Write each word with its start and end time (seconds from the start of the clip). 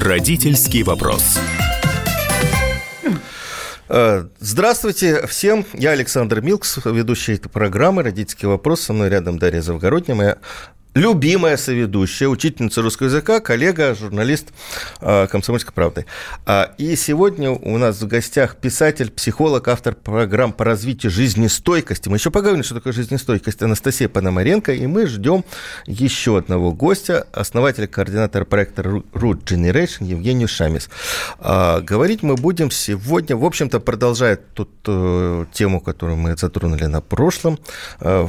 Родительский 0.00 0.82
вопрос. 0.82 1.38
Э, 3.88 4.24
здравствуйте 4.38 5.26
всем. 5.26 5.66
Я 5.74 5.90
Александр 5.90 6.40
Милкс, 6.40 6.78
ведущий 6.86 7.34
этой 7.34 7.50
программы 7.50 8.02
«Родительский 8.02 8.48
вопрос». 8.48 8.80
Со 8.80 8.94
мной 8.94 9.10
рядом 9.10 9.38
Дарья 9.38 9.60
Завгородняя, 9.60 10.16
моя 10.16 10.38
любимая 10.94 11.56
соведущая, 11.56 12.28
учительница 12.28 12.82
русского 12.82 13.06
языка, 13.06 13.40
коллега, 13.40 13.94
журналист 13.94 14.48
э, 15.00 15.26
«Комсомольской 15.28 15.72
правды». 15.72 16.06
А, 16.46 16.72
и 16.78 16.96
сегодня 16.96 17.50
у 17.50 17.78
нас 17.78 18.00
в 18.00 18.06
гостях 18.06 18.56
писатель, 18.56 19.10
психолог, 19.10 19.68
автор 19.68 19.94
программ 19.94 20.52
по 20.52 20.64
развитию 20.64 21.12
жизнестойкости. 21.12 22.08
Мы 22.08 22.16
еще 22.16 22.30
поговорим, 22.30 22.64
что 22.64 22.74
такое 22.74 22.92
жизнестойкость, 22.92 23.62
Анастасия 23.62 24.08
Пономаренко, 24.08 24.72
и 24.72 24.86
мы 24.86 25.06
ждем 25.06 25.44
еще 25.86 26.38
одного 26.38 26.72
гостя, 26.72 27.26
основателя, 27.32 27.86
координатора 27.86 28.44
проекта 28.44 28.82
Root 28.82 29.44
Generation 29.44 30.04
Евгению 30.04 30.48
Шамис. 30.48 30.90
А, 31.38 31.80
говорить 31.80 32.22
мы 32.22 32.34
будем 32.34 32.70
сегодня, 32.70 33.36
в 33.36 33.44
общем-то, 33.44 33.78
продолжая 33.78 34.36
тут 34.36 34.70
э, 34.86 35.44
тему, 35.52 35.80
которую 35.80 36.16
мы 36.16 36.36
затронули 36.36 36.86
на 36.86 37.00
прошлом, 37.00 37.58
э, 38.00 38.26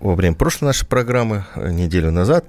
во 0.00 0.14
время 0.14 0.34
прошлой 0.34 0.66
нашей 0.66 0.86
программы, 0.86 1.44
э, 1.54 1.70
неделю 1.70 2.10
назад, 2.10 2.44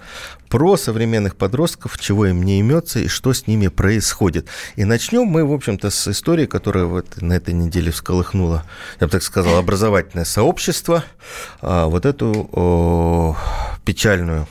про 0.49 0.77
современных 0.77 1.35
подростков, 1.35 1.97
чего 1.99 2.25
им 2.25 2.43
не 2.43 2.59
имется 2.59 2.99
и 2.99 3.07
что 3.07 3.33
с 3.33 3.47
ними 3.47 3.67
происходит. 3.67 4.47
И 4.75 4.83
начнем 4.83 5.23
мы, 5.23 5.45
в 5.45 5.53
общем-то, 5.53 5.89
с 5.89 6.07
истории, 6.07 6.45
которая 6.45 6.85
вот 6.85 7.21
на 7.21 7.33
этой 7.33 7.53
неделе 7.53 7.91
всколыхнула, 7.91 8.63
я 8.99 9.07
бы 9.07 9.11
так 9.11 9.23
сказал, 9.23 9.57
образовательное 9.57 10.25
сообщество, 10.25 11.03
а, 11.61 11.87
вот 11.87 12.05
эту 12.05 13.35
печальную 13.85 14.47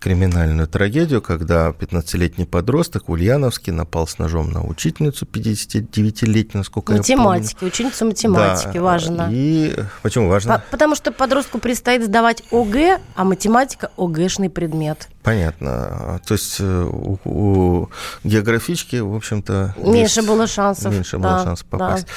криминальную 0.00 0.66
трагедию, 0.66 1.20
когда 1.20 1.68
15-летний 1.68 2.46
подросток 2.46 3.08
Ульяновский 3.08 3.72
напал 3.72 4.08
с 4.08 4.18
ножом 4.18 4.50
на 4.50 4.64
учительницу 4.64 5.26
59-летнюю, 5.26 6.58
насколько 6.58 6.92
математики, 6.92 7.52
я 7.52 7.58
помню. 7.58 7.72
ученицу 7.72 8.06
математики, 8.06 8.74
да. 8.74 8.82
важно. 8.82 9.28
И 9.30 9.76
почему 10.02 10.28
важно? 10.28 10.64
Потому 10.70 10.94
что 10.94 11.12
подростку 11.12 11.58
предстоит 11.58 12.02
сдавать 12.02 12.42
ОГЭ, 12.50 12.98
а 13.14 13.24
математика– 13.24 13.90
ОГЭшный 13.96 14.48
предмет. 14.48 15.08
Понятно. 15.22 16.20
То 16.26 16.34
есть 16.34 16.56
э, 16.60 16.64
у, 16.64 17.18
у 17.24 17.90
географички, 18.24 18.96
в 18.96 19.14
общем-то... 19.14 19.74
Меньше 19.76 20.22
было 20.22 20.46
шансов. 20.46 20.94
Меньше 20.94 21.18
да, 21.18 21.28
было 21.28 21.44
шансов 21.44 21.66
попасть. 21.66 22.06
Да. 22.06 22.12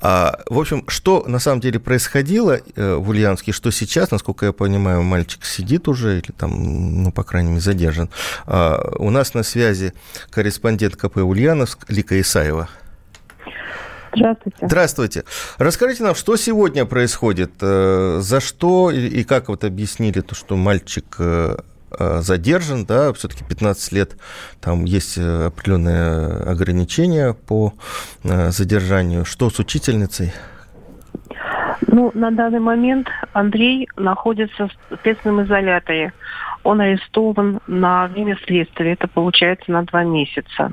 А, 0.00 0.40
в 0.46 0.58
общем, 0.58 0.84
что 0.88 1.24
на 1.28 1.38
самом 1.38 1.60
деле 1.60 1.78
происходило 1.78 2.58
э, 2.74 2.94
в 2.94 3.08
Ульяновске, 3.10 3.52
что 3.52 3.70
сейчас, 3.70 4.10
насколько 4.10 4.46
я 4.46 4.52
понимаю, 4.52 5.02
мальчик 5.02 5.44
сидит 5.44 5.86
уже, 5.86 6.18
или 6.18 6.32
там, 6.36 7.04
ну, 7.04 7.12
по 7.12 7.22
крайней 7.22 7.50
мере, 7.50 7.60
задержан. 7.60 8.10
А, 8.46 8.92
у 8.98 9.10
нас 9.10 9.34
на 9.34 9.44
связи 9.44 9.92
корреспондент 10.30 10.96
КП 10.96 11.18
Ульяновск 11.18 11.84
Лика 11.88 12.20
Исаева. 12.20 12.68
Здравствуйте. 14.14 14.66
Здравствуйте. 14.66 15.24
Расскажите 15.58 16.02
нам, 16.02 16.14
что 16.16 16.36
сегодня 16.36 16.86
происходит, 16.86 17.52
э, 17.60 18.18
за 18.20 18.40
что 18.40 18.90
и 18.90 19.22
как 19.22 19.48
вот 19.48 19.62
объяснили 19.62 20.22
то, 20.22 20.34
что 20.34 20.56
мальчик 20.56 21.04
задержан, 22.20 22.84
да, 22.84 23.12
все-таки 23.12 23.44
15 23.44 23.92
лет, 23.92 24.16
там 24.60 24.84
есть 24.84 25.18
э, 25.18 25.46
определенные 25.46 26.42
ограничения 26.44 27.34
по 27.34 27.72
э, 28.24 28.50
задержанию. 28.50 29.24
Что 29.24 29.50
с 29.50 29.58
учительницей? 29.58 30.32
Ну, 31.86 32.10
на 32.14 32.30
данный 32.30 32.60
момент 32.60 33.08
Андрей 33.32 33.88
находится 33.96 34.68
в 34.68 34.98
следственном 35.02 35.44
изоляторе. 35.44 36.12
Он 36.64 36.80
арестован 36.80 37.60
на 37.66 38.08
время 38.08 38.36
следствия, 38.44 38.92
это 38.92 39.08
получается 39.08 39.70
на 39.70 39.82
два 39.84 40.04
месяца. 40.04 40.72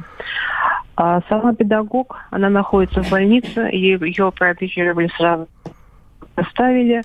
А 0.98 1.22
сама 1.30 1.54
педагог, 1.54 2.18
она 2.32 2.50
находится 2.50 3.04
в 3.04 3.10
больнице, 3.10 3.70
ее 3.72 4.32
проадресировали 4.32 5.10
сразу, 5.18 5.48
оставили. 6.36 7.04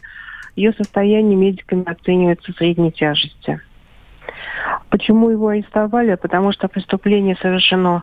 Ее 0.56 0.72
состояние 0.72 1.36
медиками 1.36 1.84
оценивается 1.90 2.52
средней 2.52 2.92
тяжести. 2.92 3.60
Почему 4.88 5.30
его 5.30 5.48
арестовали? 5.48 6.14
Потому 6.14 6.52
что 6.52 6.68
преступление 6.68 7.36
совершено 7.40 8.02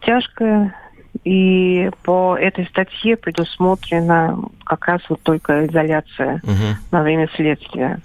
тяжкое, 0.00 0.74
и 1.24 1.90
по 2.02 2.36
этой 2.36 2.66
статье 2.66 3.16
предусмотрена 3.16 4.38
как 4.64 4.86
раз 4.86 5.00
вот 5.08 5.20
только 5.22 5.66
изоляция 5.66 6.40
угу. 6.42 6.76
на 6.90 7.02
время 7.02 7.28
следствия. 7.34 8.00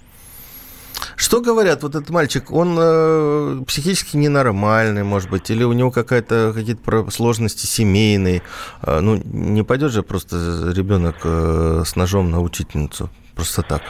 Что 1.16 1.40
говорят, 1.40 1.82
вот 1.82 1.94
этот 1.94 2.10
мальчик, 2.10 2.50
он 2.50 2.76
э, 2.78 3.62
психически 3.66 4.16
ненормальный, 4.16 5.04
может 5.04 5.30
быть, 5.30 5.50
или 5.50 5.62
у 5.62 5.72
него 5.72 5.90
какая-то 5.90 6.52
какие-то 6.54 7.10
сложности 7.10 7.66
семейные? 7.66 8.42
Э, 8.82 9.00
ну, 9.00 9.20
не 9.24 9.62
пойдет 9.62 9.92
же 9.92 10.02
просто 10.02 10.72
ребенок 10.74 11.16
э, 11.24 11.82
с 11.84 11.96
ножом 11.96 12.30
на 12.30 12.40
учительницу, 12.40 13.10
просто 13.34 13.62
так. 13.62 13.82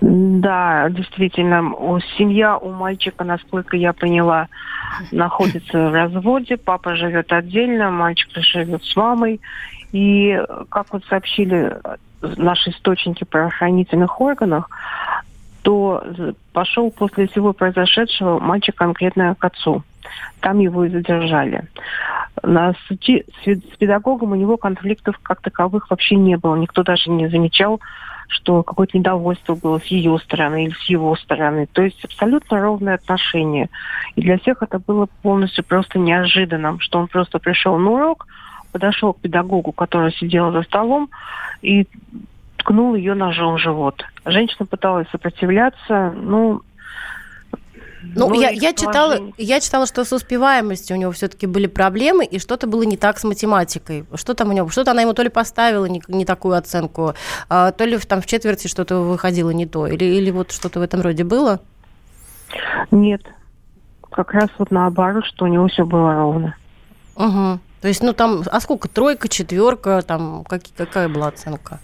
Да, 0.00 0.88
действительно, 0.90 1.72
семья 2.18 2.58
у 2.58 2.70
мальчика, 2.70 3.24
насколько 3.24 3.76
я 3.76 3.92
поняла, 3.92 4.48
находится 5.10 5.88
в 5.88 5.92
разводе. 5.92 6.56
Папа 6.56 6.96
живет 6.96 7.32
отдельно, 7.32 7.90
мальчик 7.90 8.30
живет 8.34 8.84
с 8.84 8.94
мамой. 8.94 9.40
И, 9.92 10.38
как 10.68 10.92
вот 10.92 11.04
сообщили 11.06 11.78
наши 12.20 12.70
источники 12.70 13.24
правоохранительных 13.24 14.20
органах, 14.20 14.68
то 15.62 16.04
пошел 16.52 16.90
после 16.90 17.26
всего 17.28 17.52
произошедшего 17.52 18.38
мальчик 18.38 18.74
конкретно 18.74 19.34
к 19.34 19.44
отцу. 19.44 19.82
Там 20.40 20.58
его 20.60 20.84
и 20.84 20.90
задержали. 20.90 21.64
На 22.42 22.74
сути, 22.86 23.24
с 23.44 23.76
педагогом 23.76 24.32
у 24.32 24.36
него 24.36 24.56
конфликтов 24.56 25.18
как 25.22 25.40
таковых 25.40 25.90
вообще 25.90 26.16
не 26.16 26.36
было. 26.36 26.54
Никто 26.54 26.82
даже 26.82 27.10
не 27.10 27.28
замечал 27.28 27.80
что 28.28 28.62
какое-то 28.62 28.98
недовольство 28.98 29.54
было 29.54 29.78
с 29.78 29.86
ее 29.86 30.18
стороны 30.18 30.64
или 30.64 30.74
с 30.74 30.88
его 30.88 31.16
стороны. 31.16 31.66
То 31.72 31.82
есть 31.82 32.04
абсолютно 32.04 32.60
ровное 32.60 32.94
отношение. 32.94 33.68
И 34.14 34.22
для 34.22 34.38
всех 34.38 34.62
это 34.62 34.78
было 34.78 35.08
полностью 35.22 35.64
просто 35.64 35.98
неожиданным, 35.98 36.80
что 36.80 36.98
он 36.98 37.08
просто 37.08 37.38
пришел 37.38 37.78
на 37.78 37.90
урок, 37.90 38.26
подошел 38.72 39.12
к 39.12 39.20
педагогу, 39.20 39.72
который 39.72 40.12
сидел 40.12 40.52
за 40.52 40.62
столом, 40.62 41.08
и 41.62 41.86
ткнул 42.58 42.94
ее 42.94 43.14
ножом 43.14 43.54
в 43.54 43.58
живот. 43.58 44.04
Женщина 44.24 44.66
пыталась 44.66 45.08
сопротивляться, 45.10 46.12
ну, 46.16 46.62
ну, 48.14 48.28
ну 48.28 48.40
я, 48.40 48.50
я, 48.50 48.72
читала, 48.72 49.32
я 49.38 49.60
читала, 49.60 49.86
что 49.86 50.04
с 50.04 50.12
успеваемостью 50.12 50.96
у 50.96 51.00
него 51.00 51.12
все-таки 51.12 51.46
были 51.46 51.66
проблемы, 51.66 52.24
и 52.24 52.38
что-то 52.38 52.66
было 52.66 52.82
не 52.82 52.96
так 52.96 53.18
с 53.18 53.24
математикой. 53.24 54.04
Что 54.14 54.34
там 54.34 54.50
у 54.50 54.52
него? 54.52 54.68
Что-то 54.68 54.92
она 54.92 55.02
ему 55.02 55.14
то 55.14 55.22
ли 55.22 55.28
поставила 55.28 55.86
не, 55.86 56.02
не 56.08 56.24
такую 56.24 56.56
оценку, 56.56 57.14
а, 57.48 57.72
то 57.72 57.84
ли 57.84 57.98
там 57.98 58.20
в 58.20 58.26
четверти 58.26 58.68
что-то 58.68 59.00
выходило 59.00 59.50
не 59.50 59.66
то, 59.66 59.86
или, 59.86 60.04
или 60.04 60.30
вот 60.30 60.52
что-то 60.52 60.80
в 60.80 60.82
этом 60.82 61.00
роде 61.00 61.24
было? 61.24 61.60
Нет. 62.90 63.22
Как 64.10 64.32
раз 64.32 64.48
вот 64.58 64.70
наоборот, 64.70 65.24
что 65.26 65.44
у 65.44 65.48
него 65.48 65.68
все 65.68 65.84
было 65.84 66.14
ровно. 66.14 66.56
Угу. 67.16 67.58
То 67.80 67.88
есть, 67.88 68.02
ну 68.02 68.12
там, 68.12 68.42
а 68.50 68.60
сколько? 68.60 68.88
Тройка, 68.88 69.28
четверка, 69.28 70.02
там, 70.02 70.44
как, 70.44 70.62
какая 70.76 71.08
была 71.08 71.28
оценка? 71.28 71.80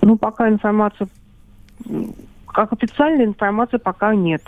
Ну, 0.00 0.16
пока 0.16 0.48
информация, 0.48 1.08
как 2.56 2.72
официальной 2.72 3.26
информации 3.26 3.76
пока 3.76 4.14
нет. 4.14 4.42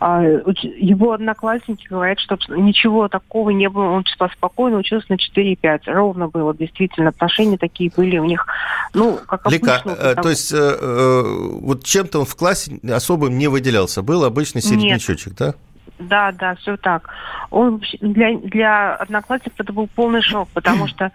А, 0.00 0.22
его 0.22 1.12
одноклассники 1.12 1.86
говорят, 1.86 2.18
что 2.18 2.38
ничего 2.48 3.08
такого 3.08 3.50
не 3.50 3.68
было, 3.68 3.90
он 3.90 4.04
спокойно 4.06 4.78
учился 4.78 5.06
на 5.10 5.16
4,5. 5.16 5.82
Ровно 5.84 6.28
было, 6.28 6.54
действительно, 6.56 7.10
отношения 7.10 7.58
такие 7.58 7.92
были 7.94 8.16
у 8.16 8.24
них, 8.24 8.46
ну, 8.94 9.18
как 9.26 9.50
Лика, 9.50 9.74
обычно. 9.76 9.92
Потому... 9.92 10.12
Э, 10.12 10.22
то 10.22 10.30
есть, 10.30 10.52
э, 10.52 10.56
э, 10.56 11.22
вот 11.60 11.84
чем-то 11.84 12.20
он 12.20 12.24
в 12.24 12.34
классе 12.36 12.80
особым 12.90 13.36
не 13.36 13.48
выделялся, 13.48 14.00
был 14.00 14.24
обычный 14.24 14.62
середнячочек, 14.62 15.34
да? 15.34 15.54
Да, 16.02 16.32
да, 16.32 16.54
все 16.56 16.76
так. 16.76 17.08
Он 17.50 17.80
для, 18.00 18.36
для 18.38 18.94
одноклассников 18.94 19.60
это 19.60 19.72
был 19.72 19.88
полный 19.88 20.22
шок, 20.22 20.48
потому 20.52 20.86
что 20.88 21.10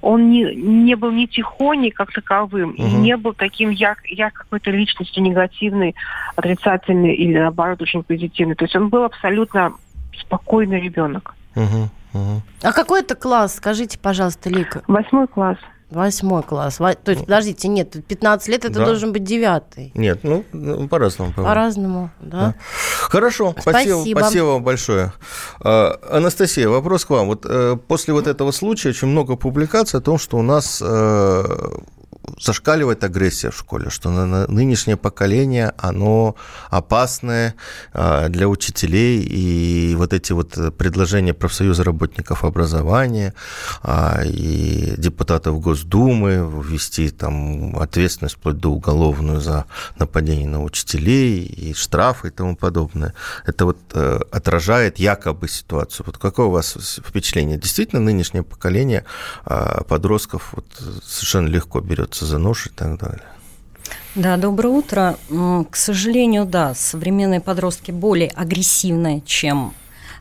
он 0.00 0.30
не, 0.30 0.54
не 0.54 0.94
был 0.94 1.10
ни 1.10 1.26
тихоней 1.26 1.90
как 1.90 2.12
таковым, 2.12 2.70
угу. 2.70 2.82
и 2.82 2.84
не 2.84 3.16
был 3.16 3.34
таким 3.34 3.70
ярк, 3.70 4.06
ярко 4.06 4.44
какой-то 4.44 4.70
личностью 4.70 5.22
негативной, 5.22 5.94
отрицательной 6.36 7.14
или 7.14 7.38
наоборот 7.38 7.82
очень 7.82 8.02
позитивной. 8.02 8.54
То 8.54 8.64
есть 8.64 8.76
он 8.76 8.88
был 8.88 9.04
абсолютно 9.04 9.72
спокойный 10.20 10.80
ребенок. 10.80 11.34
Угу, 11.56 11.90
угу. 12.14 12.42
А 12.62 12.72
какой 12.72 13.00
это 13.00 13.14
класс? 13.14 13.56
Скажите, 13.56 13.98
пожалуйста, 13.98 14.50
Лика. 14.50 14.82
Восьмой 14.86 15.26
класс. 15.26 15.58
Восьмой 15.90 16.42
класс. 16.42 16.76
То 16.76 16.96
есть, 17.06 17.24
подождите, 17.24 17.66
нет, 17.68 17.96
15 18.06 18.48
лет 18.48 18.64
это 18.66 18.74
да. 18.74 18.84
должен 18.84 19.12
быть 19.12 19.24
девятый. 19.24 19.90
Нет, 19.94 20.20
ну, 20.22 20.44
ну 20.52 20.86
по-разному. 20.86 21.32
По-разному, 21.32 22.10
да. 22.20 22.38
да. 22.38 22.54
Хорошо, 23.00 23.54
спасибо. 23.58 23.94
спасибо. 23.94 24.18
Спасибо 24.18 24.44
вам 24.44 24.64
большое. 24.64 25.12
А, 25.60 25.98
Анастасия, 26.10 26.68
вопрос 26.68 27.06
к 27.06 27.10
вам. 27.10 27.28
Вот 27.28 27.46
э, 27.48 27.78
после 27.88 28.12
вот 28.12 28.26
этого 28.26 28.50
случая 28.50 28.90
очень 28.90 29.08
много 29.08 29.36
публикаций 29.36 29.98
о 29.98 30.02
том, 30.02 30.18
что 30.18 30.36
у 30.36 30.42
нас 30.42 30.82
э, 30.84 31.44
зашкаливает 32.40 33.04
агрессия 33.04 33.50
в 33.50 33.56
школе, 33.56 33.90
что 33.90 34.10
нынешнее 34.10 34.96
поколение, 34.96 35.72
оно 35.78 36.36
опасное 36.70 37.54
а, 37.92 38.28
для 38.28 38.48
учителей, 38.48 39.22
и 39.22 39.94
вот 39.96 40.12
эти 40.12 40.32
вот 40.32 40.76
предложения 40.76 41.34
профсоюза 41.34 41.84
работников 41.84 42.44
образования 42.44 43.34
а, 43.82 44.22
и 44.24 44.94
депутатов 44.96 45.60
Госдумы 45.60 46.48
ввести 46.64 47.10
там 47.10 47.78
ответственность 47.78 48.36
вплоть 48.36 48.58
до 48.58 48.70
уголовную 48.70 49.40
за 49.40 49.66
нападение 49.98 50.48
на 50.48 50.62
учителей 50.62 51.44
и 51.44 51.74
штрафы 51.74 52.28
и 52.28 52.30
тому 52.30 52.56
подобное, 52.56 53.14
это 53.46 53.64
вот 53.64 53.78
э, 53.94 54.20
отражает 54.30 54.98
якобы 54.98 55.48
ситуацию. 55.48 56.06
Вот 56.06 56.18
какое 56.18 56.46
у 56.46 56.50
вас 56.50 56.98
впечатление? 57.04 57.58
Действительно, 57.58 58.00
нынешнее 58.00 58.42
поколение 58.42 59.04
а, 59.44 59.84
подростков 59.84 60.52
вот 60.52 60.66
совершенно 61.04 61.48
легко 61.48 61.80
берется 61.80 62.17
за 62.26 62.38
нож 62.38 62.66
и 62.66 62.70
так 62.70 62.98
далее? 62.98 63.26
Да, 64.14 64.36
доброе 64.36 64.70
утро. 64.70 65.16
К 65.28 65.76
сожалению, 65.76 66.44
да, 66.44 66.74
современные 66.74 67.40
подростки 67.40 67.90
более 67.90 68.30
агрессивные, 68.30 69.20
чем 69.20 69.74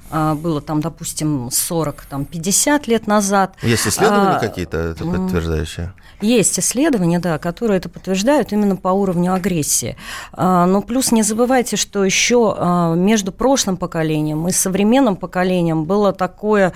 а, 0.09 0.35
было 0.35 0.61
там, 0.61 0.81
допустим, 0.81 1.49
40, 1.51 2.05
там, 2.05 2.25
50 2.25 2.87
лет 2.87 3.07
назад. 3.07 3.55
Есть 3.61 3.87
исследования 3.87 4.37
а, 4.37 4.39
какие-то 4.39 4.77
это 4.77 5.03
подтверждающие? 5.03 5.93
Есть 6.21 6.59
исследования, 6.59 7.19
да, 7.19 7.37
которые 7.37 7.77
это 7.77 7.89
подтверждают 7.89 8.51
именно 8.51 8.75
по 8.75 8.89
уровню 8.89 9.33
агрессии. 9.33 9.97
А, 10.31 10.65
но 10.65 10.81
плюс 10.81 11.11
не 11.11 11.23
забывайте, 11.23 11.75
что 11.75 12.03
еще 12.03 12.55
а, 12.57 12.93
между 12.95 13.31
прошлым 13.31 13.77
поколением 13.77 14.47
и 14.47 14.51
современным 14.51 15.15
поколением 15.15 15.85
было 15.85 16.13
такое 16.13 16.73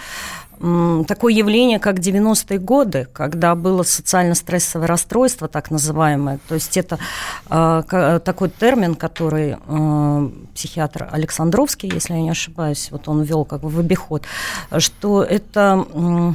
такое 1.07 1.33
явление, 1.33 1.79
как 1.79 1.97
90-е 1.97 2.59
годы, 2.59 3.07
когда 3.13 3.55
было 3.55 3.83
социально-стрессовое 3.83 4.87
расстройство, 4.87 5.47
так 5.47 5.71
называемое. 5.71 6.39
То 6.47 6.55
есть 6.55 6.77
это 6.77 6.99
э, 7.49 8.19
такой 8.23 8.49
термин, 8.49 8.95
который 8.95 9.57
э, 9.57 10.29
психиатр 10.53 11.09
Александровский, 11.11 11.91
если 11.91 12.13
я 12.13 12.21
не 12.21 12.29
ошибаюсь, 12.29 12.89
вот 12.91 13.07
он 13.07 13.23
ввел 13.23 13.45
как 13.45 13.61
бы 13.61 13.69
в 13.69 13.79
обиход, 13.79 14.23
что 14.77 15.23
это... 15.23 15.85
Э, 15.93 16.33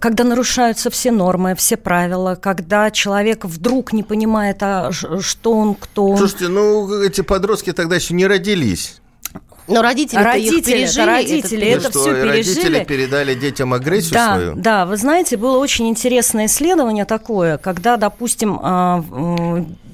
когда 0.00 0.24
нарушаются 0.24 0.90
все 0.90 1.10
нормы, 1.10 1.54
все 1.54 1.76
правила, 1.76 2.34
когда 2.34 2.90
человек 2.90 3.44
вдруг 3.44 3.92
не 3.92 4.02
понимает, 4.02 4.58
а 4.60 4.90
что 4.92 5.52
он, 5.52 5.74
кто 5.74 6.08
он. 6.08 6.18
Слушайте, 6.18 6.48
ну 6.48 7.02
эти 7.02 7.20
подростки 7.20 7.72
тогда 7.72 7.96
еще 7.96 8.12
не 8.12 8.26
родились. 8.26 9.00
Но 9.68 9.82
родители, 9.82 10.20
родители 10.20 10.58
их 10.58 10.64
пережили. 10.64 10.96
Да, 10.96 11.06
родители 11.06 11.66
это, 11.66 11.88
это 11.88 11.98
все 11.98 12.04
пережили. 12.04 12.28
Родители 12.28 12.84
передали 12.84 13.34
детям 13.34 13.74
агрессию 13.74 14.14
да, 14.14 14.34
свою. 14.34 14.54
Да, 14.54 14.86
вы 14.86 14.96
знаете, 14.96 15.36
было 15.36 15.58
очень 15.58 15.88
интересное 15.88 16.46
исследование 16.46 17.04
такое, 17.04 17.58
когда, 17.58 17.96
допустим, 17.96 18.58
а, 18.62 19.04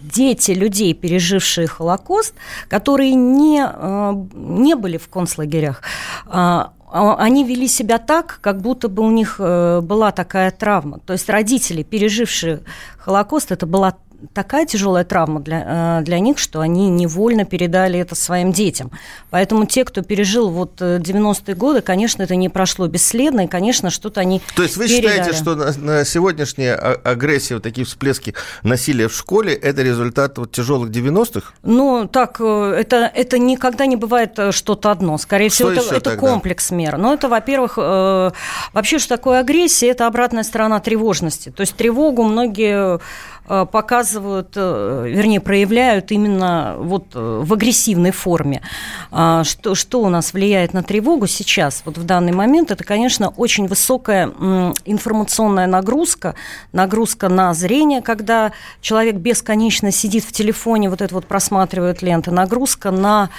дети 0.02 0.52
людей, 0.52 0.94
пережившие 0.94 1.66
Холокост, 1.66 2.34
которые 2.68 3.14
не, 3.14 3.64
а, 3.64 4.12
не 4.34 4.74
были 4.74 4.98
в 4.98 5.08
концлагерях, 5.08 5.82
а, 6.26 6.72
они 6.92 7.44
вели 7.44 7.68
себя 7.68 7.96
так, 7.96 8.38
как 8.42 8.60
будто 8.60 8.88
бы 8.88 9.02
у 9.02 9.10
них 9.10 9.36
э, 9.38 9.80
была 9.80 10.12
такая 10.12 10.50
травма. 10.50 10.98
То 10.98 11.14
есть 11.14 11.26
родители, 11.30 11.82
пережившие 11.82 12.60
Холокост, 12.98 13.50
это 13.50 13.64
была 13.64 13.94
такая 14.32 14.66
тяжелая 14.66 15.04
травма 15.04 15.40
для, 15.40 15.98
э, 16.00 16.04
для 16.04 16.18
них, 16.18 16.38
что 16.38 16.60
они 16.60 16.88
невольно 16.90 17.44
передали 17.44 17.98
это 17.98 18.14
своим 18.14 18.52
детям. 18.52 18.90
Поэтому 19.30 19.66
те, 19.66 19.84
кто 19.84 20.02
пережил 20.02 20.50
вот 20.50 20.80
90-е 20.80 21.54
э, 21.54 21.54
годы, 21.54 21.80
конечно, 21.80 22.22
это 22.22 22.36
не 22.36 22.48
прошло 22.48 22.86
бесследно, 22.86 23.42
и, 23.42 23.46
конечно, 23.46 23.90
что-то 23.90 24.20
они 24.20 24.40
То 24.54 24.62
есть 24.62 24.76
вы 24.76 24.86
передали. 24.86 25.12
считаете, 25.12 25.36
что 25.36 25.54
на, 25.54 25.72
на 25.72 26.04
сегодняшняя 26.04 26.74
агрессия, 26.74 27.54
вот 27.54 27.62
такие 27.62 27.86
всплески 27.86 28.34
насилия 28.62 29.08
в 29.08 29.14
школе, 29.14 29.54
это 29.54 29.82
результат 29.82 30.38
вот 30.38 30.52
тяжелых 30.52 30.90
90-х? 30.90 31.52
Ну, 31.62 32.08
так, 32.10 32.36
э, 32.40 32.76
это, 32.78 33.10
это 33.14 33.38
никогда 33.38 33.86
не 33.86 33.96
бывает 33.96 34.38
что-то 34.50 34.90
одно. 34.90 35.18
Скорее 35.18 35.48
что 35.48 35.70
всего, 35.70 35.70
это, 35.70 35.96
это 35.96 36.16
комплекс 36.16 36.70
мер. 36.70 36.96
Но 36.98 37.14
это, 37.14 37.28
во-первых, 37.28 37.74
э, 37.76 38.30
вообще, 38.72 38.98
что 38.98 39.16
такое 39.16 39.40
агрессия, 39.40 39.88
это 39.88 40.06
обратная 40.06 40.42
сторона 40.42 40.80
тревожности. 40.80 41.50
То 41.50 41.62
есть 41.62 41.74
тревогу 41.74 42.22
многие 42.22 43.00
показывают, 43.64 44.52
э, 44.54 45.06
вернее, 45.08 45.40
проявляют 45.40 46.12
именно 46.12 46.76
вот 46.78 47.06
э, 47.14 47.42
в 47.44 47.52
агрессивной 47.52 48.12
форме. 48.12 48.62
А, 49.10 49.42
что, 49.42 49.74
что 49.74 50.00
у 50.00 50.08
нас 50.08 50.32
влияет 50.32 50.72
на 50.72 50.82
тревогу 50.82 51.26
сейчас, 51.26 51.82
вот 51.84 51.98
в 51.98 52.04
данный 52.04 52.32
момент, 52.32 52.70
это, 52.70 52.84
конечно, 52.84 53.30
очень 53.30 53.66
высокая 53.66 54.26
информационная 54.84 55.66
нагрузка, 55.66 56.34
нагрузка 56.72 57.28
на 57.28 57.52
зрение, 57.52 58.00
когда 58.00 58.52
человек 58.80 59.16
бесконечно 59.16 59.90
сидит 59.90 60.24
в 60.24 60.32
телефоне, 60.32 60.88
вот 60.88 61.02
это 61.02 61.14
вот 61.14 61.26
просматривает 61.26 62.00
ленты, 62.00 62.30
нагрузка 62.30 62.90
на 62.90 63.30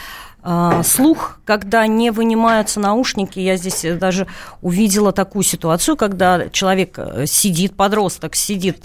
слух, 0.84 1.40
когда 1.46 1.88
не 1.88 2.12
вынимаются 2.12 2.82
наушники. 2.82 3.40
Я 3.40 3.56
здесь 3.56 3.86
даже 3.98 4.28
увидела 4.62 5.14
такую 5.14 5.44
ситуацию, 5.44 5.96
когда 5.96 6.50
человек 6.50 7.00
сидит, 7.28 7.78
подросток 7.78 8.36
сидит 8.36 8.84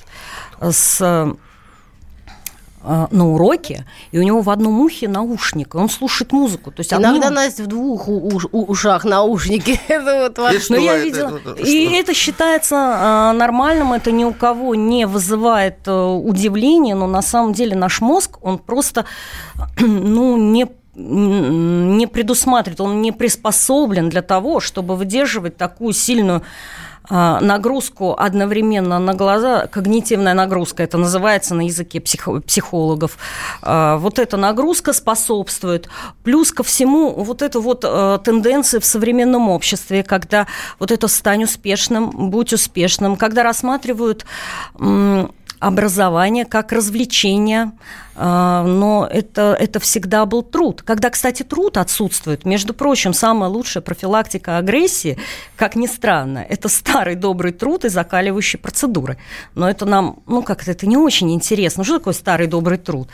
с 0.60 0.98
э, 1.00 1.34
на 3.10 3.28
уроке, 3.28 3.84
и 4.12 4.18
у 4.18 4.22
него 4.22 4.40
в 4.40 4.50
одном 4.50 4.80
ухе 4.80 5.08
наушник, 5.08 5.74
и 5.74 5.78
он 5.78 5.88
слушает 5.88 6.32
музыку. 6.32 6.70
То 6.70 6.80
есть 6.80 6.92
Иногда, 6.92 7.28
одну... 7.28 7.40
Настя, 7.40 7.64
в 7.64 7.66
двух 7.66 8.08
уш, 8.08 8.46
ушах 8.52 9.04
наушники. 9.04 9.80
это 9.88 10.32
вот 10.36 10.54
и, 10.54 10.58
что, 10.58 10.76
я 10.76 10.94
это, 10.94 11.04
видела... 11.04 11.36
это, 11.36 11.50
это, 11.50 11.62
и 11.62 11.92
это 11.92 12.14
считается 12.14 12.76
а, 12.76 13.32
нормальным, 13.32 13.92
это 13.92 14.12
ни 14.12 14.24
у 14.24 14.32
кого 14.32 14.74
не 14.74 15.06
вызывает 15.06 15.78
а, 15.86 16.14
удивления, 16.14 16.94
но 16.94 17.06
на 17.06 17.22
самом 17.22 17.52
деле 17.52 17.76
наш 17.76 18.00
мозг, 18.00 18.38
он 18.42 18.58
просто 18.58 19.04
ну, 19.80 20.36
не 20.36 20.68
не 20.98 22.08
предусматривает, 22.08 22.80
он 22.80 23.00
не 23.00 23.12
приспособлен 23.12 24.08
для 24.08 24.20
того, 24.20 24.58
чтобы 24.58 24.96
выдерживать 24.96 25.56
такую 25.56 25.92
сильную 25.92 26.42
нагрузку 27.10 28.14
одновременно 28.18 28.98
на 28.98 29.14
глаза, 29.14 29.66
когнитивная 29.66 30.34
нагрузка, 30.34 30.82
это 30.82 30.98
называется 30.98 31.54
на 31.54 31.62
языке 31.62 32.00
психологов. 32.00 33.18
А, 33.62 33.96
вот 33.96 34.18
эта 34.18 34.36
нагрузка 34.36 34.92
способствует. 34.92 35.88
Плюс 36.22 36.52
ко 36.52 36.62
всему 36.62 37.12
вот 37.12 37.42
это 37.42 37.60
вот 37.60 37.84
а, 37.84 38.18
тенденции 38.18 38.78
в 38.78 38.84
современном 38.84 39.48
обществе, 39.48 40.02
когда 40.02 40.46
вот 40.78 40.90
это 40.90 41.08
«стань 41.08 41.44
успешным», 41.44 42.10
«будь 42.30 42.52
успешным», 42.52 43.16
когда 43.16 43.42
рассматривают 43.42 44.26
образование 45.60 46.44
как 46.44 46.72
развлечение, 46.72 47.72
а, 48.20 48.64
но 48.64 49.08
это, 49.10 49.56
это 49.58 49.78
всегда 49.80 50.26
был 50.26 50.42
труд. 50.42 50.82
Когда, 50.82 51.10
кстати, 51.10 51.42
труд 51.42 51.76
отсутствует, 51.76 52.44
между 52.44 52.74
прочим, 52.74 53.12
самая 53.12 53.48
лучшая 53.48 53.82
профилактика 53.82 54.58
агрессии, 54.58 55.18
как 55.56 55.76
ни 55.76 55.86
странно, 55.86 56.44
это 56.48 56.68
старый 56.68 57.14
добрый 57.14 57.52
труд 57.52 57.84
и 57.84 57.88
закаливающие 57.88 58.58
процедуры. 58.58 59.18
Но 59.54 59.68
это 59.68 59.86
нам, 59.86 60.18
ну, 60.26 60.42
как-то 60.42 60.70
это 60.70 60.86
не 60.86 60.96
очень 60.96 61.32
интересно. 61.32 61.84
Что 61.84 61.98
такое 61.98 62.14
старый 62.14 62.48
добрый 62.48 62.78
труд? 62.78 63.08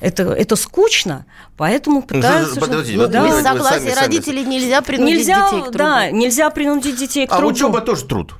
Это, 0.00 0.24
это 0.24 0.56
скучно, 0.56 1.26
поэтому 1.56 1.96
ну, 1.96 2.02
пытаются... 2.02 2.60
Подождите, 2.60 2.98
вот 2.98 3.10
да. 3.10 3.26
Без 3.26 3.42
согласия 3.42 3.94
родителей 3.94 4.44
нельзя 4.44 4.80
принудить 4.82 5.18
нельзя, 5.18 5.44
детей 5.46 5.60
к 5.60 5.64
труду. 5.64 5.78
Да, 5.78 6.10
нельзя 6.10 6.50
принудить 6.50 6.96
детей 6.96 7.26
к 7.26 7.32
а 7.32 7.36
труду. 7.36 7.48
А 7.48 7.52
учеба 7.52 7.80
тоже 7.80 8.04
труд 8.04 8.34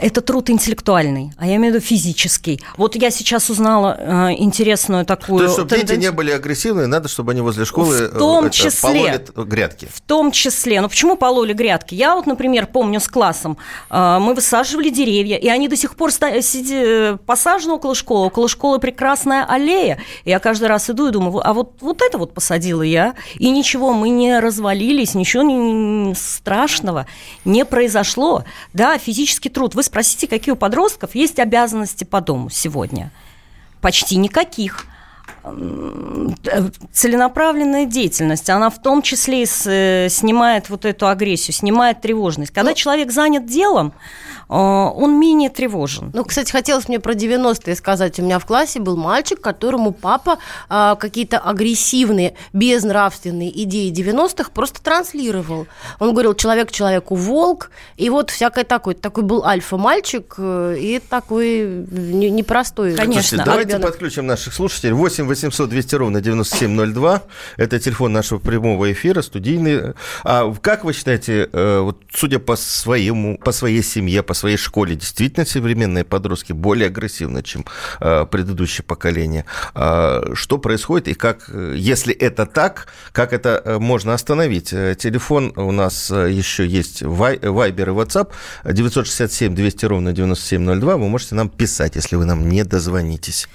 это 0.00 0.20
труд 0.20 0.50
интеллектуальный, 0.50 1.32
а 1.38 1.46
я 1.46 1.56
имею 1.56 1.72
в 1.72 1.76
виду 1.76 1.86
физический. 1.86 2.60
Вот 2.76 2.94
я 2.96 3.10
сейчас 3.10 3.50
узнала 3.50 3.96
э, 3.98 4.32
интересную 4.38 5.04
такую... 5.04 5.38
То 5.38 5.44
есть, 5.44 5.54
чтобы 5.54 5.70
тенденцию. 5.70 5.96
дети 5.96 6.06
не 6.06 6.12
были 6.12 6.30
агрессивны, 6.30 6.86
надо, 6.86 7.08
чтобы 7.08 7.32
они 7.32 7.40
возле 7.40 7.64
школы 7.64 8.08
в 8.08 8.18
том 8.18 8.46
это, 8.46 8.54
числе, 8.54 9.24
грядки. 9.36 9.88
В 9.92 10.00
том 10.00 10.30
числе. 10.30 10.80
Ну, 10.80 10.88
почему 10.88 11.16
пололи 11.16 11.52
грядки? 11.52 11.94
Я 11.94 12.14
вот, 12.14 12.26
например, 12.26 12.66
помню 12.66 13.00
с 13.00 13.08
классом, 13.08 13.58
э, 13.90 14.18
мы 14.20 14.34
высаживали 14.34 14.90
деревья, 14.90 15.36
и 15.36 15.48
они 15.48 15.68
до 15.68 15.76
сих 15.76 15.96
пор 15.96 16.12
ста- 16.12 16.40
сиди, 16.40 17.16
посажены 17.26 17.74
около 17.74 17.94
школы. 17.94 18.26
Около 18.26 18.48
школы 18.48 18.78
прекрасная 18.78 19.44
аллея. 19.44 19.98
И 20.24 20.30
я 20.30 20.38
каждый 20.38 20.68
раз 20.68 20.88
иду 20.90 21.08
и 21.08 21.10
думаю, 21.10 21.40
а 21.46 21.52
вот, 21.52 21.74
вот 21.80 22.02
это 22.02 22.18
вот 22.18 22.34
посадила 22.34 22.82
я, 22.82 23.14
и 23.36 23.50
ничего, 23.50 23.92
мы 23.92 24.10
не 24.10 24.38
развалились, 24.38 25.14
ничего 25.14 25.42
не, 25.42 26.14
страшного 26.14 27.06
не 27.44 27.64
произошло. 27.64 28.44
Да, 28.72 28.98
физический 28.98 29.48
труд 29.48 29.74
вы 29.80 29.84
спросите, 29.84 30.26
какие 30.26 30.52
у 30.52 30.56
подростков 30.56 31.14
есть 31.14 31.38
обязанности 31.38 32.04
по 32.04 32.20
дому 32.20 32.50
сегодня? 32.50 33.10
Почти 33.80 34.16
никаких. 34.16 34.84
Целенаправленная 36.92 37.86
деятельность, 37.86 38.50
она 38.50 38.70
в 38.70 38.80
том 38.80 39.02
числе 39.02 39.44
э, 39.44 40.08
снимает 40.08 40.70
вот 40.70 40.84
эту 40.84 41.08
агрессию, 41.08 41.54
снимает 41.54 42.00
тревожность. 42.00 42.52
Когда 42.52 42.70
ну, 42.70 42.76
человек 42.76 43.10
занят 43.12 43.46
делом, 43.46 43.92
а, 44.52 44.90
он 44.90 45.18
менее 45.18 45.48
тревожен. 45.48 46.10
Ну, 46.12 46.24
кстати, 46.24 46.50
хотелось 46.50 46.88
мне 46.88 46.98
про 46.98 47.14
90-е 47.14 47.76
сказать. 47.76 48.18
У 48.18 48.22
меня 48.22 48.40
в 48.40 48.46
классе 48.46 48.80
был 48.80 48.96
мальчик, 48.96 49.40
которому 49.40 49.92
папа 49.92 50.38
а, 50.68 50.96
какие-то 50.96 51.38
агрессивные, 51.38 52.34
безнравственные 52.52 53.62
идеи 53.62 53.92
90-х 53.92 54.50
просто 54.52 54.82
транслировал. 54.82 55.68
Он 56.00 56.12
говорил, 56.12 56.34
человек 56.34 56.72
человеку 56.72 57.14
волк, 57.14 57.70
и 57.96 58.10
вот 58.10 58.30
всякое 58.30 58.64
такое. 58.64 58.96
Такой 58.96 59.22
был 59.22 59.44
альфа-мальчик, 59.44 60.34
э, 60.38 60.76
и 60.80 60.98
такой 60.98 61.86
непростой. 61.88 62.96
Конечно. 62.96 63.22
Слушайте, 63.22 63.44
давайте 63.44 63.72
ребенок. 63.74 63.92
подключим 63.92 64.26
наших 64.26 64.52
слушателей. 64.52 64.94
8 64.94 65.19
800 65.26 65.70
200 65.70 65.94
ровно 65.96 66.20
9702. 66.20 67.22
Это 67.56 67.78
телефон 67.78 68.12
нашего 68.12 68.38
прямого 68.38 68.92
эфира, 68.92 69.22
студийный. 69.22 69.94
А 70.24 70.52
как 70.60 70.84
вы 70.84 70.92
считаете, 70.92 71.48
э, 71.52 71.80
вот, 71.80 72.02
судя 72.12 72.38
по 72.38 72.56
своему, 72.56 73.38
по 73.38 73.52
своей 73.52 73.82
семье, 73.82 74.22
по 74.22 74.34
своей 74.34 74.56
школе 74.56 74.96
действительно 74.96 75.46
современные 75.46 76.04
подростки 76.04 76.52
более 76.52 76.88
агрессивны, 76.88 77.42
чем 77.42 77.64
э, 78.00 78.26
предыдущее 78.30 78.84
поколение. 78.84 79.44
Э, 79.74 80.34
что 80.34 80.58
происходит 80.58 81.08
и 81.08 81.14
как, 81.14 81.48
если 81.74 82.14
это 82.14 82.46
так, 82.46 82.88
как 83.12 83.32
это 83.32 83.62
э, 83.64 83.78
можно 83.78 84.14
остановить? 84.14 84.70
Телефон 84.70 85.52
у 85.56 85.72
нас 85.72 86.10
еще 86.10 86.66
есть 86.66 87.02
Вайбер 87.02 87.90
и 87.90 87.92
WhatsApp 87.92 88.32
967 88.64 89.54
200 89.54 89.84
ровно 89.86 90.12
9702. 90.12 90.96
Вы 90.96 91.08
можете 91.08 91.34
нам 91.34 91.48
писать, 91.48 91.96
если 91.96 92.16
вы 92.16 92.24
нам 92.24 92.48
не 92.48 92.64
дозвонитесь. 92.64 93.48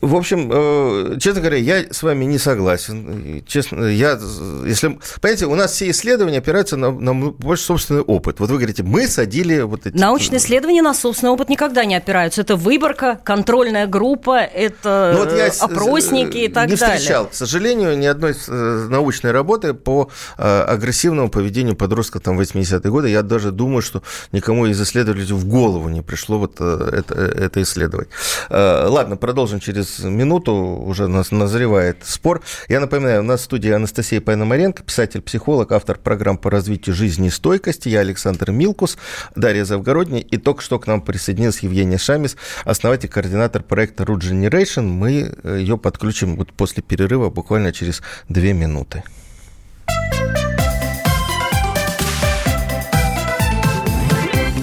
В 0.00 0.14
общем, 0.14 0.50
э, 0.52 1.18
честно 1.18 1.40
говоря, 1.40 1.56
я 1.56 1.84
с 1.90 2.02
вами 2.02 2.24
не 2.24 2.38
согласен. 2.38 3.42
Честно, 3.46 3.84
я, 3.86 4.18
если, 4.64 4.98
понимаете, 5.20 5.46
у 5.46 5.54
нас 5.54 5.72
все 5.72 5.90
исследования 5.90 6.38
опираются 6.38 6.76
на, 6.76 6.90
на 6.90 7.14
больше 7.14 7.64
собственный 7.64 8.02
опыт. 8.02 8.40
Вот 8.40 8.50
вы 8.50 8.56
говорите, 8.56 8.82
мы 8.82 9.06
садили 9.08 9.60
вот 9.60 9.86
эти... 9.86 9.96
Научные 9.96 10.38
исследования 10.38 10.82
на 10.82 10.94
собственный 10.94 11.32
опыт 11.32 11.48
никогда 11.48 11.84
не 11.84 11.94
опираются. 11.94 12.40
Это 12.40 12.56
выборка, 12.56 13.18
контрольная 13.24 13.86
группа, 13.86 14.38
это 14.38 15.12
ну, 15.14 15.24
вот 15.24 15.36
я 15.36 15.46
опросники 15.46 16.38
и 16.38 16.48
так 16.48 16.68
не 16.68 16.76
далее. 16.76 16.94
Не 16.94 16.98
встречал, 16.98 17.26
к 17.26 17.34
сожалению, 17.34 17.96
ни 17.96 18.06
одной 18.06 18.34
э, 18.34 18.86
научной 18.90 19.30
работы 19.30 19.74
по 19.74 20.10
э, 20.38 20.62
агрессивному 20.62 21.30
поведению 21.30 21.76
подростка 21.76 22.20
там 22.20 22.38
80-е 22.38 22.90
годы. 22.90 23.08
Я 23.08 23.22
даже 23.22 23.50
думаю, 23.50 23.82
что 23.82 24.02
никому 24.32 24.66
из 24.66 24.80
исследователей 24.80 25.34
в 25.34 25.46
голову 25.46 25.88
не 25.88 26.02
пришло 26.02 26.38
вот 26.38 26.60
это, 26.60 27.14
это 27.14 27.62
исследовать. 27.62 28.08
Ладно, 28.50 29.16
продолжим 29.16 29.35
продолжим 29.36 29.60
через 29.60 29.98
минуту, 29.98 30.54
уже 30.54 31.08
нас 31.08 31.30
назревает 31.30 31.98
спор. 32.04 32.40
Я 32.70 32.80
напоминаю, 32.80 33.20
у 33.20 33.22
нас 33.22 33.42
в 33.42 33.44
студии 33.44 33.70
Анастасия 33.70 34.22
Пономаренко, 34.22 34.82
писатель-психолог, 34.82 35.72
автор 35.72 35.98
программ 35.98 36.38
по 36.38 36.50
развитию 36.50 36.96
жизни 36.96 37.26
и 37.26 37.30
стойкости. 37.30 37.90
Я 37.90 38.00
Александр 38.00 38.50
Милкус, 38.50 38.96
Дарья 39.34 39.66
Завгородняя. 39.66 40.22
И 40.22 40.38
только 40.38 40.62
что 40.62 40.78
к 40.78 40.86
нам 40.86 41.02
присоединился 41.02 41.66
Евгения 41.66 41.98
Шамис, 41.98 42.38
основатель, 42.64 43.10
координатор 43.10 43.62
проекта 43.62 44.04
Root 44.04 44.20
Generation. 44.20 44.84
Мы 44.84 45.34
э, 45.42 45.58
ее 45.60 45.76
подключим 45.76 46.36
вот 46.36 46.54
после 46.54 46.82
перерыва 46.82 47.28
буквально 47.28 47.74
через 47.74 48.00
две 48.30 48.54
минуты. 48.54 49.02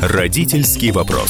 Родительский 0.02 0.90
вопрос. 0.90 1.30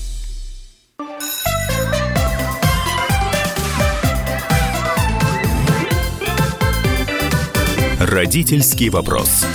Родительский 8.11 8.89
вопрос. 8.89 9.45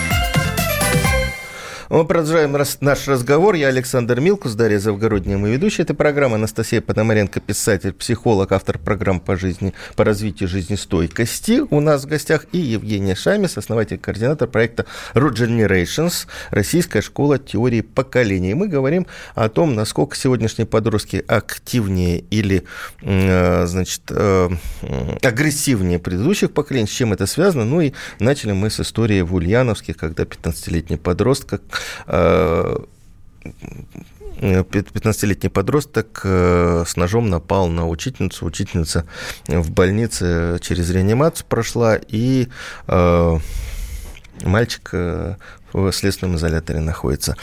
Мы 1.88 2.04
продолжаем 2.04 2.56
наш 2.80 3.06
разговор. 3.06 3.54
Я 3.54 3.68
Александр 3.68 4.18
Милкус, 4.18 4.54
Дарья 4.54 4.80
Завгородняя, 4.80 5.38
мы 5.38 5.50
ведущие 5.50 5.84
этой 5.84 5.94
программы. 5.94 6.34
Анастасия 6.34 6.80
Пономаренко, 6.80 7.38
писатель, 7.38 7.92
психолог, 7.92 8.50
автор 8.50 8.76
программ 8.76 9.20
по 9.20 9.36
жизни, 9.36 9.72
по 9.94 10.02
развитию 10.02 10.48
жизнестойкости. 10.48 11.62
У 11.70 11.78
нас 11.78 12.02
в 12.02 12.08
гостях 12.08 12.46
и 12.50 12.58
Евгения 12.58 13.14
Шамис, 13.14 13.56
основатель, 13.56 13.98
координатор 13.98 14.48
проекта 14.48 14.84
Root 15.14 15.34
Generations, 15.34 16.26
Российская 16.50 17.02
школа 17.02 17.38
теории 17.38 17.82
поколений. 17.82 18.54
Мы 18.54 18.66
говорим 18.66 19.06
о 19.36 19.48
том, 19.48 19.76
насколько 19.76 20.16
сегодняшние 20.16 20.66
подростки 20.66 21.24
активнее 21.28 22.18
или, 22.30 22.64
э, 23.02 23.66
значит, 23.66 24.02
э, 24.10 24.48
агрессивнее 25.22 26.00
предыдущих 26.00 26.50
поколений, 26.50 26.88
с 26.88 26.90
чем 26.90 27.12
это 27.12 27.26
связано. 27.26 27.64
Ну 27.64 27.80
и 27.80 27.92
начали 28.18 28.50
мы 28.50 28.70
с 28.70 28.80
истории 28.80 29.20
в 29.20 29.36
Ульяновске, 29.36 29.94
когда 29.94 30.24
15-летний 30.24 30.96
подросток 30.96 31.62
15-летний 34.40 35.48
подросток 35.48 36.20
э, 36.24 36.84
с 36.86 36.96
ножом 36.96 37.30
напал 37.30 37.68
на 37.68 37.88
учительницу. 37.88 38.44
Учительница 38.44 39.06
в 39.46 39.70
больнице 39.70 40.58
через 40.60 40.90
реанимацию 40.90 41.46
прошла, 41.48 41.96
и 41.96 42.48
э, 42.86 43.38
мальчик 44.42 44.90
э, 44.92 45.36
в 45.72 45.92
следственном 45.92 46.36
изоляторе 46.36 46.80
находится. 46.80 47.36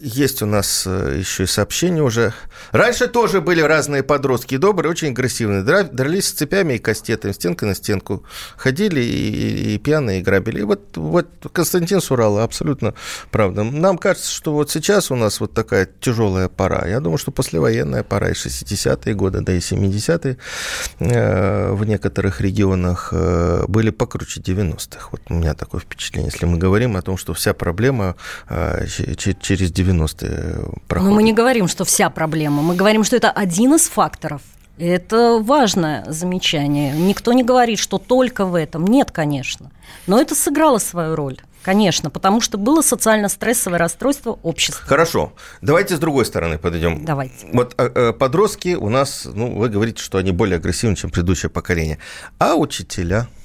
Есть 0.00 0.42
у 0.42 0.46
нас 0.46 0.86
еще 0.86 1.44
и 1.44 1.46
сообщения 1.46 2.02
уже 2.02 2.32
Раньше 2.72 3.08
тоже 3.08 3.40
были 3.40 3.60
разные 3.60 4.02
подростки, 4.02 4.56
добрые, 4.56 4.90
очень 4.90 5.08
агрессивные. 5.08 5.62
Дрались 5.62 6.28
с 6.28 6.32
цепями 6.32 6.74
и 6.74 6.78
кастетами, 6.78 7.32
стенка 7.32 7.66
на 7.66 7.74
стенку. 7.74 8.24
Ходили 8.56 9.00
и, 9.00 9.74
и, 9.74 9.78
пьяные, 9.78 10.20
и 10.20 10.22
грабили. 10.22 10.60
И 10.60 10.64
вот, 10.64 10.96
вот 10.96 11.26
Константин 11.52 12.00
Сурала 12.00 12.44
абсолютно 12.44 12.94
правда. 13.30 13.64
Нам 13.64 13.96
кажется, 13.96 14.30
что 14.30 14.52
вот 14.52 14.70
сейчас 14.70 15.10
у 15.10 15.16
нас 15.16 15.40
вот 15.40 15.54
такая 15.54 15.88
тяжелая 16.00 16.48
пора. 16.48 16.86
Я 16.86 17.00
думаю, 17.00 17.18
что 17.18 17.30
послевоенная 17.30 18.02
пора, 18.02 18.30
и 18.30 18.32
60-е 18.32 19.14
годы, 19.14 19.40
да 19.40 19.54
и 19.54 19.58
70-е 19.58 20.36
э, 20.98 21.72
в 21.72 21.84
некоторых 21.84 22.40
регионах 22.40 23.10
э, 23.12 23.64
были 23.66 23.90
покруче 23.90 24.40
90-х. 24.40 25.08
Вот 25.12 25.22
у 25.30 25.34
меня 25.34 25.54
такое 25.54 25.80
впечатление. 25.80 26.30
Если 26.32 26.44
мы 26.44 26.58
говорим 26.58 26.96
о 26.96 27.02
том, 27.02 27.16
что 27.16 27.32
вся 27.32 27.54
проблема 27.54 28.16
э, 28.48 28.86
через 28.86 29.72
90-е 29.88 30.64
проходит. 30.86 31.10
Но 31.10 31.14
мы 31.14 31.22
не 31.22 31.32
говорим, 31.32 31.68
что 31.68 31.84
вся 31.84 32.10
проблема. 32.10 32.62
Мы 32.62 32.74
говорим, 32.74 33.04
что 33.04 33.16
это 33.16 33.30
один 33.30 33.74
из 33.74 33.88
факторов. 33.88 34.42
Это 34.78 35.40
важное 35.42 36.04
замечание. 36.08 36.92
Никто 36.92 37.32
не 37.32 37.42
говорит, 37.42 37.78
что 37.78 37.98
только 37.98 38.44
в 38.44 38.54
этом. 38.54 38.86
Нет, 38.86 39.10
конечно. 39.10 39.70
Но 40.06 40.20
это 40.20 40.34
сыграло 40.34 40.78
свою 40.78 41.16
роль. 41.16 41.38
Конечно, 41.62 42.08
потому 42.10 42.40
что 42.40 42.56
было 42.56 42.80
социально-стрессовое 42.82 43.78
расстройство 43.78 44.38
общества. 44.42 44.86
Хорошо. 44.86 45.32
Давайте 45.60 45.96
с 45.96 45.98
другой 45.98 46.24
стороны 46.24 46.58
подойдем. 46.58 47.04
Давайте. 47.04 47.48
Вот 47.52 47.74
а, 47.76 47.92
а, 47.94 48.12
подростки 48.12 48.74
у 48.74 48.88
нас, 48.88 49.26
ну, 49.26 49.54
вы 49.56 49.68
говорите, 49.68 50.00
что 50.02 50.18
они 50.18 50.30
более 50.30 50.56
агрессивны, 50.56 50.94
чем 50.94 51.10
предыдущее 51.10 51.50
поколение. 51.50 51.98
А 52.38 52.54
учителя– 52.54 53.26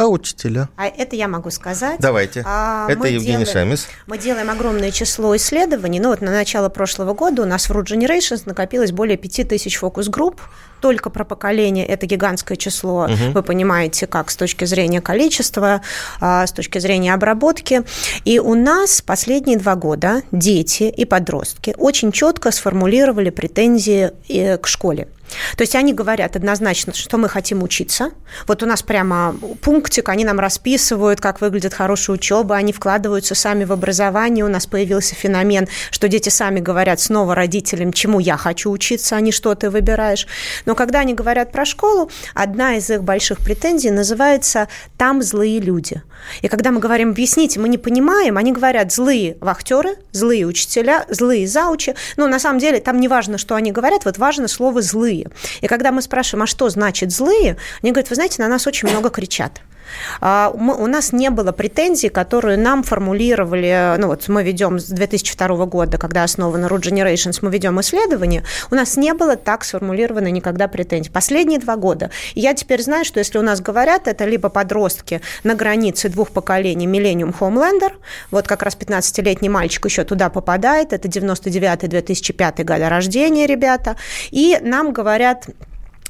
а 0.00 0.06
учителя? 0.06 0.68
А 0.76 0.86
это 0.86 1.16
я 1.16 1.28
могу 1.28 1.50
сказать. 1.50 1.98
Давайте. 1.98 2.42
А, 2.46 2.86
это 2.88 3.08
Евгений 3.08 3.44
делаем, 3.44 3.46
Шамис. 3.46 3.88
Мы 4.06 4.18
делаем 4.18 4.50
огромное 4.50 4.90
число 4.90 5.36
исследований. 5.36 6.00
Ну 6.00 6.10
вот 6.10 6.20
на 6.20 6.30
начало 6.30 6.68
прошлого 6.68 7.14
года 7.14 7.42
у 7.42 7.44
нас 7.44 7.68
в 7.68 7.72
Root 7.72 7.86
Generations 7.86 8.42
накопилось 8.46 8.92
более 8.92 9.16
5000 9.16 9.76
фокус-групп. 9.76 10.40
Только 10.80 11.10
про 11.10 11.24
поколение 11.24 11.84
это 11.86 12.06
гигантское 12.06 12.56
число. 12.56 13.04
Угу. 13.04 13.32
Вы 13.34 13.42
понимаете, 13.42 14.06
как 14.06 14.30
с 14.30 14.36
точки 14.36 14.64
зрения 14.64 15.00
количества, 15.00 15.82
а, 16.20 16.46
с 16.46 16.52
точки 16.52 16.78
зрения 16.78 17.14
обработки. 17.14 17.82
И 18.24 18.38
у 18.38 18.54
нас 18.54 19.02
последние 19.02 19.58
два 19.58 19.74
года 19.74 20.22
дети 20.30 20.84
и 20.84 21.04
подростки 21.04 21.74
очень 21.76 22.12
четко 22.12 22.52
сформулировали 22.52 23.30
претензии 23.30 24.12
э, 24.28 24.56
к 24.58 24.66
школе. 24.68 25.08
То 25.56 25.62
есть 25.62 25.74
они 25.74 25.92
говорят 25.92 26.36
однозначно, 26.36 26.94
что 26.94 27.18
мы 27.18 27.28
хотим 27.28 27.62
учиться. 27.62 28.10
Вот 28.46 28.62
у 28.62 28.66
нас 28.66 28.82
прямо 28.82 29.36
пунктик, 29.62 30.08
они 30.08 30.24
нам 30.24 30.38
расписывают, 30.38 31.20
как 31.20 31.40
выглядит 31.40 31.74
хорошая 31.74 32.16
учеба, 32.16 32.56
они 32.56 32.72
вкладываются 32.72 33.34
сами 33.34 33.64
в 33.64 33.72
образование. 33.72 34.44
У 34.44 34.48
нас 34.48 34.66
появился 34.66 35.14
феномен, 35.14 35.68
что 35.90 36.08
дети 36.08 36.28
сами 36.28 36.60
говорят 36.60 37.00
снова 37.00 37.34
родителям, 37.34 37.92
чему 37.92 38.20
я 38.20 38.36
хочу 38.36 38.70
учиться, 38.70 39.16
а 39.16 39.20
не 39.20 39.32
что 39.32 39.54
ты 39.54 39.70
выбираешь. 39.70 40.26
Но 40.66 40.74
когда 40.74 41.00
они 41.00 41.14
говорят 41.14 41.52
про 41.52 41.64
школу, 41.64 42.10
одна 42.34 42.76
из 42.76 42.90
их 42.90 43.02
больших 43.02 43.38
претензий 43.38 43.90
называется 43.90 44.68
«там 44.96 45.22
злые 45.22 45.60
люди». 45.60 46.02
И 46.42 46.48
когда 46.48 46.70
мы 46.70 46.80
говорим 46.80 47.10
«объясните, 47.10 47.60
мы 47.60 47.68
не 47.68 47.78
понимаем», 47.78 48.36
они 48.36 48.52
говорят 48.52 48.92
«злые 48.92 49.36
вахтеры», 49.40 49.96
«злые 50.12 50.46
учителя», 50.46 51.04
«злые 51.08 51.46
заучи». 51.46 51.94
Но 52.16 52.26
на 52.26 52.38
самом 52.38 52.58
деле 52.58 52.80
там 52.80 53.00
не 53.00 53.08
важно, 53.08 53.38
что 53.38 53.54
они 53.54 53.72
говорят, 53.72 54.04
вот 54.04 54.18
важно 54.18 54.48
слово 54.48 54.82
«злые». 54.82 55.17
И 55.60 55.66
когда 55.66 55.92
мы 55.92 56.02
спрашиваем, 56.02 56.44
а 56.44 56.46
что 56.46 56.68
значит 56.68 57.10
«злые», 57.10 57.56
они 57.82 57.92
говорят, 57.92 58.10
вы 58.10 58.16
знаете, 58.16 58.42
на 58.42 58.48
нас 58.48 58.66
очень 58.66 58.88
много 58.88 59.10
кричат. 59.10 59.60
А, 60.20 60.52
мы, 60.56 60.74
у 60.74 60.86
нас 60.86 61.12
не 61.12 61.30
было 61.30 61.52
претензий, 61.52 62.08
которые 62.08 62.56
нам 62.56 62.82
формулировали, 62.82 63.94
ну 63.98 64.08
вот 64.08 64.28
мы 64.28 64.42
ведем 64.42 64.78
с 64.78 64.86
2002 64.86 65.66
года, 65.66 65.98
когда 65.98 66.22
основана 66.22 66.66
Root 66.66 66.82
Generations, 66.82 67.38
мы 67.42 67.50
ведем 67.50 67.80
исследование, 67.80 68.44
у 68.70 68.74
нас 68.74 68.96
не 68.96 69.14
было 69.14 69.36
так 69.36 69.64
сформулировано 69.64 70.28
никогда 70.28 70.68
претензий. 70.68 71.10
Последние 71.10 71.58
два 71.58 71.76
года. 71.76 72.10
И 72.34 72.40
я 72.40 72.54
теперь 72.54 72.82
знаю, 72.82 73.04
что 73.04 73.18
если 73.18 73.38
у 73.38 73.42
нас 73.42 73.60
говорят, 73.60 74.08
это 74.08 74.24
либо 74.24 74.48
подростки 74.48 75.20
на 75.44 75.54
границе 75.54 76.08
двух 76.08 76.30
поколений 76.30 76.86
Millennium 76.86 77.34
Homelander, 77.38 77.92
вот 78.30 78.46
как 78.46 78.62
раз 78.62 78.76
15-летний 78.76 79.48
мальчик 79.48 79.84
еще 79.86 80.04
туда 80.04 80.28
попадает, 80.30 80.92
это 80.92 81.08
99-2005 81.08 82.64
года 82.64 82.88
рождения, 82.88 83.46
ребята, 83.46 83.96
и 84.30 84.58
нам 84.62 84.92
говорят 84.92 85.46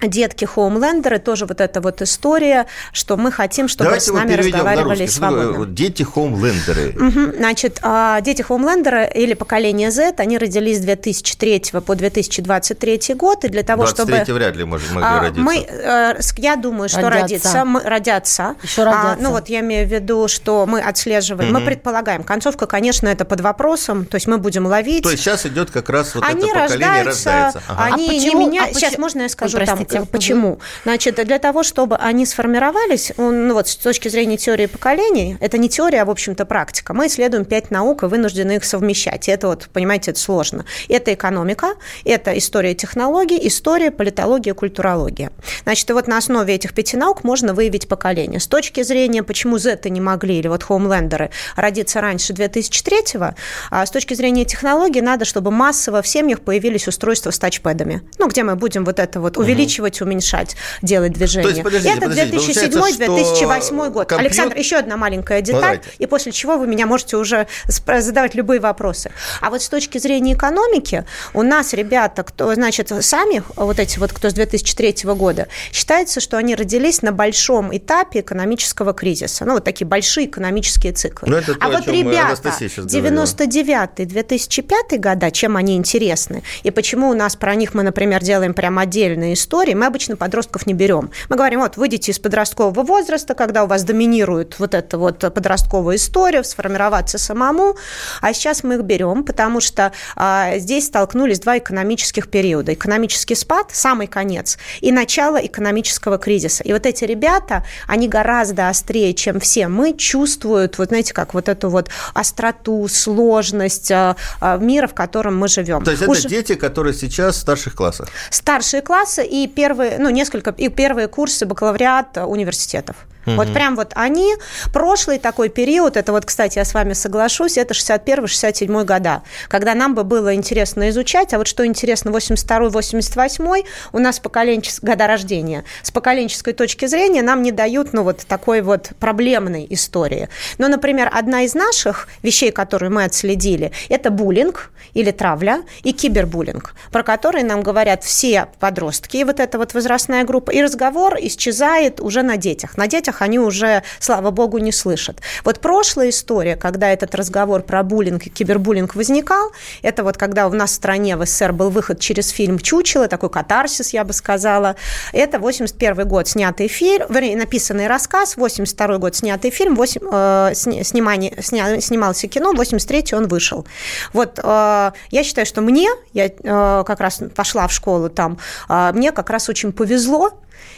детки 0.00 0.44
хоумлендеры, 0.44 1.18
тоже 1.18 1.46
вот 1.46 1.60
эта 1.60 1.80
вот 1.80 2.02
история, 2.02 2.66
что 2.92 3.16
мы 3.16 3.32
хотим, 3.32 3.68
чтобы 3.68 3.84
Давайте 3.84 4.06
с 4.06 4.12
нами 4.12 4.34
разговаривали 4.34 5.06
свободно. 5.06 5.66
Дети 5.66 6.02
хоумлендеры. 6.02 6.90
Угу. 6.90 7.36
Значит, 7.38 7.78
а, 7.82 8.20
дети 8.20 8.42
хоумлендеры 8.42 9.10
или 9.14 9.34
поколение 9.34 9.90
Z, 9.90 10.14
они 10.18 10.38
родились 10.38 10.78
с 10.78 10.80
2003 10.80 11.80
по 11.84 11.94
2023 11.94 13.14
год, 13.14 13.44
и 13.44 13.48
для 13.48 13.62
того, 13.62 13.84
23 13.84 14.16
чтобы... 14.24 14.34
вряд 14.34 14.56
ли 14.56 14.64
могли 14.64 14.86
а, 15.00 15.20
родиться. 15.20 15.42
Мы, 15.42 15.56
э, 15.56 16.20
я 16.36 16.56
думаю, 16.56 16.88
что 16.88 17.08
родятся. 17.08 17.18
родиться, 17.18 17.64
мы, 17.64 17.80
родятся. 17.80 18.54
Еще 18.62 18.84
родятся. 18.84 19.12
А, 19.12 19.16
ну 19.20 19.30
вот 19.30 19.48
я 19.48 19.60
имею 19.60 19.86
в 19.86 19.92
виду, 19.92 20.28
что 20.28 20.66
мы 20.66 20.80
отслеживаем, 20.80 21.50
угу. 21.50 21.60
мы 21.60 21.64
предполагаем, 21.64 22.22
концовка, 22.22 22.66
конечно, 22.66 23.08
это 23.08 23.24
под 23.24 23.40
вопросом, 23.40 24.04
то 24.04 24.16
есть 24.16 24.26
мы 24.26 24.38
будем 24.38 24.66
ловить. 24.66 25.02
То 25.02 25.10
есть 25.10 25.22
сейчас 25.22 25.46
идет 25.46 25.70
как 25.70 25.88
раз 25.88 26.14
вот 26.14 26.24
они 26.24 26.48
это 26.48 26.60
поколение 26.60 26.88
рождаются, 26.88 27.30
рождается. 27.30 27.62
Ага. 27.68 27.94
Они 27.94 28.06
а 28.06 28.12
почему? 28.12 28.40
не 28.40 28.46
меняют. 28.46 28.76
А 28.76 28.80
сейчас 28.80 28.98
можно 28.98 29.22
я 29.22 29.28
скажу 29.28 29.58
там 29.64 29.87
Хотя, 29.88 30.04
почему? 30.04 30.60
Значит, 30.84 31.16
для 31.24 31.38
того, 31.38 31.62
чтобы 31.62 31.96
они 31.96 32.26
сформировались, 32.26 33.12
ну 33.16 33.54
вот 33.54 33.68
с 33.68 33.76
точки 33.76 34.08
зрения 34.08 34.36
теории 34.36 34.66
поколений, 34.66 35.36
это 35.40 35.58
не 35.58 35.68
теория, 35.68 36.02
а, 36.02 36.04
в 36.04 36.10
общем-то, 36.10 36.44
практика. 36.44 36.94
Мы 36.94 37.06
исследуем 37.06 37.44
пять 37.44 37.70
наук 37.70 38.02
и 38.02 38.06
вынуждены 38.06 38.56
их 38.56 38.64
совмещать. 38.64 39.28
И 39.28 39.30
это 39.30 39.48
вот, 39.48 39.68
понимаете, 39.72 40.10
это 40.10 40.20
сложно. 40.20 40.64
Это 40.88 41.14
экономика, 41.14 41.74
это 42.04 42.36
история 42.36 42.74
технологий, 42.74 43.38
история, 43.46 43.90
политология, 43.90 44.54
культурология. 44.54 45.32
Значит, 45.64 45.88
и 45.90 45.92
вот 45.92 46.06
на 46.06 46.18
основе 46.18 46.54
этих 46.54 46.74
пяти 46.74 46.96
наук 46.96 47.24
можно 47.24 47.54
выявить 47.54 47.88
поколение. 47.88 48.40
С 48.40 48.46
точки 48.46 48.82
зрения, 48.82 49.22
почему 49.22 49.58
Z 49.58 49.80
не 49.88 50.00
могли, 50.00 50.38
или 50.38 50.48
вот 50.48 50.62
хоумлендеры, 50.62 51.30
родиться 51.56 52.00
раньше 52.00 52.32
2003-го, 52.32 53.34
а 53.70 53.86
с 53.86 53.90
точки 53.90 54.14
зрения 54.14 54.44
технологий 54.44 55.00
надо, 55.00 55.24
чтобы 55.24 55.50
массово 55.50 56.02
в 56.02 56.08
семьях 56.08 56.40
появились 56.40 56.88
устройства 56.88 57.30
с 57.30 57.38
тачпэдами. 57.38 58.02
Ну, 58.18 58.28
где 58.28 58.42
мы 58.42 58.56
будем 58.56 58.84
вот 58.84 58.98
это 58.98 59.20
вот 59.20 59.36
увеличивать, 59.36 59.77
уменьшать 59.80 60.18
уменьшать, 60.18 60.56
делать 60.82 61.12
движение. 61.12 61.50
есть, 61.50 61.62
подождите, 61.62 61.96
Это 61.96 62.06
2007-2008 62.06 63.90
год. 63.90 64.08
Компьютер... 64.08 64.18
Александр, 64.18 64.56
еще 64.56 64.76
одна 64.76 64.96
маленькая 64.96 65.40
деталь, 65.40 65.80
ну, 65.84 65.92
и 65.98 66.06
после 66.06 66.32
чего 66.32 66.56
вы 66.56 66.66
меня 66.66 66.86
можете 66.86 67.16
уже 67.16 67.46
задавать 67.66 68.34
любые 68.34 68.60
вопросы. 68.60 69.10
А 69.40 69.50
вот 69.50 69.62
с 69.62 69.68
точки 69.68 69.98
зрения 69.98 70.34
экономики, 70.34 71.04
у 71.34 71.42
нас 71.42 71.72
ребята, 71.72 72.22
кто, 72.22 72.54
значит, 72.54 72.92
сами, 73.00 73.42
вот 73.56 73.78
эти 73.78 73.98
вот, 73.98 74.12
кто 74.12 74.30
с 74.30 74.34
2003 74.34 74.96
года, 75.04 75.48
считается, 75.72 76.20
что 76.20 76.36
они 76.36 76.54
родились 76.54 77.02
на 77.02 77.12
большом 77.12 77.76
этапе 77.76 78.20
экономического 78.20 78.92
кризиса. 78.92 79.44
Ну, 79.44 79.54
вот 79.54 79.64
такие 79.64 79.86
большие 79.86 80.26
экономические 80.26 80.92
циклы. 80.92 81.28
Ну, 81.28 81.36
это 81.36 81.56
а 81.60 81.70
то, 81.70 81.78
вот 81.78 81.88
ребята 81.88 82.52
99-2005 82.58 84.98
года, 84.98 85.30
чем 85.30 85.56
они 85.56 85.76
интересны, 85.76 86.42
и 86.62 86.70
почему 86.70 87.10
у 87.10 87.14
нас 87.14 87.36
про 87.36 87.54
них 87.54 87.74
мы, 87.74 87.82
например, 87.82 88.22
делаем 88.22 88.54
прям 88.54 88.78
отдельные 88.78 89.34
истории, 89.34 89.67
мы 89.74 89.86
обычно 89.86 90.08
обычно 90.08 90.16
подростков 90.16 90.66
не 90.66 90.74
берем. 90.74 91.10
Мы 91.28 91.36
говорим, 91.36 91.60
вот, 91.60 91.76
выйдите 91.76 92.12
из 92.12 92.18
подросткового 92.18 92.82
возраста, 92.82 93.34
когда 93.34 93.64
у 93.64 93.66
вас 93.66 93.82
доминирует 93.82 94.58
вот 94.58 94.74
эта 94.74 94.96
вот 94.96 95.18
подростковая 95.18 95.96
история, 95.96 96.44
сформироваться 96.44 97.18
самому, 97.18 97.76
а 98.20 98.32
сейчас 98.32 98.62
мы 98.62 98.76
их 98.76 98.82
берем, 98.82 99.24
потому 99.24 99.60
что 99.60 99.92
а, 100.14 100.58
здесь 100.58 100.86
столкнулись 100.86 101.40
два 101.40 101.58
экономических 101.58 102.30
периода. 102.30 102.74
Экономический 102.74 103.34
спад, 103.34 103.70
самый 103.72 104.06
конец, 104.06 104.56
и 104.80 104.92
начало 104.92 105.36
экономического 105.36 106.16
кризиса. 106.16 106.62
И 106.62 106.72
вот 106.72 106.86
эти 106.86 107.04
ребята, 107.04 107.64
они 107.88 108.08
гораздо 108.08 108.68
острее, 108.68 109.14
чем 109.14 109.40
все 109.40 109.68
мы, 109.68 109.94
чувствуют, 109.94 110.78
вот 110.78 110.88
знаете, 110.88 111.12
как 111.12 111.34
вот 111.34 111.48
эту 111.48 111.68
вот 111.70 111.88
остроту, 112.14 112.86
сложность 112.88 113.90
а, 113.90 114.16
а, 114.40 114.58
мира, 114.58 114.86
в 114.86 114.94
котором 114.94 115.36
мы 115.36 115.48
живем. 115.48 115.82
То 115.84 115.90
есть 115.90 116.06
Уж... 116.06 116.20
это 116.20 116.28
дети, 116.28 116.54
которые 116.54 116.94
сейчас 116.94 117.36
в 117.36 117.40
старших 117.40 117.74
классах? 117.74 118.08
Старшие 118.30 118.80
классы 118.80 119.26
и 119.26 119.48
первые, 119.58 119.98
ну, 119.98 120.10
несколько, 120.10 120.54
и 120.56 120.68
первые 120.68 121.08
курсы 121.08 121.44
бакалавриата 121.44 122.26
университетов. 122.26 122.94
Угу. 123.28 123.36
Вот 123.36 123.52
прям 123.52 123.76
вот 123.76 123.92
они, 123.94 124.34
прошлый 124.72 125.18
такой 125.18 125.48
период, 125.48 125.96
это 125.96 126.12
вот, 126.12 126.24
кстати, 126.24 126.58
я 126.58 126.64
с 126.64 126.74
вами 126.74 126.92
соглашусь, 126.92 127.56
это 127.58 127.74
61-67 127.74 128.84
года, 128.84 129.22
когда 129.48 129.74
нам 129.74 129.94
бы 129.94 130.04
было 130.04 130.34
интересно 130.34 130.88
изучать, 130.90 131.34
а 131.34 131.38
вот 131.38 131.46
что 131.46 131.66
интересно, 131.66 132.10
82-88 132.10 133.66
у 133.92 133.98
нас 133.98 134.20
поколенческие 134.20 134.92
года 134.92 135.06
рождения. 135.06 135.64
С 135.82 135.90
поколенческой 135.90 136.52
точки 136.52 136.86
зрения 136.86 137.22
нам 137.22 137.42
не 137.42 137.52
дают, 137.52 137.92
ну, 137.92 138.02
вот 138.02 138.24
такой 138.26 138.60
вот 138.62 138.90
проблемной 139.00 139.66
истории. 139.70 140.28
Но, 140.58 140.68
например, 140.68 141.10
одна 141.12 141.42
из 141.42 141.54
наших 141.54 142.08
вещей, 142.22 142.50
которые 142.50 142.90
мы 142.90 143.04
отследили, 143.04 143.72
это 143.88 144.10
буллинг 144.10 144.70
или 144.94 145.10
травля 145.10 145.62
и 145.82 145.92
кибербуллинг, 145.92 146.74
про 146.90 147.02
которые 147.02 147.44
нам 147.44 147.62
говорят 147.62 148.04
все 148.04 148.46
подростки, 148.58 149.18
и 149.18 149.24
вот 149.24 149.40
эта 149.40 149.58
вот 149.58 149.74
возрастная 149.74 150.24
группа, 150.24 150.50
и 150.50 150.62
разговор 150.62 151.16
исчезает 151.20 152.00
уже 152.00 152.22
на 152.22 152.36
детях. 152.36 152.76
На 152.76 152.86
детях 152.86 153.17
их 153.18 153.22
они 153.22 153.38
уже, 153.38 153.82
слава 153.98 154.30
богу, 154.30 154.58
не 154.58 154.72
слышат. 154.72 155.20
Вот 155.44 155.60
прошлая 155.60 156.10
история, 156.10 156.56
когда 156.56 156.90
этот 156.90 157.14
разговор 157.14 157.62
про 157.62 157.82
буллинг 157.82 158.26
и 158.26 158.30
кибербуллинг 158.30 158.94
возникал, 158.94 159.50
это 159.82 160.04
вот 160.04 160.16
когда 160.16 160.46
у 160.46 160.52
нас 160.52 160.70
в 160.70 160.74
стране 160.74 161.16
в 161.16 161.26
СССР 161.26 161.52
был 161.52 161.70
выход 161.70 162.00
через 162.00 162.28
фильм 162.28 162.58
«Чучело», 162.58 163.08
такой 163.08 163.30
катарсис, 163.30 163.92
я 163.92 164.04
бы 164.04 164.12
сказала. 164.12 164.76
Это 165.12 165.38
81 165.38 166.08
год 166.08 166.28
снятый 166.28 166.68
фильм, 166.68 167.06
вернее, 167.08 167.36
написанный 167.36 167.86
рассказ, 167.86 168.36
82 168.36 168.98
год 168.98 169.16
снятый 169.16 169.50
фильм, 169.50 169.74
8, 169.74 170.00
э, 170.12 170.54
снимание, 170.54 171.42
сня, 171.42 171.80
снимался 171.80 172.28
кино, 172.28 172.52
83 172.52 173.14
он 173.14 173.28
вышел. 173.28 173.66
Вот 174.12 174.38
э, 174.42 174.92
я 175.10 175.24
считаю, 175.24 175.46
что 175.46 175.60
мне, 175.60 175.88
я 176.12 176.26
э, 176.26 176.84
как 176.86 177.00
раз 177.00 177.20
пошла 177.34 177.66
в 177.66 177.72
школу 177.72 178.08
там, 178.08 178.38
э, 178.68 178.92
мне 178.94 179.12
как 179.12 179.30
раз 179.30 179.48
очень 179.48 179.72
повезло, 179.72 180.32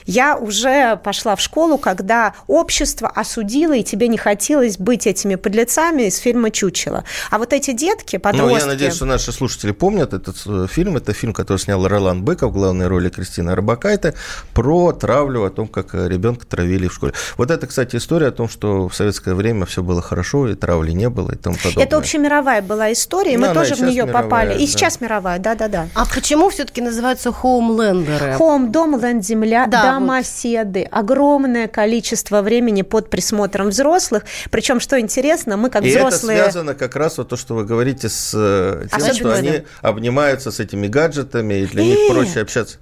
я 0.06 0.36
уже 0.36 0.96
пошла 1.02 1.36
в 1.36 1.40
школу, 1.40 1.78
когда 1.78 2.34
общество 2.46 3.08
осудило, 3.08 3.74
и 3.74 3.82
тебе 3.82 4.08
не 4.08 4.18
хотелось 4.18 4.78
быть 4.78 5.06
этими 5.06 5.34
подлецами 5.34 6.04
из 6.04 6.18
фильма 6.18 6.50
«Чучело». 6.50 7.04
А 7.30 7.38
вот 7.38 7.52
эти 7.52 7.72
детки, 7.72 8.16
подростки... 8.16 8.52
Ну, 8.52 8.58
я 8.58 8.66
надеюсь, 8.66 8.94
что 8.94 9.04
наши 9.04 9.32
слушатели 9.32 9.72
помнят 9.72 10.12
этот 10.12 10.36
э, 10.46 10.66
фильм. 10.70 10.96
Это 10.96 11.12
фильм, 11.12 11.32
который 11.32 11.58
снял 11.58 11.86
Ролан 11.86 12.22
Быков 12.22 12.50
в 12.50 12.54
главной 12.54 12.86
роли 12.86 13.08
Кристина 13.08 13.54
Рыбакайте, 13.54 14.14
про 14.54 14.92
травлю, 14.92 15.44
о 15.44 15.50
том, 15.50 15.68
как 15.68 15.94
ребенка 15.94 16.46
травили 16.46 16.88
в 16.88 16.94
школе. 16.94 17.12
Вот 17.36 17.50
это, 17.50 17.66
кстати, 17.66 17.96
история 17.96 18.28
о 18.28 18.32
том, 18.32 18.48
что 18.48 18.88
в 18.88 18.94
советское 18.94 19.34
время 19.34 19.66
все 19.66 19.82
было 19.82 20.02
хорошо, 20.02 20.48
и 20.48 20.54
травли 20.54 20.92
не 20.92 21.08
было, 21.08 21.32
и 21.32 21.36
тому 21.36 21.56
подобное. 21.56 21.84
Это 21.84 21.96
общемировая 21.96 22.62
была 22.62 22.92
история, 22.92 23.34
и 23.34 23.36
мы 23.36 23.48
ну, 23.48 23.54
тоже 23.54 23.74
в 23.74 23.80
нее 23.80 24.04
мировая, 24.04 24.22
попали. 24.22 24.54
И 24.54 24.66
да. 24.66 24.72
сейчас 24.72 25.00
мировая, 25.00 25.38
да-да-да. 25.38 25.88
А 25.94 26.04
почему 26.06 26.50
все-таки 26.50 26.80
называются 26.80 27.32
хоумлендеры? 27.32 28.34
Хоум, 28.34 28.72
дом, 28.72 29.00
ленд, 29.00 29.24
земля, 29.24 29.66
да, 29.66 29.82
домоседы, 29.94 30.82
огромное 30.82 31.68
количество 31.68 32.42
времени 32.42 32.82
под 32.82 33.10
присмотром 33.10 33.68
взрослых. 33.68 34.24
Причем, 34.50 34.80
что 34.80 34.98
интересно, 35.00 35.56
мы 35.56 35.70
как 35.70 35.84
и 35.84 35.90
взрослые... 35.90 36.38
это 36.38 36.50
связано 36.50 36.74
как 36.74 36.96
раз 36.96 37.18
вот 37.18 37.28
то, 37.28 37.36
что 37.36 37.54
вы 37.54 37.64
говорите 37.64 38.08
с 38.08 38.32
э, 38.34 38.86
тем, 38.90 38.98
Особенно. 38.98 39.14
что 39.14 39.32
они 39.34 39.62
обнимаются 39.82 40.50
с 40.50 40.60
этими 40.60 40.86
гаджетами, 40.86 41.54
и 41.54 41.66
для 41.66 41.84
них 41.84 41.98
проще 42.10 42.40
общаться. 42.40 42.78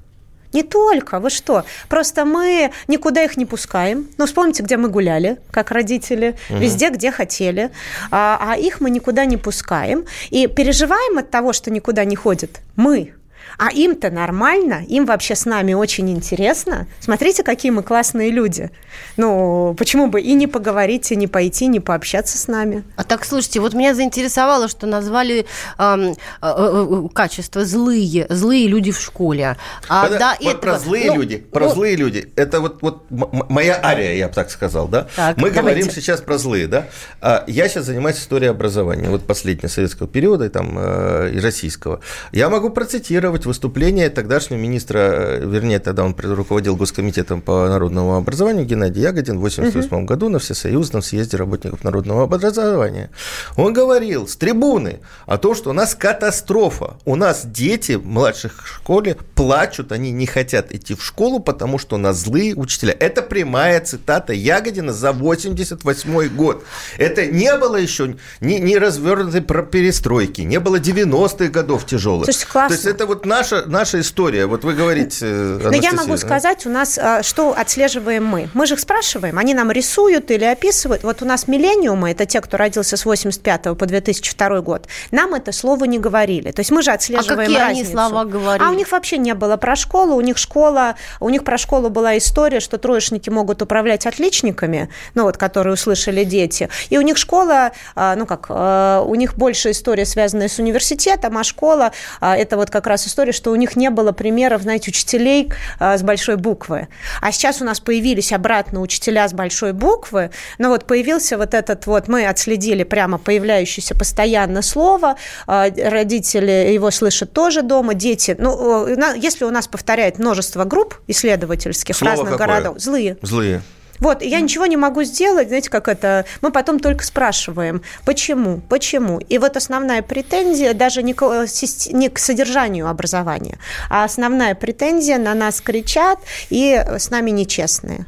Не 0.52 0.62
только, 0.62 1.20
вы 1.20 1.30
что? 1.30 1.64
Просто 1.88 2.24
мы 2.24 2.70
никуда 2.86 3.22
их 3.22 3.36
не 3.36 3.44
пускаем. 3.44 4.08
Ну, 4.16 4.26
вспомните, 4.26 4.62
где 4.62 4.76
мы 4.76 4.88
гуляли, 4.88 5.38
как 5.50 5.70
родители, 5.70 6.36
угу. 6.48 6.58
везде, 6.58 6.90
где 6.90 7.10
хотели. 7.10 7.70
А, 8.10 8.38
а 8.40 8.56
их 8.56 8.80
мы 8.80 8.90
никуда 8.90 9.26
не 9.26 9.36
пускаем. 9.36 10.06
И 10.30 10.46
переживаем 10.46 11.18
от 11.18 11.30
того, 11.30 11.52
что 11.52 11.70
никуда 11.70 12.04
не 12.04 12.16
ходят 12.16 12.60
мы, 12.76 13.14
А 13.58 13.72
им-то 13.72 14.10
нормально, 14.10 14.84
им 14.88 15.04
вообще 15.04 15.34
с 15.34 15.44
нами 15.44 15.74
очень 15.74 16.08
интересно. 16.10 16.86
Смотрите, 17.00 17.42
какие 17.42 17.72
мы 17.72 17.82
классные 17.82 18.30
люди. 18.30 18.70
Ну, 19.16 19.74
почему 19.76 20.06
бы 20.06 20.20
и 20.20 20.34
не 20.34 20.46
поговорить, 20.46 21.10
и 21.10 21.16
не 21.16 21.26
пойти, 21.26 21.66
не 21.66 21.80
пообщаться 21.80 22.38
с 22.38 22.46
нами. 22.46 22.84
А 22.94 23.02
так, 23.02 23.24
слушайте, 23.24 23.58
вот 23.58 23.74
меня 23.74 23.96
заинтересовало, 23.96 24.68
что 24.68 24.86
назвали 24.86 25.44
э, 25.76 26.14
э, 26.40 27.02
качество 27.12 27.64
злые, 27.64 28.26
злые 28.30 28.68
люди 28.68 28.92
в 28.92 29.00
школе. 29.00 29.56
А 29.88 30.06
Когда, 30.06 30.36
до 30.36 30.44
вот 30.44 30.56
этого, 30.56 30.60
про 30.60 30.78
злые 30.78 31.06
ну, 31.06 31.16
люди, 31.16 31.36
про 31.38 31.64
ну, 31.66 31.74
злые 31.74 31.96
люди, 31.96 32.32
это 32.36 32.60
вот, 32.60 32.80
вот 32.80 33.06
моя 33.10 33.80
ария, 33.82 34.14
я 34.14 34.28
бы 34.28 34.34
так 34.34 34.52
сказал, 34.52 34.86
да? 34.86 35.08
Так, 35.16 35.36
мы 35.36 35.50
давайте. 35.50 35.60
говорим 35.60 35.90
сейчас 35.90 36.20
про 36.20 36.38
злые, 36.38 36.68
да? 36.68 36.86
А 37.20 37.42
я 37.48 37.68
сейчас 37.68 37.86
занимаюсь 37.86 38.18
историей 38.18 38.50
образования, 38.50 39.08
вот 39.08 39.26
последнего 39.26 39.68
советского 39.68 40.08
периода 40.08 40.46
и, 40.46 40.48
там, 40.48 40.76
э, 40.78 41.32
и 41.34 41.40
российского. 41.40 42.00
Я 42.30 42.50
могу 42.50 42.70
процитировать 42.70 43.47
выступление 43.48 44.10
тогдашнего 44.10 44.58
министра, 44.58 44.98
э, 44.98 45.46
вернее, 45.46 45.80
тогда 45.80 46.04
он 46.04 46.14
руководил 46.16 46.76
Госкомитетом 46.76 47.40
по 47.40 47.68
народному 47.68 48.16
образованию 48.16 48.64
Геннадий 48.64 49.02
Ягодин 49.02 49.36
в 49.36 49.44
1988 49.44 49.96
угу. 49.96 50.06
году 50.06 50.28
на 50.28 50.38
Всесоюзном 50.38 51.02
съезде 51.02 51.36
работников 51.36 51.82
народного 51.82 52.24
образования. 52.24 53.10
Он 53.56 53.72
говорил 53.72 54.28
с 54.28 54.36
трибуны 54.36 55.00
о 55.26 55.38
том, 55.38 55.54
что 55.54 55.70
у 55.70 55.72
нас 55.72 55.94
катастрофа. 55.94 56.98
У 57.04 57.16
нас 57.16 57.44
дети 57.44 57.92
в 57.92 58.06
младших 58.06 58.66
школе 58.66 59.16
плачут, 59.34 59.92
они 59.92 60.12
не 60.12 60.26
хотят 60.26 60.72
идти 60.72 60.94
в 60.94 61.04
школу, 61.04 61.40
потому 61.40 61.78
что 61.78 61.96
у 61.96 61.98
нас 61.98 62.18
злые 62.18 62.54
учителя. 62.54 62.94
Это 62.98 63.22
прямая 63.22 63.80
цитата 63.80 64.32
Ягодина 64.32 64.92
за 64.92 65.12
88 65.12 66.28
год. 66.36 66.64
Это 66.98 67.26
не 67.26 67.54
было 67.56 67.76
еще 67.76 68.16
ни, 68.40 68.54
ни 68.54 68.74
развернутой 68.76 69.40
перестройки, 69.40 70.42
не 70.42 70.60
было 70.60 70.76
90-х 70.76 71.48
годов 71.48 71.86
тяжелых. 71.86 72.24
Слушайте, 72.24 72.46
классно. 72.46 72.68
То 72.68 72.74
есть 72.74 72.86
это 72.86 73.06
вот 73.06 73.26
наша, 73.38 73.64
наша 73.66 74.00
история. 74.00 74.46
Вот 74.46 74.64
вы 74.64 74.74
говорите, 74.74 75.24
Но 75.26 75.74
я 75.74 75.92
могу 75.92 76.16
сказать, 76.16 76.66
у 76.66 76.70
нас, 76.70 76.98
а, 76.98 77.22
что 77.22 77.54
отслеживаем 77.56 78.24
мы. 78.24 78.48
Мы 78.54 78.66
же 78.66 78.74
их 78.74 78.80
спрашиваем, 78.80 79.38
они 79.38 79.54
нам 79.54 79.70
рисуют 79.70 80.30
или 80.30 80.44
описывают. 80.44 81.02
Вот 81.04 81.22
у 81.22 81.24
нас 81.24 81.48
миллениумы, 81.48 82.10
это 82.10 82.26
те, 82.26 82.40
кто 82.40 82.56
родился 82.56 82.96
с 82.96 83.04
85 83.04 83.76
по 83.76 83.86
2002 83.86 84.60
год, 84.60 84.86
нам 85.10 85.34
это 85.34 85.52
слово 85.52 85.84
не 85.84 85.98
говорили. 85.98 86.50
То 86.50 86.60
есть 86.60 86.70
мы 86.70 86.82
же 86.82 86.90
отслеживаем 86.90 87.40
а 87.40 87.42
какие 87.42 87.58
разницу. 87.58 87.90
они 87.90 88.08
слова 88.08 88.24
говорили? 88.24 88.66
А 88.66 88.70
у 88.70 88.74
них 88.74 88.90
вообще 88.90 89.18
не 89.18 89.34
было 89.34 89.56
про 89.56 89.76
школу, 89.76 90.14
у 90.14 90.20
них 90.20 90.38
школа, 90.38 90.96
у 91.20 91.28
них 91.28 91.44
про 91.44 91.58
школу 91.58 91.90
была 91.90 92.18
история, 92.18 92.60
что 92.60 92.78
троечники 92.78 93.30
могут 93.30 93.62
управлять 93.62 94.06
отличниками, 94.06 94.88
ну 95.14 95.24
вот, 95.24 95.36
которые 95.36 95.74
услышали 95.74 96.24
дети. 96.24 96.68
И 96.90 96.98
у 96.98 97.02
них 97.02 97.16
школа, 97.16 97.72
а, 97.94 98.16
ну 98.16 98.26
как, 98.26 98.46
а, 98.48 99.02
у 99.02 99.14
них 99.14 99.36
больше 99.36 99.70
история, 99.70 100.04
связанная 100.04 100.48
с 100.48 100.58
университетом, 100.58 101.36
а 101.38 101.44
школа 101.44 101.92
это 102.20 102.56
вот 102.56 102.70
как 102.70 102.86
раз 102.86 103.06
история, 103.06 103.17
что 103.32 103.50
у 103.50 103.56
них 103.56 103.76
не 103.76 103.90
было 103.90 104.12
примеров, 104.12 104.62
знаете, 104.62 104.90
учителей 104.90 105.52
с 105.80 106.02
большой 106.02 106.36
буквы. 106.36 106.88
А 107.20 107.32
сейчас 107.32 107.60
у 107.60 107.64
нас 107.64 107.80
появились 107.80 108.32
обратно 108.32 108.80
учителя 108.80 109.28
с 109.28 109.32
большой 109.32 109.72
буквы, 109.72 110.30
но 110.58 110.68
вот 110.68 110.84
появился 110.84 111.36
вот 111.36 111.54
этот 111.54 111.86
вот, 111.86 112.08
мы 112.08 112.26
отследили 112.26 112.84
прямо 112.84 113.18
появляющееся 113.18 113.94
постоянно 113.94 114.62
слово, 114.62 115.16
родители 115.46 116.72
его 116.72 116.90
слышат 116.90 117.32
тоже 117.32 117.62
дома, 117.62 117.94
дети, 117.94 118.36
ну, 118.38 118.86
если 119.14 119.44
у 119.44 119.50
нас 119.50 119.66
повторяет 119.66 120.18
множество 120.18 120.64
групп 120.64 120.94
исследовательских 121.06 121.96
Слово 121.96 122.12
разных 122.12 122.32
какое? 122.32 122.46
городов, 122.46 122.78
злые. 122.78 123.16
Злые. 123.22 123.62
Вот, 124.00 124.22
я 124.22 124.40
ничего 124.40 124.66
не 124.66 124.76
могу 124.76 125.02
сделать, 125.02 125.48
знаете, 125.48 125.70
как 125.70 125.88
это, 125.88 126.24
мы 126.40 126.50
потом 126.50 126.78
только 126.78 127.04
спрашиваем, 127.04 127.82
почему, 128.04 128.60
почему. 128.68 129.18
И 129.18 129.38
вот 129.38 129.56
основная 129.56 130.02
претензия 130.02 130.74
даже 130.74 131.02
не 131.02 131.14
к, 131.14 131.46
не 131.92 132.08
к 132.08 132.18
содержанию 132.18 132.88
образования, 132.88 133.58
а 133.90 134.04
основная 134.04 134.54
претензия 134.54 135.18
на 135.18 135.34
нас 135.34 135.60
кричат 135.60 136.18
и 136.50 136.74
с 136.74 137.10
нами 137.10 137.30
нечестные. 137.30 138.06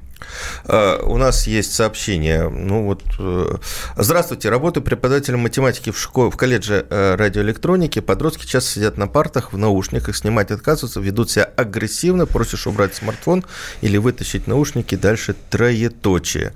А, 0.64 1.02
у 1.02 1.16
нас 1.16 1.46
есть 1.46 1.74
сообщение. 1.74 2.48
Ну 2.48 2.84
вот, 2.84 3.02
э, 3.18 3.56
здравствуйте, 3.96 4.50
работаю 4.50 4.84
преподавателем 4.84 5.40
математики 5.40 5.90
в 5.90 5.98
школе, 5.98 6.30
в 6.30 6.36
колледже 6.36 6.86
э, 6.88 7.14
радиоэлектроники. 7.16 8.00
Подростки 8.00 8.46
часто 8.46 8.70
сидят 8.70 8.96
на 8.96 9.06
партах 9.06 9.52
в 9.52 9.58
наушниках, 9.58 10.16
снимать 10.16 10.50
отказываются, 10.50 11.00
ведут 11.00 11.30
себя 11.30 11.44
агрессивно, 11.56 12.26
просишь 12.26 12.66
убрать 12.66 12.94
смартфон 12.94 13.44
или 13.80 13.96
вытащить 13.96 14.46
наушники, 14.46 14.94
дальше 14.94 15.34
троеточие. 15.50 16.52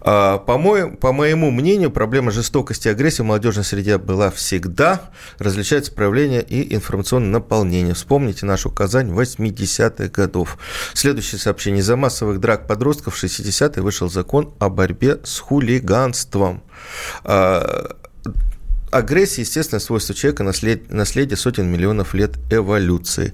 По, 0.00 0.38
по 0.38 1.12
моему 1.12 1.50
мнению, 1.50 1.90
проблема 1.90 2.30
жестокости 2.30 2.88
и 2.88 2.90
агрессии 2.90 3.22
в 3.22 3.26
молодежной 3.26 3.64
среде 3.64 3.98
была 3.98 4.30
всегда. 4.30 5.10
Различаются 5.38 5.92
проявления 5.92 6.40
и 6.40 6.74
информационное 6.74 7.30
наполнение. 7.30 7.94
Вспомните 7.94 8.46
нашу 8.46 8.70
Казань 8.70 9.10
80-х 9.10 10.08
годов. 10.08 10.58
Следующее 10.94 11.38
сообщение. 11.38 11.80
Из-за 11.80 11.96
массовых 11.96 12.40
драк 12.40 12.66
подростков 12.66 12.91
подростков 12.92 13.14
в 13.14 13.24
60-е 13.24 13.82
вышел 13.82 14.08
закон 14.10 14.54
о 14.58 14.68
борьбе 14.68 15.20
с 15.24 15.38
хулиганством. 15.38 16.62
А, 17.24 17.96
агрессия, 18.92 19.42
естественное 19.42 19.80
свойство 19.80 20.14
человека, 20.14 20.44
наслед, 20.44 20.92
наследие 20.92 21.36
сотен 21.36 21.66
миллионов 21.66 22.14
лет 22.14 22.32
эволюции. 22.50 23.32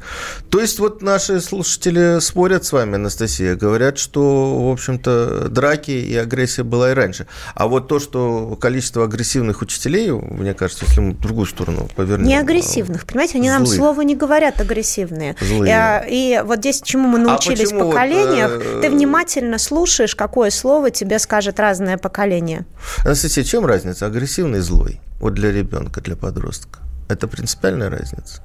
То 0.50 0.60
есть 0.60 0.78
вот 0.78 1.02
наши 1.02 1.40
слушатели 1.40 2.20
спорят 2.20 2.64
с 2.64 2.72
вами, 2.72 2.94
Анастасия, 2.94 3.56
говорят, 3.56 3.98
что, 3.98 4.68
в 4.68 4.72
общем-то, 4.72 5.48
драки 5.48 5.90
и 5.90 6.16
агрессия 6.16 6.62
была 6.62 6.92
и 6.92 6.94
раньше. 6.94 7.26
А 7.54 7.66
вот 7.66 7.88
то, 7.88 7.98
что 7.98 8.56
количество 8.60 9.04
агрессивных 9.04 9.60
учителей, 9.60 10.12
мне 10.12 10.54
кажется, 10.54 10.84
если 10.86 11.00
мы 11.00 11.12
в 11.12 11.20
другую 11.20 11.46
сторону 11.46 11.88
повернем... 11.96 12.26
Не 12.26 12.38
агрессивных, 12.38 13.04
понимаете, 13.04 13.38
они 13.38 13.48
злых. 13.48 13.58
нам 13.58 13.66
слова 13.66 14.00
не 14.02 14.14
говорят 14.14 14.60
агрессивные. 14.60 15.34
Злые. 15.40 16.04
И, 16.08 16.34
и 16.34 16.42
вот 16.44 16.60
здесь, 16.60 16.80
чему 16.82 17.08
мы 17.08 17.18
а 17.18 17.22
научились 17.22 17.72
а 17.72 17.74
в 17.74 17.78
поколениях, 17.78 18.52
вот, 18.52 18.62
э... 18.62 18.80
ты 18.82 18.90
внимательно 18.90 19.58
слушаешь, 19.58 20.14
какое 20.14 20.50
слово 20.50 20.92
тебе 20.92 21.18
скажет 21.18 21.58
разное 21.58 21.98
поколение. 21.98 22.64
Анастасия, 23.04 23.42
чем 23.42 23.66
разница, 23.66 24.06
агрессивный 24.06 24.60
и 24.60 24.62
злой? 24.62 25.00
вот 25.20 25.34
для 25.34 25.47
ребенка, 25.52 26.00
для 26.00 26.16
подростка? 26.16 26.80
Это 27.08 27.26
принципиальная 27.28 27.90
разница? 27.90 28.42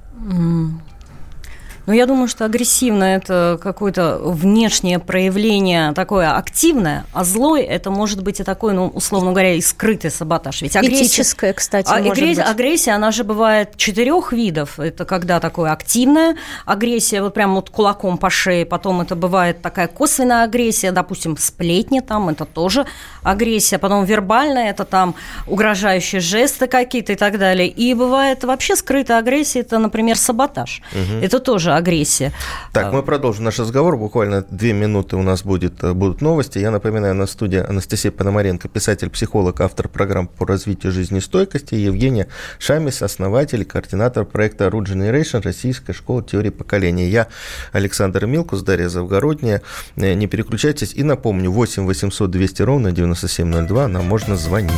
Ну, 1.86 1.92
я 1.92 2.06
думаю, 2.06 2.28
что 2.28 2.46
агрессивно– 2.46 3.04
это 3.16 3.58
какое-то 3.62 4.18
внешнее 4.18 4.98
проявление 4.98 5.92
такое 5.92 6.34
активное, 6.36 7.04
а 7.12 7.24
злой– 7.24 7.62
это 7.62 7.90
может 7.90 8.22
быть 8.22 8.40
и 8.40 8.42
такой, 8.44 8.72
ну, 8.72 8.86
условно 8.86 9.32
говоря, 9.32 9.54
и 9.54 9.60
скрытый 9.60 10.10
саботаж. 10.10 10.62
Ведь 10.62 10.76
агрессия, 10.76 11.04
Этическое, 11.04 11.52
кстати, 11.52 11.90
а, 11.90 11.98
может 11.98 12.12
агрессия, 12.12 12.42
быть. 12.42 12.50
агрессия, 12.50 12.90
она 12.92 13.10
же 13.10 13.24
бывает 13.24 13.76
четырех 13.76 14.32
видов. 14.32 14.80
Это 14.80 15.04
когда 15.04 15.40
такое 15.40 15.72
активная 15.72 16.36
агрессия, 16.64 17.20
вот 17.20 17.34
прям 17.34 17.54
вот 17.54 17.68
кулаком 17.68 18.16
по 18.16 18.30
шее, 18.30 18.64
потом 18.64 19.02
это 19.02 19.14
бывает 19.14 19.60
такая 19.60 19.86
косвенная 19.86 20.44
агрессия, 20.44 20.90
допустим, 20.90 21.36
сплетни 21.36 22.00
там, 22.00 22.30
это 22.30 22.46
тоже 22.46 22.86
агрессия, 23.22 23.78
потом 23.78 24.04
вербальная, 24.04 24.70
это 24.70 24.84
там 24.84 25.14
угрожающие 25.46 26.20
жесты 26.20 26.66
какие-то 26.66 27.12
и 27.12 27.16
так 27.16 27.38
далее. 27.38 27.68
И 27.68 27.92
бывает 27.92 28.42
вообще 28.44 28.74
скрытая 28.74 29.18
агрессия, 29.18 29.60
это, 29.60 29.78
например, 29.78 30.16
саботаж. 30.16 30.80
Угу. 30.92 31.24
Это 31.24 31.40
тоже 31.40 31.73
агрессия. 31.76 32.32
Так, 32.72 32.92
мы 32.92 33.02
продолжим 33.02 33.44
наш 33.44 33.58
разговор. 33.58 33.96
Буквально 33.96 34.42
две 34.42 34.72
минуты 34.72 35.16
у 35.16 35.22
нас 35.22 35.42
будет, 35.42 35.82
э, 35.82 35.92
будут 35.92 36.20
новости. 36.20 36.58
Я 36.58 36.70
напоминаю, 36.70 37.14
на 37.14 37.26
студии 37.26 37.58
Анастасия 37.58 38.10
Пономаренко, 38.10 38.68
писатель-психолог, 38.68 39.60
автор 39.60 39.88
программ 39.88 40.26
по 40.26 40.46
развитию 40.46 40.92
жизнестойкости, 40.92 41.74
Евгения 41.74 42.28
Шамис, 42.58 43.02
основатель, 43.02 43.64
координатор 43.64 44.24
проекта 44.24 44.66
Root 44.66 44.86
Generation, 44.86 45.42
Российская 45.42 45.92
школа 45.92 46.22
теории 46.22 46.50
поколения. 46.50 47.08
Я 47.08 47.28
Александр 47.72 48.26
Милкус, 48.26 48.62
Дарья 48.62 48.88
Завгородняя. 48.88 49.62
Э, 49.96 50.14
не 50.14 50.26
переключайтесь. 50.26 50.94
И 50.94 51.02
напомню, 51.02 51.50
8 51.50 51.86
800 51.86 52.30
200 52.30 52.62
ровно 52.62 52.92
9702 52.92 53.88
нам 53.88 54.04
можно 54.06 54.36
звонить. 54.36 54.72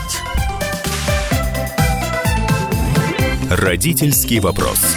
Родительский 3.51 4.41
вопрос. 4.41 4.97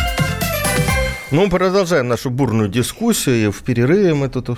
Ну, 1.31 1.45
мы 1.45 1.49
продолжаем 1.49 2.09
нашу 2.09 2.29
бурную 2.29 2.67
дискуссию. 2.67 3.35
И 3.37 3.51
в 3.51 3.63
перерыве 3.63 4.13
мы 4.13 4.27
тут 4.27 4.49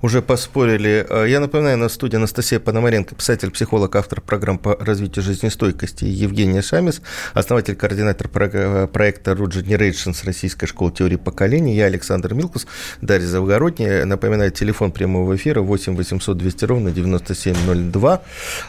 уже 0.00 0.22
поспорили. 0.22 1.04
Э, 1.10 1.28
я 1.28 1.40
напоминаю, 1.40 1.76
на 1.76 1.88
студии 1.88 2.14
Анастасия 2.14 2.60
Пономаренко, 2.60 3.16
писатель, 3.16 3.50
психолог, 3.50 3.96
автор 3.96 4.20
программ 4.20 4.56
по 4.56 4.76
развитию 4.76 5.24
жизнестойкости, 5.24 6.04
Евгения 6.04 6.62
Шамис, 6.62 7.02
основатель, 7.34 7.74
координатор 7.74 8.28
проекта 8.28 9.32
Root 9.32 9.60
Generations 9.60 10.24
Российской 10.24 10.66
школы 10.66 10.92
теории 10.92 11.16
поколений. 11.16 11.74
Я 11.74 11.86
Александр 11.86 12.32
Милкус, 12.34 12.68
Дарья 13.00 13.26
Завгородняя. 13.26 14.04
Напоминаю, 14.04 14.52
телефон 14.52 14.92
прямого 14.92 15.34
эфира 15.34 15.62
8 15.62 15.96
800 15.96 16.38
200 16.38 16.64
ровно 16.64 16.92
9702 16.92 18.22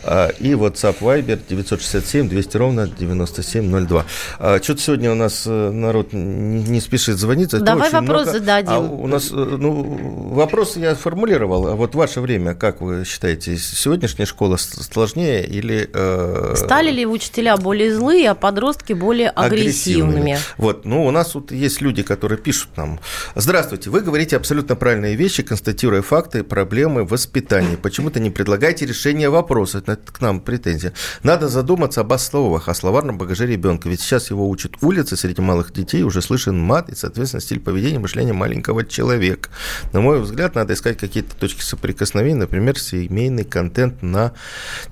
э, 0.03 0.29
и 0.39 0.53
WhatsApp 0.53 0.97
Viber 0.99 1.39
967 1.47 2.27
200 2.27 2.57
ровно 2.57 2.87
9702. 2.87 4.05
Э, 4.39 4.59
Что-то 4.63 4.81
сегодня 4.81 5.11
у 5.11 5.15
нас 5.15 5.45
народ 5.45 6.11
не 6.11 6.81
спешит 6.81 7.19
звонить 7.19 7.50
это 7.53 7.65
Давай 7.65 7.91
вопрос 7.91 8.23
много. 8.23 8.39
зададим. 8.39 8.71
А 8.71 8.79
у 8.79 9.07
нас, 9.07 9.31
э, 9.31 9.35
ну, 9.35 10.31
вопрос 10.33 10.77
я 10.77 10.95
формулировал. 10.95 11.67
А 11.67 11.75
вот 11.75 11.95
ваше 11.95 12.21
время, 12.21 12.55
как 12.55 12.81
вы 12.81 13.03
считаете, 13.05 13.57
сегодняшняя 13.57 14.25
школа 14.25 14.57
сложнее 14.57 15.45
или... 15.45 15.89
Э... 15.93 16.53
Стали 16.55 16.91
ли 16.91 17.05
учителя 17.05 17.57
более 17.57 17.93
злые, 17.93 18.29
а 18.29 18.35
подростки 18.35 18.93
более 18.93 19.29
агрессивными? 19.29 20.33
агрессивными? 20.33 20.39
Вот, 20.57 20.85
ну, 20.85 21.05
у 21.05 21.11
нас 21.11 21.29
тут 21.29 21.51
есть 21.51 21.81
люди, 21.81 22.03
которые 22.03 22.37
пишут 22.37 22.77
нам. 22.77 22.99
Здравствуйте, 23.35 23.89
вы 23.89 24.01
говорите 24.01 24.37
абсолютно 24.37 24.75
правильные 24.75 25.15
вещи, 25.15 25.43
констатируя 25.43 26.01
факты, 26.01 26.43
проблемы 26.43 27.03
воспитания. 27.03 27.77
Почему-то 27.77 28.19
не 28.19 28.29
предлагаете 28.29 28.85
решение 28.85 29.29
вопроса. 29.29 29.79
Это 29.79 29.97
к 29.97 30.21
нам 30.21 30.39
претензия. 30.39 30.93
Надо 31.23 31.47
задуматься 31.47 32.01
об 32.01 32.11
словах, 32.21 32.69
о 32.69 32.73
словарном 32.73 33.17
багаже 33.17 33.47
ребенка. 33.47 33.89
Ведь 33.89 34.01
сейчас 34.01 34.29
его 34.29 34.49
учат 34.49 34.73
улицы, 34.81 35.17
среди 35.17 35.41
малых 35.41 35.73
детей 35.73 36.03
уже 36.03 36.21
слышен 36.21 36.57
мат, 36.59 36.89
и, 36.89 36.95
соответственно, 36.95 37.40
стиль 37.41 37.59
поведения, 37.59 37.99
мышления 37.99 38.33
маленького 38.33 38.85
человека. 38.85 39.49
На 39.93 40.01
мой 40.01 40.21
взгляд, 40.21 40.55
надо 40.55 40.73
искать 40.73 40.97
какие-то 40.97 41.35
точки 41.35 41.61
соприкосновения, 41.61 42.39
например, 42.39 42.79
семейный 42.79 43.43
контент 43.43 44.01
на 44.01 44.33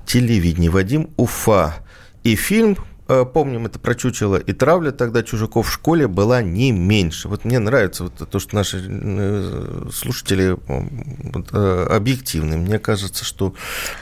телевидении. 0.06 0.68
Вадим 0.68 1.10
Уфа. 1.16 1.76
И 2.22 2.36
фильм 2.36 2.76
Э, 3.10 3.24
помним 3.24 3.66
это 3.66 3.80
про 3.80 3.96
чучело, 3.96 4.36
и 4.36 4.52
травля 4.52 4.92
тогда 4.92 5.24
чужаков 5.24 5.66
в 5.66 5.72
школе 5.72 6.06
была 6.06 6.42
не 6.42 6.70
меньше. 6.70 7.26
Вот 7.26 7.44
мне 7.44 7.58
нравится 7.58 8.04
вот 8.04 8.30
то, 8.30 8.38
что 8.38 8.54
наши 8.54 8.80
э, 8.88 9.88
слушатели 9.92 10.56
э, 10.56 11.86
объективны. 11.90 12.56
Мне 12.56 12.78
кажется, 12.78 13.24
что 13.24 13.52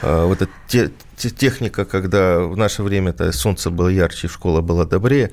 вот 0.02 0.42
эта 0.42 0.52
техника, 1.18 1.84
когда 1.84 2.40
в 2.40 2.56
наше 2.56 2.82
время 2.82 3.12
-то 3.12 3.32
солнце 3.32 3.70
было 3.70 3.88
ярче, 3.88 4.28
школа 4.28 4.60
была 4.60 4.84
добрее, 4.84 5.30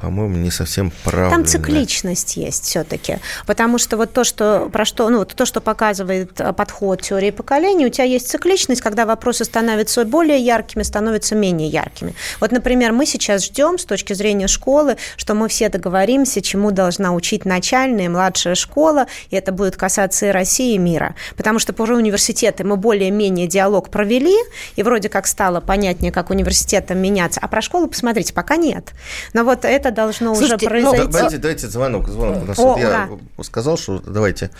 по-моему, 0.00 0.36
не 0.36 0.50
совсем 0.50 0.92
правильно. 1.04 1.30
Там 1.30 1.44
цикличность 1.44 2.36
есть 2.36 2.64
все-таки, 2.64 3.18
потому 3.46 3.78
что 3.78 3.96
вот 3.96 4.12
то, 4.12 4.24
что 4.24 4.68
про 4.72 4.84
что, 4.84 5.08
ну 5.08 5.24
то, 5.24 5.46
что 5.46 5.60
показывает 5.60 6.40
подход 6.56 7.02
теории 7.02 7.30
поколений, 7.30 7.86
у 7.86 7.88
тебя 7.88 8.04
есть 8.04 8.28
цикличность, 8.28 8.82
когда 8.82 9.06
вопросы 9.06 9.44
становятся 9.44 10.04
более 10.04 10.38
яркими, 10.38 10.82
становятся 10.82 11.34
менее 11.34 11.68
яркими. 11.68 12.14
Вот, 12.40 12.52
например, 12.52 12.92
мы 12.92 13.06
сейчас 13.06 13.44
ждем 13.44 13.78
с 13.78 13.84
точки 13.84 14.12
зрения 14.12 14.48
школы, 14.48 14.96
что 15.16 15.34
мы 15.34 15.48
все 15.48 15.68
договоримся, 15.68 16.42
чему 16.42 16.70
должна 16.70 17.12
учить 17.12 17.44
начальная 17.44 18.06
и 18.06 18.08
младшая 18.08 18.54
школа, 18.54 19.06
и 19.30 19.36
это 19.36 19.52
будет 19.52 19.76
касаться 19.76 20.26
и 20.26 20.30
России, 20.30 20.74
и 20.74 20.78
мира. 20.78 21.14
Потому 21.36 21.58
что 21.58 21.72
про 21.72 21.96
университеты 21.96 22.64
мы 22.64 22.76
более-менее 22.76 23.46
диалог 23.46 23.88
провели, 23.90 24.36
и 24.76 24.82
вроде 24.82 25.08
как 25.08 25.25
стало 25.26 25.60
понятнее, 25.60 26.12
как 26.12 26.30
университетам 26.30 26.98
меняться, 26.98 27.40
а 27.42 27.48
про 27.48 27.60
школу, 27.62 27.88
посмотрите, 27.88 28.32
пока 28.32 28.56
нет. 28.56 28.92
Но 29.32 29.44
вот 29.44 29.64
это 29.64 29.90
должно 29.90 30.34
Слушайте, 30.34 30.66
уже 30.66 30.80
ну, 30.80 30.90
произойти. 30.90 31.06
Ну, 31.06 31.12
давайте, 31.12 31.38
давайте 31.38 31.68
звонок. 31.68 32.08
звонок. 32.08 32.42
У 32.42 32.46
нас 32.46 32.58
О, 32.58 32.62
вот 32.62 32.78
я 32.78 33.08
сказал, 33.42 33.78
что 33.78 34.00
давайте 34.00 34.50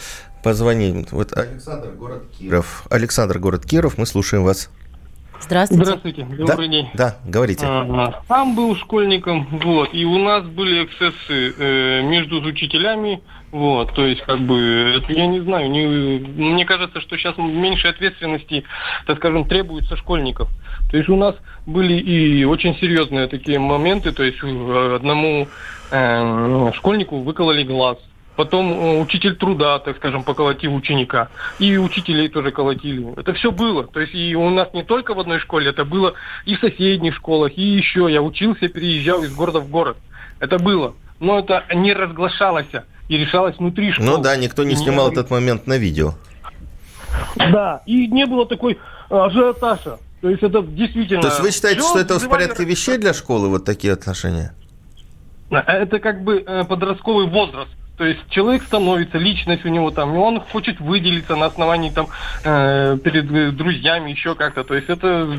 позвоним. 0.43 1.07
Вот 1.11 1.37
Александр, 1.37 1.91
город 1.91 2.25
Киров. 2.39 2.87
Александр, 2.91 3.39
город 3.39 3.67
Киров, 3.67 3.99
мы 3.99 4.07
слушаем 4.07 4.45
вас. 4.45 4.71
Здравствуйте. 5.41 5.85
Здравствуйте, 5.85 6.25
добрый 6.25 6.69
да? 6.69 6.73
день. 6.73 6.91
Да, 6.95 7.17
говорите. 7.25 7.67
А, 7.67 8.23
сам 8.27 8.55
был 8.55 8.75
школьником, 8.77 9.47
вот, 9.63 9.91
и 9.93 10.05
у 10.05 10.19
нас 10.19 10.45
были 10.45 10.85
эксцессы 10.85 11.55
э, 11.59 12.03
между 12.03 12.41
учителями, 12.41 13.23
вот, 13.57 13.95
то 13.95 14.05
есть, 14.05 14.21
как 14.21 14.41
бы, 14.41 15.03
я 15.09 15.27
не 15.27 15.41
знаю, 15.41 15.71
не, 15.71 15.87
мне 15.87 16.67
кажется, 16.67 17.01
что 17.01 17.17
сейчас 17.17 17.39
меньше 17.39 17.89
ответственности, 17.89 18.65
так 19.07 19.17
скажем, 19.17 19.49
требуется 19.49 19.97
школьников. 19.97 20.51
То 20.91 20.99
есть 20.99 21.09
у 21.09 21.17
нас 21.17 21.35
были 21.65 21.95
и 21.95 22.45
очень 22.45 22.77
серьезные 22.77 23.29
такие 23.29 23.59
моменты, 23.59 24.13
то 24.13 24.25
есть 24.25 24.39
одному 24.43 25.49
э, 25.91 26.73
школьнику 26.75 27.21
выкололи 27.21 27.63
глаз, 27.63 27.97
потом 28.37 28.71
э, 28.73 29.01
учитель 29.01 29.37
труда, 29.37 29.79
так 29.79 29.97
скажем, 29.97 30.23
поколотил 30.23 30.75
ученика, 30.75 31.31
и 31.59 31.79
учителей 31.79 32.29
тоже 32.29 32.51
колотили. 32.51 33.19
Это 33.19 33.33
все 33.33 33.51
было. 33.51 33.87
То 33.87 34.01
есть 34.01 34.15
и 34.15 34.37
у 34.37 34.51
нас 34.51 34.69
не 34.75 34.83
только 34.83 35.15
в 35.15 35.19
одной 35.19 35.41
школе, 35.41 35.71
это 35.71 35.87
было 35.87 36.13
и 36.45 36.57
в 36.57 36.61
соседних 36.61 37.15
школах, 37.15 37.53
и 37.57 37.63
еще. 37.63 38.07
Я 38.11 38.21
учился, 38.21 38.69
переезжал 38.69 39.23
из 39.23 39.35
города 39.35 39.61
в 39.61 39.71
город. 39.71 39.97
Это 40.41 40.59
было. 40.59 40.95
Но 41.21 41.39
это 41.39 41.65
не 41.75 41.95
разглашалось 41.95 42.67
и 43.09 43.17
решалось 43.17 43.57
внутри 43.57 43.93
школы. 43.93 44.11
Ну 44.11 44.19
да, 44.19 44.37
никто 44.37 44.65
не 44.65 44.75
и 44.75 44.77
снимал 44.77 45.09
не... 45.09 45.13
этот 45.13 45.31
момент 45.31 45.67
на 45.67 45.79
видео. 45.79 46.15
Да, 47.37 47.83
и 47.87 48.07
не 48.09 48.27
было 48.27 48.47
такой 48.47 48.79
ажиотажа. 49.09 49.99
То 50.21 50.31
есть 50.31 50.43
это 50.43 50.63
действительно... 50.63 51.23
То 51.23 51.29
есть 51.29 51.41
вы 51.41 51.51
считаете, 51.51 51.81
что 51.81 51.99
это 51.99 52.19
в 52.19 52.29
порядке 52.29 52.65
вещей 52.65 52.99
для 52.99 53.15
школы, 53.15 53.49
вот 53.49 53.65
такие 53.65 53.93
отношения? 53.93 54.55
Это 55.51 56.01
как 56.01 56.25
бы 56.25 56.43
э, 56.45 56.65
подростковый 56.65 57.29
возраст. 57.29 57.71
То 57.97 58.05
есть 58.05 58.21
человек 58.29 58.63
становится, 58.65 59.17
личность 59.17 59.65
у 59.65 59.69
него 59.69 59.91
там, 59.91 60.15
и 60.15 60.19
он 60.19 60.41
хочет 60.41 60.81
выделиться 60.81 61.37
на 61.37 61.47
основании 61.47 61.91
там 61.91 62.09
э, 62.45 62.99
перед 62.99 63.31
э, 63.31 63.53
друзьями, 63.53 64.11
еще 64.11 64.35
как-то. 64.35 64.65
То 64.65 64.75
есть 64.75 64.89
это... 64.89 65.39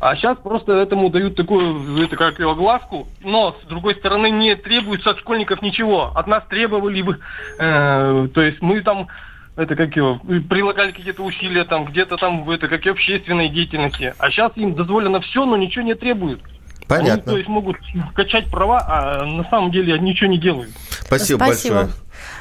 А 0.00 0.14
сейчас 0.14 0.38
просто 0.38 0.72
этому 0.74 1.10
дают 1.10 1.34
такую, 1.34 2.04
это 2.04 2.16
как 2.16 2.38
его 2.38 2.54
глазку, 2.54 3.08
но 3.20 3.56
с 3.62 3.66
другой 3.66 3.96
стороны 3.96 4.30
не 4.30 4.54
требуется 4.54 5.10
от 5.10 5.18
школьников 5.18 5.60
ничего. 5.60 6.12
От 6.14 6.26
нас 6.28 6.44
требовали 6.48 7.02
бы, 7.02 7.18
э, 7.58 8.28
то 8.32 8.40
есть 8.40 8.62
мы 8.62 8.80
там 8.82 9.08
это 9.56 9.74
как 9.74 9.96
его, 9.96 10.20
прилагали 10.48 10.92
какие-то 10.92 11.24
усилия 11.24 11.64
там, 11.64 11.84
где-то 11.84 12.16
там, 12.16 12.48
это 12.48 12.68
как 12.68 12.86
и 12.86 12.90
общественной 12.90 13.48
деятельности. 13.48 14.14
А 14.18 14.30
сейчас 14.30 14.52
им 14.54 14.74
дозволено 14.74 15.20
все, 15.20 15.44
но 15.44 15.56
ничего 15.56 15.84
не 15.84 15.94
требуют. 15.94 16.40
Понятно. 16.86 17.12
Они, 17.14 17.22
то 17.22 17.36
есть 17.36 17.48
могут 17.48 17.76
качать 18.14 18.48
права, 18.50 18.80
а 18.86 19.24
на 19.24 19.42
самом 19.50 19.72
деле 19.72 19.98
ничего 19.98 20.30
не 20.30 20.38
делают. 20.38 20.70
Спасибо, 20.90 21.38
Спасибо. 21.44 21.74
большое. 21.74 21.96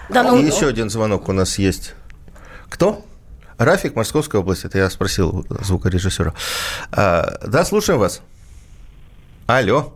Да, 0.09 0.23
ну... 0.23 0.39
И 0.39 0.45
еще 0.45 0.67
один 0.67 0.91
звонок 0.91 1.27
у 1.27 1.33
нас 1.33 1.57
есть. 1.57 1.95
Кто? 2.69 3.01
Рафик, 3.57 3.95
Московская 3.95 4.39
область. 4.39 4.65
Это 4.65 4.77
я 4.77 4.89
спросил 4.89 5.45
звукорежиссера. 5.49 6.33
А, 6.91 7.39
да, 7.45 7.65
слушаем 7.65 7.99
вас. 7.99 8.21
Алло. 9.47 9.93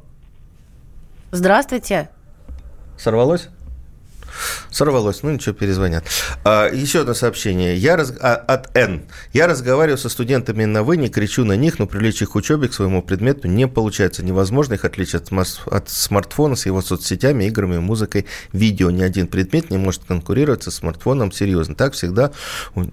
Здравствуйте. 1.31 2.09
Сорвалось? 2.97 3.49
Сорвалось, 4.69 5.23
ну 5.23 5.31
ничего, 5.31 5.53
перезвонят. 5.53 6.03
А, 6.43 6.69
еще 6.69 7.01
одно 7.01 7.13
сообщение. 7.13 7.77
Я 7.77 7.97
раз... 7.97 8.13
а, 8.19 8.35
от 8.35 8.75
Н. 8.75 9.03
Я 9.33 9.47
разговариваю 9.47 9.97
со 9.97 10.09
студентами 10.09 10.65
на 10.65 10.83
«вы», 10.83 10.97
не 10.97 11.09
кричу 11.09 11.45
на 11.45 11.53
них, 11.53 11.79
но 11.79 11.87
привлечь 11.87 12.21
их 12.21 12.35
учебе 12.35 12.67
к 12.67 12.73
своему 12.73 13.01
предмету 13.01 13.47
не 13.47 13.67
получается. 13.67 14.23
Невозможно 14.23 14.75
их 14.75 14.85
отличить 14.85 15.15
от, 15.15 15.31
от 15.65 15.89
смартфона 15.89 16.55
с 16.55 16.65
его 16.65 16.81
соцсетями, 16.81 17.45
играми, 17.45 17.77
музыкой, 17.79 18.25
видео. 18.53 18.91
Ни 18.91 19.03
один 19.03 19.27
предмет 19.27 19.69
не 19.69 19.77
может 19.77 20.03
конкурировать 20.05 20.63
со 20.63 20.71
смартфоном 20.71 21.31
серьезно. 21.31 21.75
Так 21.75 21.93
всегда, 21.93 22.31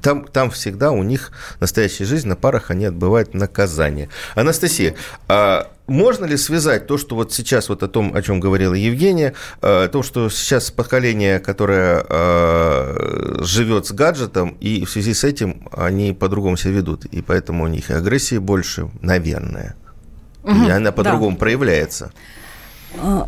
там, 0.03 0.25
там 0.25 0.51
всегда 0.51 0.91
у 0.91 1.03
них 1.03 1.33
настоящая 1.61 2.05
жизнь, 2.05 2.29
на 2.29 2.37
парах 2.37 2.71
они 2.71 2.87
отбывают 2.87 3.35
наказание. 3.35 4.09
Анастасия, 4.35 4.95
а 5.29 5.71
можно 5.88 6.27
ли 6.27 6.37
связать 6.37 6.87
то, 6.87 6.98
что 6.98 7.16
вот 7.16 7.33
сейчас 7.33 7.68
вот 7.68 7.83
о 7.83 7.88
том, 7.88 8.14
о 8.14 8.22
чем 8.22 8.40
говорила 8.40 8.74
Евгения, 8.74 9.35
э, 9.62 9.88
то, 9.90 10.03
что 10.03 10.29
сейчас 10.29 10.70
поколение, 10.70 11.40
которое 11.40 12.05
э, 12.09 13.38
живет 13.40 13.87
с 13.87 13.92
гаджетом, 13.92 14.57
и 14.61 14.85
в 14.85 14.90
связи 14.90 15.14
с 15.14 15.24
этим 15.24 15.68
они 15.72 16.12
по-другому 16.12 16.57
себя 16.57 16.74
ведут, 16.74 17.07
и 17.07 17.22
поэтому 17.22 17.64
у 17.64 17.66
них 17.68 17.90
агрессии 17.90 18.38
больше, 18.38 18.90
наверное, 19.01 19.74
угу, 20.44 20.66
и 20.66 20.70
она 20.70 20.92
по-другому 20.92 21.33
да. 21.33 21.40
проявляется. 21.40 22.12
А, 22.98 23.27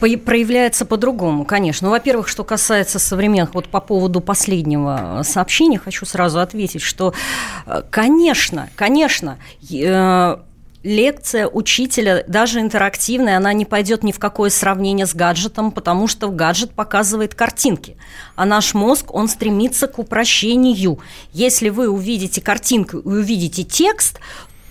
проявляется 0.00 0.84
по-другому, 0.84 1.44
конечно. 1.44 1.86
Ну, 1.86 1.92
во-первых, 1.92 2.26
что 2.26 2.42
касается 2.42 2.98
современных, 2.98 3.54
вот 3.54 3.68
по 3.68 3.80
поводу 3.80 4.20
последнего 4.20 5.22
сообщения, 5.24 5.78
хочу 5.78 6.06
сразу 6.06 6.40
ответить, 6.40 6.82
что, 6.82 7.12
э, 7.66 7.82
конечно, 7.90 8.68
конечно, 8.76 9.38
лекция 10.82 11.46
учителя, 11.48 12.24
даже 12.26 12.60
интерактивная, 12.60 13.36
она 13.36 13.52
не 13.52 13.64
пойдет 13.64 14.02
ни 14.02 14.12
в 14.12 14.18
какое 14.18 14.50
сравнение 14.50 15.06
с 15.06 15.14
гаджетом, 15.14 15.72
потому 15.72 16.08
что 16.08 16.28
гаджет 16.28 16.72
показывает 16.72 17.34
картинки. 17.34 17.96
А 18.36 18.44
наш 18.44 18.74
мозг, 18.74 19.14
он 19.14 19.28
стремится 19.28 19.86
к 19.86 19.98
упрощению. 19.98 20.98
Если 21.32 21.68
вы 21.68 21.88
увидите 21.88 22.40
картинку 22.40 22.98
и 22.98 23.08
увидите 23.08 23.64
текст, 23.64 24.18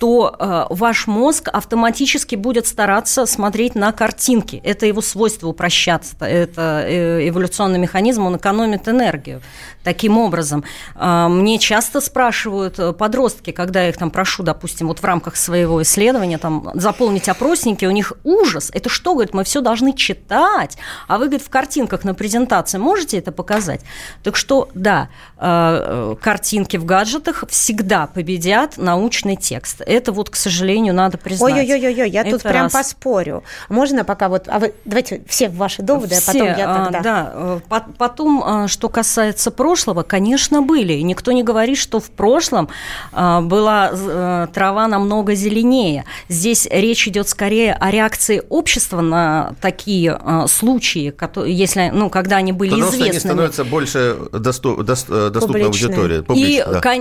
что 0.02 0.34
э, 0.36 0.64
ваш 0.70 1.06
мозг 1.06 1.48
автоматически 1.52 2.34
будет 2.34 2.66
стараться 2.66 3.24
смотреть 3.24 3.76
на 3.76 3.92
картинки. 3.92 4.60
Это 4.64 4.84
его 4.84 5.00
свойство 5.00 5.46
упрощаться. 5.46 6.16
Это 6.20 6.84
э, 6.84 7.28
эволюционный 7.28 7.78
механизм, 7.78 8.26
он 8.26 8.36
экономит 8.36 8.88
энергию. 8.88 9.42
Таким 9.84 10.18
образом, 10.18 10.64
э, 10.94 11.26
мне 11.28 11.58
часто 11.58 12.00
спрашивают 12.00 12.78
э, 12.78 12.92
подростки, 12.92 13.50
когда 13.50 13.82
я 13.82 13.88
их 13.88 13.96
там 13.96 14.10
прошу, 14.10 14.42
допустим, 14.42 14.88
вот 14.88 15.00
в 15.00 15.04
рамках 15.04 15.36
своего 15.36 15.82
исследования 15.82 16.38
там 16.38 16.70
заполнить 16.74 17.28
опросники, 17.28 17.84
у 17.84 17.90
них 17.90 18.12
ужас. 18.22 18.70
Это 18.72 18.88
что, 18.88 19.14
говорит, 19.14 19.34
мы 19.34 19.44
все 19.44 19.60
должны 19.60 19.92
читать, 19.92 20.76
а 21.08 21.18
вы, 21.18 21.26
говорит, 21.26 21.42
в 21.42 21.50
картинках 21.50 22.04
на 22.04 22.14
презентации 22.14 22.78
можете 22.78 23.18
это 23.18 23.32
показать? 23.32 23.80
Так 24.22 24.36
что, 24.36 24.68
да, 24.74 25.08
э, 25.38 26.14
картинки 26.20 26.76
в 26.76 26.84
гаджетах 26.84 27.44
всегда 27.48 28.06
победят 28.06 28.76
научный 28.76 29.36
текст. 29.36 29.82
Это 29.84 30.12
вот, 30.12 30.30
к 30.30 30.36
сожалению, 30.36 30.94
надо 30.94 31.18
признать. 31.18 31.54
Ой-ой-ой, 31.54 32.10
я 32.10 32.20
это 32.20 32.32
тут 32.32 32.42
прям 32.42 32.64
раз. 32.64 32.72
поспорю. 32.72 33.42
Можно 33.68 34.04
пока 34.04 34.28
вот, 34.28 34.44
а 34.46 34.60
вы, 34.60 34.74
давайте 34.84 35.22
все 35.26 35.48
ваши 35.48 35.82
доводы, 35.82 36.14
все, 36.14 36.30
а 36.30 36.32
потом 36.32 36.46
я 36.46 36.74
тогда. 36.74 37.00
Да, 37.00 37.60
потом, 37.98 38.68
что 38.68 38.88
касается 38.88 39.50
прошлого, 39.72 40.02
конечно, 40.02 40.60
были. 40.60 40.92
И 40.92 41.02
никто 41.02 41.32
не 41.32 41.42
говорит, 41.42 41.78
что 41.78 41.98
в 41.98 42.10
прошлом 42.10 42.68
была 43.12 43.90
э, 43.90 44.46
трава 44.52 44.86
намного 44.86 45.34
зеленее. 45.34 46.04
Здесь 46.28 46.68
речь 46.70 47.08
идет 47.08 47.28
скорее 47.28 47.72
о 47.72 47.90
реакции 47.90 48.42
общества 48.50 49.00
на 49.00 49.54
такие 49.62 50.20
случаи, 50.46 51.08
которые, 51.10 51.56
если, 51.56 51.90
ну, 51.90 52.10
когда 52.10 52.36
они 52.36 52.52
были 52.52 52.70
Потому 52.70 52.90
известны. 52.90 53.10
они 53.10 53.18
становятся 53.18 53.64
больше 53.64 54.16
доступ, 54.32 54.82
доступной 54.82 55.64
аудитории. 55.64 56.22
И 56.36 56.62
да. 56.62 56.92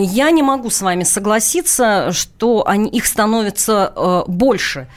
я 0.00 0.30
не 0.32 0.42
могу 0.42 0.70
с 0.70 0.82
вами 0.82 1.04
согласиться, 1.04 2.10
что 2.10 2.66
они, 2.66 2.90
их 2.90 3.06
становится 3.06 3.92
э, 3.94 4.22
больше. 4.26 4.88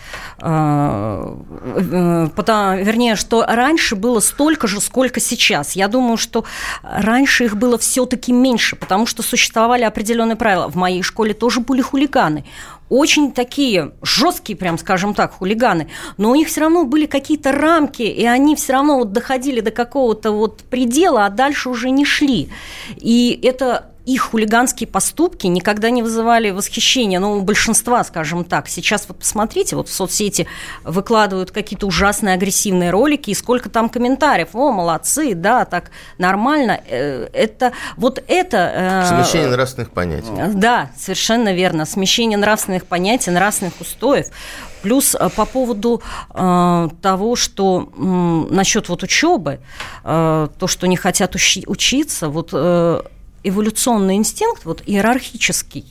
Э, 0.42 1.36
э, 1.62 2.28
потому, 2.36 2.84
вернее, 2.84 3.16
что 3.16 3.46
раньше 3.46 3.96
было 3.96 4.20
столько 4.20 4.68
же, 4.68 4.82
сколько 4.82 5.20
сейчас. 5.20 5.76
Я 5.76 5.88
думаю, 5.88 6.18
что 6.18 6.44
раньше 6.82 7.19
их 7.46 7.58
было 7.58 7.78
все-таки 7.78 8.32
меньше, 8.32 8.76
потому 8.76 9.06
что 9.06 9.24
существовали 9.24 9.84
определенные 9.84 10.36
правила. 10.36 10.68
В 10.68 10.76
моей 10.76 11.04
школе 11.04 11.34
тоже 11.34 11.60
были 11.60 11.82
хулиганы 11.82 12.46
очень 12.90 13.32
такие 13.32 13.92
жесткие, 14.02 14.58
прям 14.58 14.78
скажем 14.78 15.14
так, 15.14 15.34
хулиганы, 15.34 15.90
но 16.18 16.32
у 16.32 16.36
них 16.36 16.48
все 16.48 16.62
равно 16.62 16.86
были 16.86 17.06
какие-то 17.06 17.52
рамки, 17.52 18.02
и 18.02 18.26
они 18.26 18.56
все 18.56 18.74
равно 18.74 18.98
вот 18.98 19.14
доходили 19.14 19.62
до 19.62 19.72
какого-то 19.72 20.32
вот 20.32 20.64
предела, 20.64 21.26
а 21.26 21.30
дальше 21.30 21.70
уже 21.70 21.92
не 21.92 22.06
шли. 22.06 22.50
И 22.98 23.40
это 23.44 23.92
их 24.14 24.32
хулиганские 24.32 24.88
поступки 24.88 25.48
никогда 25.48 25.90
не 25.90 26.02
вызывали 26.02 26.50
восхищения, 26.50 27.20
ну, 27.20 27.38
у 27.38 27.42
большинства, 27.42 28.04
скажем 28.04 28.44
так. 28.44 28.68
Сейчас 28.68 29.06
вот 29.08 29.20
посмотрите, 29.20 29.76
вот 29.76 29.88
в 29.88 29.94
соцсети 29.94 30.48
выкладывают 30.84 31.52
какие-то 31.52 31.88
ужасные 31.88 32.34
агрессивные 32.36 32.90
ролики, 32.92 33.30
и 33.30 33.34
сколько 33.34 33.70
там 33.70 33.90
комментариев. 33.90 34.50
О, 34.54 34.72
молодцы, 34.72 35.34
да, 35.36 35.66
так 35.66 35.92
нормально. 36.18 36.82
Э, 36.88 37.28
это, 37.34 37.74
вот 37.98 38.24
это... 38.28 39.04
Э, 39.06 39.24
Смещение 39.24 39.50
нравственных 39.50 39.92
понятий. 39.92 40.30
Да, 40.56 40.92
совершенно 40.98 41.54
верно. 41.54 41.86
Смещение 41.86 42.38
нравственных 42.38 42.86
понятий, 42.86 43.32
нравственных 43.32 43.80
устоев. 43.80 44.28
Плюс 44.82 45.14
э, 45.14 45.30
по 45.30 45.46
поводу 45.46 46.02
э, 46.34 46.90
того, 47.02 47.36
что 47.36 47.90
э, 47.96 48.02
насчет 48.02 48.90
вот 48.90 49.04
учебы, 49.04 49.60
э, 50.04 50.48
то, 50.58 50.68
что 50.68 50.88
не 50.88 50.96
хотят 50.96 51.36
учи- 51.36 51.66
учиться, 51.68 52.30
вот 52.30 52.50
э, 52.54 53.02
эволюционный 53.44 54.16
инстинкт, 54.16 54.66
вот 54.66 54.84
иерархический, 54.86 55.86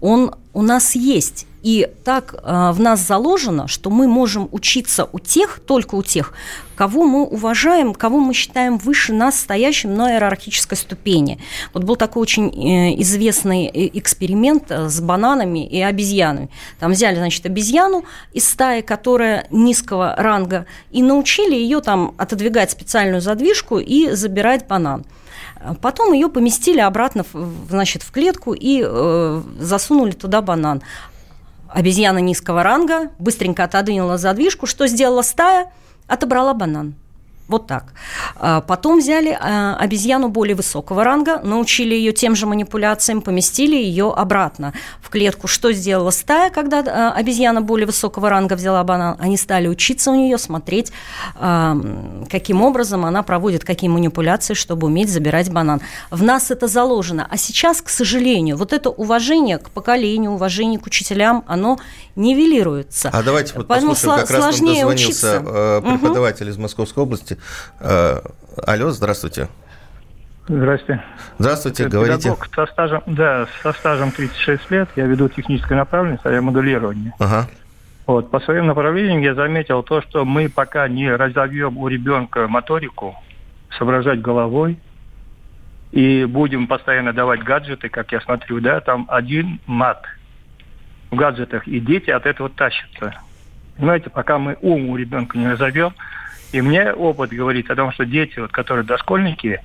он 0.00 0.34
у 0.52 0.62
нас 0.62 0.94
есть. 0.94 1.46
И 1.62 1.90
так 2.04 2.34
э, 2.34 2.70
в 2.72 2.80
нас 2.80 3.00
заложено, 3.00 3.66
что 3.66 3.90
мы 3.90 4.06
можем 4.06 4.48
учиться 4.52 5.08
у 5.12 5.18
тех, 5.18 5.60
только 5.66 5.96
у 5.96 6.04
тех, 6.04 6.32
кого 6.76 7.02
мы 7.02 7.24
уважаем, 7.24 7.94
кого 7.94 8.20
мы 8.20 8.32
считаем 8.32 8.78
выше 8.78 9.12
нас 9.12 9.40
стоящим 9.40 9.94
на 9.94 10.12
иерархической 10.12 10.78
ступени. 10.78 11.40
Вот 11.74 11.82
был 11.82 11.96
такой 11.96 12.22
очень 12.22 12.48
э, 12.48 13.00
известный 13.02 13.66
э, 13.66 13.90
эксперимент 13.98 14.70
э, 14.70 14.88
с 14.88 15.00
бананами 15.00 15.66
и 15.66 15.80
обезьянами. 15.82 16.48
Там 16.78 16.92
взяли, 16.92 17.16
значит, 17.16 17.44
обезьяну 17.44 18.04
из 18.32 18.48
стаи, 18.48 18.80
которая 18.80 19.46
низкого 19.50 20.14
ранга, 20.16 20.66
и 20.92 21.02
научили 21.02 21.56
ее 21.56 21.80
там 21.80 22.14
отодвигать 22.18 22.70
специальную 22.70 23.20
задвижку 23.20 23.78
и 23.78 24.12
забирать 24.12 24.68
банан. 24.68 25.04
Потом 25.80 26.12
ее 26.12 26.28
поместили 26.28 26.80
обратно 26.80 27.24
значит, 27.68 28.02
в 28.02 28.10
клетку 28.10 28.52
и 28.52 28.82
э, 28.84 29.42
засунули 29.58 30.12
туда 30.12 30.42
банан. 30.42 30.82
Обезьяна 31.68 32.18
низкого 32.18 32.62
ранга 32.62 33.10
быстренько 33.18 33.64
отодвинула 33.64 34.18
задвижку. 34.18 34.66
Что 34.66 34.86
сделала 34.86 35.22
стая? 35.22 35.70
Отобрала 36.06 36.54
банан. 36.54 36.94
Вот 37.48 37.66
так. 37.66 37.94
А 38.36 38.60
потом 38.60 38.98
взяли 38.98 39.36
а, 39.40 39.74
обезьяну 39.76 40.28
более 40.28 40.54
высокого 40.54 41.02
ранга, 41.02 41.40
научили 41.42 41.94
ее 41.94 42.12
тем 42.12 42.36
же 42.36 42.46
манипуляциям, 42.46 43.22
поместили 43.22 43.74
ее 43.74 44.12
обратно 44.14 44.74
в 45.00 45.08
клетку. 45.08 45.46
Что 45.46 45.72
сделала 45.72 46.10
стая, 46.10 46.50
когда 46.50 46.80
а, 46.80 47.12
обезьяна 47.14 47.62
более 47.62 47.86
высокого 47.86 48.28
ранга 48.28 48.54
взяла 48.54 48.84
банан? 48.84 49.16
Они 49.18 49.38
стали 49.38 49.66
учиться 49.66 50.10
у 50.10 50.14
нее, 50.14 50.36
смотреть, 50.36 50.92
каким 51.34 52.62
образом 52.62 53.04
она 53.04 53.22
проводит 53.22 53.64
какие 53.64 53.88
манипуляции, 53.88 54.54
чтобы 54.54 54.86
уметь 54.86 55.08
забирать 55.10 55.50
банан. 55.50 55.80
В 56.10 56.22
нас 56.22 56.50
это 56.50 56.68
заложено. 56.68 57.26
А 57.30 57.36
сейчас, 57.38 57.80
к 57.80 57.88
сожалению, 57.88 58.58
вот 58.58 58.74
это 58.74 58.90
уважение 58.90 59.58
к 59.58 59.70
поколению, 59.70 60.32
уважение 60.32 60.78
к 60.78 60.86
учителям, 60.86 61.44
оно 61.46 61.78
нивелируется. 62.14 63.10
А 63.12 63.22
давайте 63.22 63.54
вот 63.54 63.68
Поэтому 63.68 63.92
послушаем, 63.92 64.26
как 64.26 64.30
раз 64.30 64.40
нам 64.40 64.50
дозвонился 64.50 64.86
учиться. 64.86 65.42
Э, 65.46 65.80
преподаватель 65.82 66.46
угу. 66.46 66.52
из 66.52 66.58
Московской 66.58 67.02
области 67.02 67.37
Э, 67.80 68.20
алло, 68.66 68.90
здравствуйте. 68.90 69.48
Здрасте. 70.48 71.02
Здравствуйте, 71.38 71.84
Это 71.84 71.92
говорите. 71.92 72.30
Педагог 72.30 72.48
со 72.54 72.66
стажем, 72.66 73.02
да, 73.06 73.46
со 73.62 73.72
стажем 73.72 74.10
36 74.12 74.70
лет. 74.70 74.88
Я 74.96 75.06
веду 75.06 75.28
техническое 75.28 75.76
направление, 75.76 76.40
моделирование. 76.40 77.12
Ага. 77.18 77.46
Вот, 78.06 78.30
по 78.30 78.40
своим 78.40 78.66
направлениям 78.66 79.20
я 79.20 79.34
заметил 79.34 79.82
то, 79.82 80.00
что 80.00 80.24
мы 80.24 80.48
пока 80.48 80.88
не 80.88 81.14
разовьем 81.14 81.76
у 81.76 81.88
ребенка 81.88 82.48
моторику, 82.48 83.14
соображать 83.76 84.22
головой, 84.22 84.78
и 85.92 86.24
будем 86.24 86.66
постоянно 86.66 87.12
давать 87.12 87.42
гаджеты, 87.42 87.90
как 87.90 88.12
я 88.12 88.22
смотрю, 88.22 88.60
да, 88.60 88.80
там 88.80 89.06
один 89.08 89.60
мат 89.66 90.06
в 91.10 91.16
гаджетах, 91.16 91.68
и 91.68 91.80
дети 91.80 92.08
от 92.08 92.24
этого 92.24 92.48
тащатся. 92.48 93.14
Понимаете, 93.76 94.08
пока 94.08 94.38
мы 94.38 94.56
ум 94.62 94.88
у 94.88 94.96
ребенка 94.96 95.36
не 95.36 95.48
разовьем, 95.48 95.92
и 96.52 96.60
мне 96.60 96.92
опыт 96.92 97.30
говорит 97.30 97.70
о 97.70 97.76
том, 97.76 97.92
что 97.92 98.06
дети, 98.06 98.38
вот, 98.38 98.52
которые 98.52 98.84
дошкольники, 98.84 99.60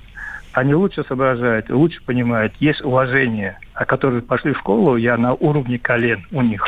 они 0.52 0.74
лучше 0.74 1.04
соображают, 1.04 1.70
лучше 1.70 2.02
понимают, 2.04 2.54
есть 2.60 2.82
уважение, 2.82 3.58
а 3.74 3.84
которые 3.84 4.22
пошли 4.22 4.52
в 4.52 4.58
школу, 4.58 4.96
я 4.96 5.16
на 5.16 5.34
уровне 5.34 5.78
колен 5.78 6.26
у 6.30 6.42
них. 6.42 6.64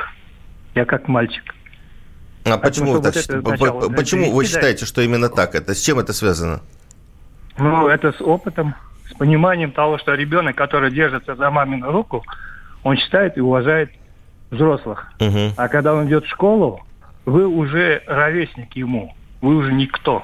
Я 0.75 0.85
как 0.85 1.09
мальчик. 1.09 1.55
А 2.45 2.59
почему, 2.59 2.93
вы, 2.93 3.03
так, 3.03 3.15
вот 3.29 3.45
начало, 3.45 3.89
почему 3.91 4.33
вы 4.33 4.45
считаете, 4.45 4.87
что 4.87 5.03
именно 5.03 5.29
так? 5.29 5.55
Это 5.55 5.75
с 5.75 5.83
чем 5.83 5.99
это 5.99 6.13
связано? 6.13 6.61
Ну, 7.59 7.89
это 7.89 8.13
с 8.13 8.21
опытом, 8.21 8.75
с 9.11 9.15
пониманием 9.15 9.73
того, 9.73 9.99
что 9.99 10.15
ребенок, 10.15 10.55
который 10.57 10.91
держится 10.91 11.35
за 11.35 11.51
мамину 11.51 11.91
руку, 11.91 12.25
он 12.83 12.97
считает 12.97 13.37
и 13.37 13.41
уважает 13.41 13.91
взрослых. 14.51 15.13
Угу. 15.21 15.55
А 15.57 15.69
когда 15.69 15.95
он 15.95 16.07
идет 16.07 16.25
в 16.25 16.29
школу, 16.29 16.85
вы 17.25 17.47
уже 17.47 18.03
ровесник 18.07 18.77
ему 18.77 19.16
вы 19.41 19.57
уже 19.57 19.73
никто. 19.73 20.23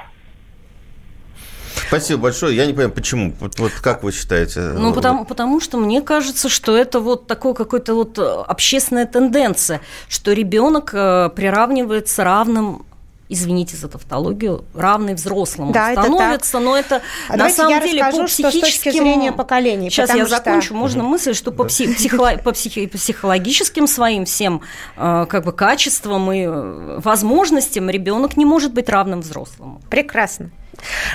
Спасибо 1.88 2.22
большое. 2.22 2.56
Я 2.56 2.66
не 2.66 2.72
понимаю, 2.72 2.92
почему. 2.92 3.34
Вот, 3.40 3.58
вот 3.58 3.72
как 3.72 4.02
вы 4.02 4.12
считаете? 4.12 4.60
Ну, 4.60 4.92
потому, 4.92 5.24
потому 5.24 5.60
что 5.60 5.78
мне 5.78 6.00
кажется, 6.00 6.48
что 6.48 6.76
это 6.76 7.00
вот 7.00 7.26
такой 7.26 7.54
какой-то 7.54 7.94
вот 7.94 8.18
э, 8.18 8.22
общественная 8.22 9.06
тенденция, 9.06 9.80
что 10.08 10.32
ребенок 10.32 10.90
э, 10.94 11.30
приравнивается 11.34 12.24
равным 12.24 12.86
извините 13.28 13.76
за 13.76 13.88
тавтологию, 13.88 14.64
равный 14.74 15.14
взрослому 15.14 15.72
да, 15.72 15.92
становится, 15.92 16.58
это 16.58 16.64
но 16.64 16.76
это 16.76 17.02
а 17.28 17.36
на 17.36 17.50
самом 17.50 17.80
деле 17.80 18.02
расскажу, 18.02 18.22
по 18.22 18.28
психическим... 18.28 18.60
с 18.60 18.74
точки 18.84 18.90
зрения 18.90 19.32
поколений. 19.32 19.90
Сейчас 19.90 20.14
я 20.14 20.26
что... 20.26 20.36
закончу. 20.36 20.74
Можно 20.74 21.02
мысль, 21.02 21.34
что 21.34 21.50
по, 21.50 21.64
псих... 21.64 21.96
психо... 21.96 22.38
по 22.42 22.52
псих... 22.52 22.90
психологическим 22.90 23.86
своим 23.86 24.24
всем 24.24 24.62
э, 24.96 25.26
как 25.28 25.44
бы 25.44 25.52
качествам 25.52 26.30
и 26.32 26.44
э, 26.46 27.00
возможностям 27.02 27.88
ребенок 27.88 28.36
не 28.36 28.44
может 28.44 28.72
быть 28.72 28.88
равным 28.88 29.20
взрослому. 29.20 29.80
Прекрасно. 29.88 30.50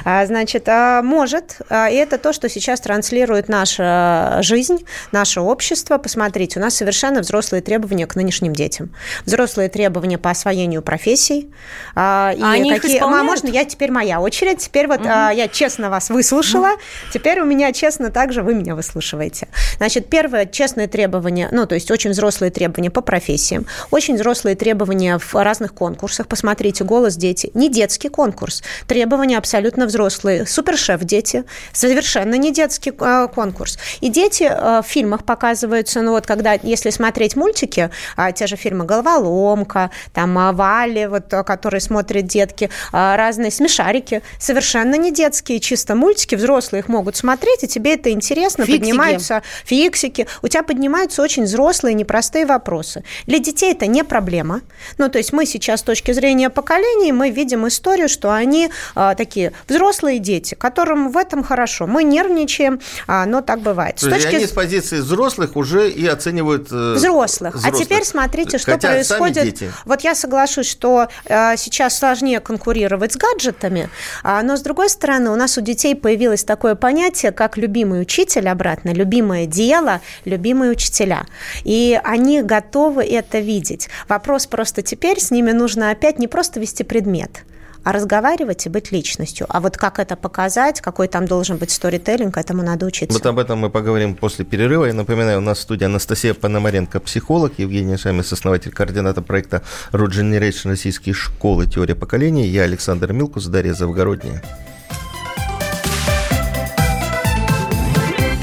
А, 0.05 0.25
значит, 0.25 0.67
а, 0.69 1.01
может, 1.01 1.57
а, 1.69 1.89
и 1.89 1.95
это 1.95 2.17
то, 2.17 2.33
что 2.33 2.49
сейчас 2.49 2.81
транслирует 2.81 3.49
наша 3.49 4.39
жизнь, 4.41 4.85
наше 5.11 5.41
общество. 5.41 5.97
Посмотрите, 5.97 6.59
у 6.59 6.63
нас 6.63 6.75
совершенно 6.75 7.21
взрослые 7.21 7.61
требования 7.61 8.07
к 8.07 8.15
нынешним 8.15 8.53
детям. 8.53 8.93
Взрослые 9.25 9.69
требования 9.69 10.17
по 10.17 10.29
освоению 10.29 10.81
профессий. 10.81 11.51
А 11.95 12.33
и 12.35 12.41
они 12.41 12.71
какие... 12.71 12.91
их 12.91 12.97
исполняют? 12.97 13.25
Можно, 13.25 13.47
я 13.47 13.65
теперь 13.65 13.91
моя 13.91 14.21
очередь. 14.21 14.59
Теперь 14.59 14.87
вот 14.87 15.01
угу. 15.01 15.07
я 15.07 15.47
честно 15.51 15.89
вас 15.89 16.09
выслушала. 16.09 16.71
Угу. 16.73 16.81
Теперь 17.13 17.39
у 17.41 17.45
меня 17.45 17.71
честно 17.73 18.11
также 18.11 18.43
вы 18.43 18.53
меня 18.53 18.75
выслушиваете. 18.75 19.47
Значит, 19.77 20.09
первое, 20.09 20.45
честное 20.45 20.87
требование, 20.87 21.49
ну, 21.51 21.65
то 21.65 21.75
есть 21.75 21.91
очень 21.91 22.11
взрослые 22.11 22.51
требования 22.51 22.89
по 22.89 23.01
профессиям, 23.01 23.65
очень 23.91 24.15
взрослые 24.15 24.55
требования 24.55 25.17
в 25.17 25.33
разных 25.35 25.73
конкурсах. 25.73 26.27
Посмотрите, 26.27 26.83
«Голос 26.83 27.15
дети». 27.15 27.51
Не 27.53 27.69
детский 27.69 28.09
конкурс. 28.09 28.63
Требования 28.87 29.37
абсолютно 29.47 29.85
взрослые. 29.85 30.45
Супершеф 30.45 31.05
дети. 31.05 31.45
Совершенно 31.71 32.35
не 32.35 32.51
детский 32.51 32.91
э, 32.99 33.27
конкурс. 33.33 33.79
И 34.01 34.09
дети 34.09 34.43
э, 34.43 34.81
в 34.81 34.85
фильмах 34.85 35.23
показываются, 35.23 36.01
ну 36.01 36.11
вот 36.11 36.25
когда, 36.27 36.59
если 36.63 36.89
смотреть 36.89 37.37
мультики, 37.37 37.89
э, 38.17 38.33
те 38.35 38.45
же 38.45 38.57
фильмы 38.57 38.83
«Головоломка», 38.83 39.89
там 40.13 40.33
«Вали», 40.53 41.07
вот, 41.07 41.29
которые 41.45 41.79
смотрят 41.79 42.25
детки, 42.25 42.69
разные 42.91 43.51
смешарики, 43.51 44.21
совершенно 44.37 44.95
не 44.95 45.13
детские, 45.13 45.61
чисто 45.61 45.95
мультики, 45.95 46.35
взрослые 46.35 46.81
их 46.81 46.89
могут 46.89 47.15
смотреть, 47.15 47.63
и 47.63 47.67
тебе 47.67 47.93
это 47.93 48.11
интересно, 48.11 48.65
фиксики. 48.65 48.81
поднимаются 48.81 49.43
фиксики, 49.63 50.27
у 50.41 50.47
тебя 50.49 50.63
поднимаются 50.63 51.21
очень 51.21 51.43
взрослые, 51.43 51.93
непростые 51.93 52.45
вопросы. 52.45 53.03
Для 53.27 53.39
детей 53.39 53.71
это 53.71 53.87
не 53.87 54.03
проблема. 54.03 54.61
Ну, 54.97 55.07
то 55.07 55.19
есть 55.19 55.31
мы 55.31 55.45
сейчас 55.45 55.79
с 55.79 55.83
точки 55.83 56.11
зрения 56.11 56.49
поколений, 56.49 57.13
мы 57.13 57.29
видим 57.29 57.65
историю, 57.67 58.09
что 58.09 58.33
они 58.33 58.69
э, 58.95 59.15
такие 59.37 59.53
взрослые 59.67 60.19
дети, 60.19 60.55
которым 60.55 61.11
в 61.11 61.17
этом 61.17 61.43
хорошо. 61.43 61.85
Мы 61.85 62.03
нервничаем, 62.03 62.79
а, 63.07 63.25
но 63.25 63.41
так 63.41 63.59
бывает. 63.61 63.99
С 63.99 64.07
точки... 64.07 64.35
Они 64.35 64.47
с 64.47 64.51
позиции 64.51 64.97
взрослых 64.97 65.55
уже 65.55 65.89
и 65.89 66.07
оценивают 66.07 66.69
э, 66.71 66.93
взрослых. 66.95 67.55
взрослых. 67.55 67.81
А 67.81 67.83
теперь 67.83 68.03
смотрите, 68.03 68.57
что 68.57 68.71
Хотя 68.71 68.89
происходит. 68.89 69.63
Вот 69.85 70.01
я 70.01 70.15
соглашусь, 70.15 70.67
что 70.67 71.07
э, 71.25 71.55
сейчас 71.57 71.99
сложнее 71.99 72.39
конкурировать 72.39 73.13
с 73.13 73.17
гаджетами, 73.17 73.89
а, 74.23 74.41
но 74.41 74.57
с 74.57 74.61
другой 74.61 74.89
стороны 74.89 75.29
у 75.29 75.35
нас 75.35 75.57
у 75.57 75.61
детей 75.61 75.95
появилось 75.95 76.43
такое 76.43 76.75
понятие, 76.75 77.31
как 77.31 77.57
любимый 77.57 78.01
учитель 78.01 78.49
обратно, 78.49 78.91
любимое 78.91 79.45
дело, 79.45 80.01
любимые 80.25 80.71
учителя. 80.71 81.25
И 81.63 81.99
они 82.03 82.41
готовы 82.41 83.03
это 83.03 83.39
видеть. 83.39 83.89
Вопрос 84.07 84.47
просто 84.47 84.81
теперь 84.81 85.19
с 85.19 85.31
ними 85.31 85.51
нужно 85.51 85.91
опять 85.91 86.17
не 86.17 86.27
просто 86.27 86.59
вести 86.59 86.83
предмет, 86.83 87.43
а 87.83 87.91
разговаривать 87.91 88.65
и 88.65 88.69
быть 88.69 88.91
личностью. 88.91 89.47
А 89.49 89.59
вот 89.59 89.77
как 89.77 89.99
это 89.99 90.15
показать, 90.15 90.81
какой 90.81 91.07
там 91.07 91.25
должен 91.25 91.57
быть 91.57 91.71
сторителлинг, 91.71 92.37
этому 92.37 92.63
надо 92.63 92.85
учиться. 92.85 93.17
Вот 93.17 93.25
об 93.25 93.39
этом 93.39 93.59
мы 93.59 93.69
поговорим 93.69 94.15
после 94.15 94.45
перерыва. 94.45 94.85
Я 94.85 94.93
напоминаю, 94.93 95.39
у 95.39 95.41
нас 95.41 95.59
в 95.59 95.61
студии 95.61 95.85
Анастасия 95.85 96.33
Пономаренко, 96.33 96.99
психолог, 96.99 97.53
Евгения 97.57 97.97
Шамис, 97.97 98.31
основатель, 98.31 98.71
координатор 98.71 99.23
проекта 99.23 99.61
Root 99.91 100.11
Generation 100.11 100.69
российские 100.69 101.13
школы 101.13 101.67
«Теория 101.67 101.95
поколений». 101.95 102.47
Я 102.47 102.63
Александр 102.63 103.13
Милкус, 103.13 103.45
Дарья 103.45 103.73
Завгородняя. 103.73 104.43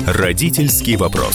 Родительский 0.06 0.96
вопрос. 0.96 1.34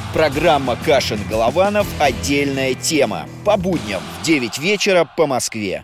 Программа 0.13 0.75
«Кашин-Голованов. 0.75 1.87
Отдельная 1.97 2.73
тема». 2.73 3.27
По 3.45 3.55
будням 3.55 4.01
в 4.19 4.25
9 4.25 4.57
вечера 4.59 5.05
по 5.05 5.25
Москве. 5.25 5.83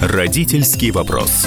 Родительский 0.00 0.90
вопрос. 0.90 1.46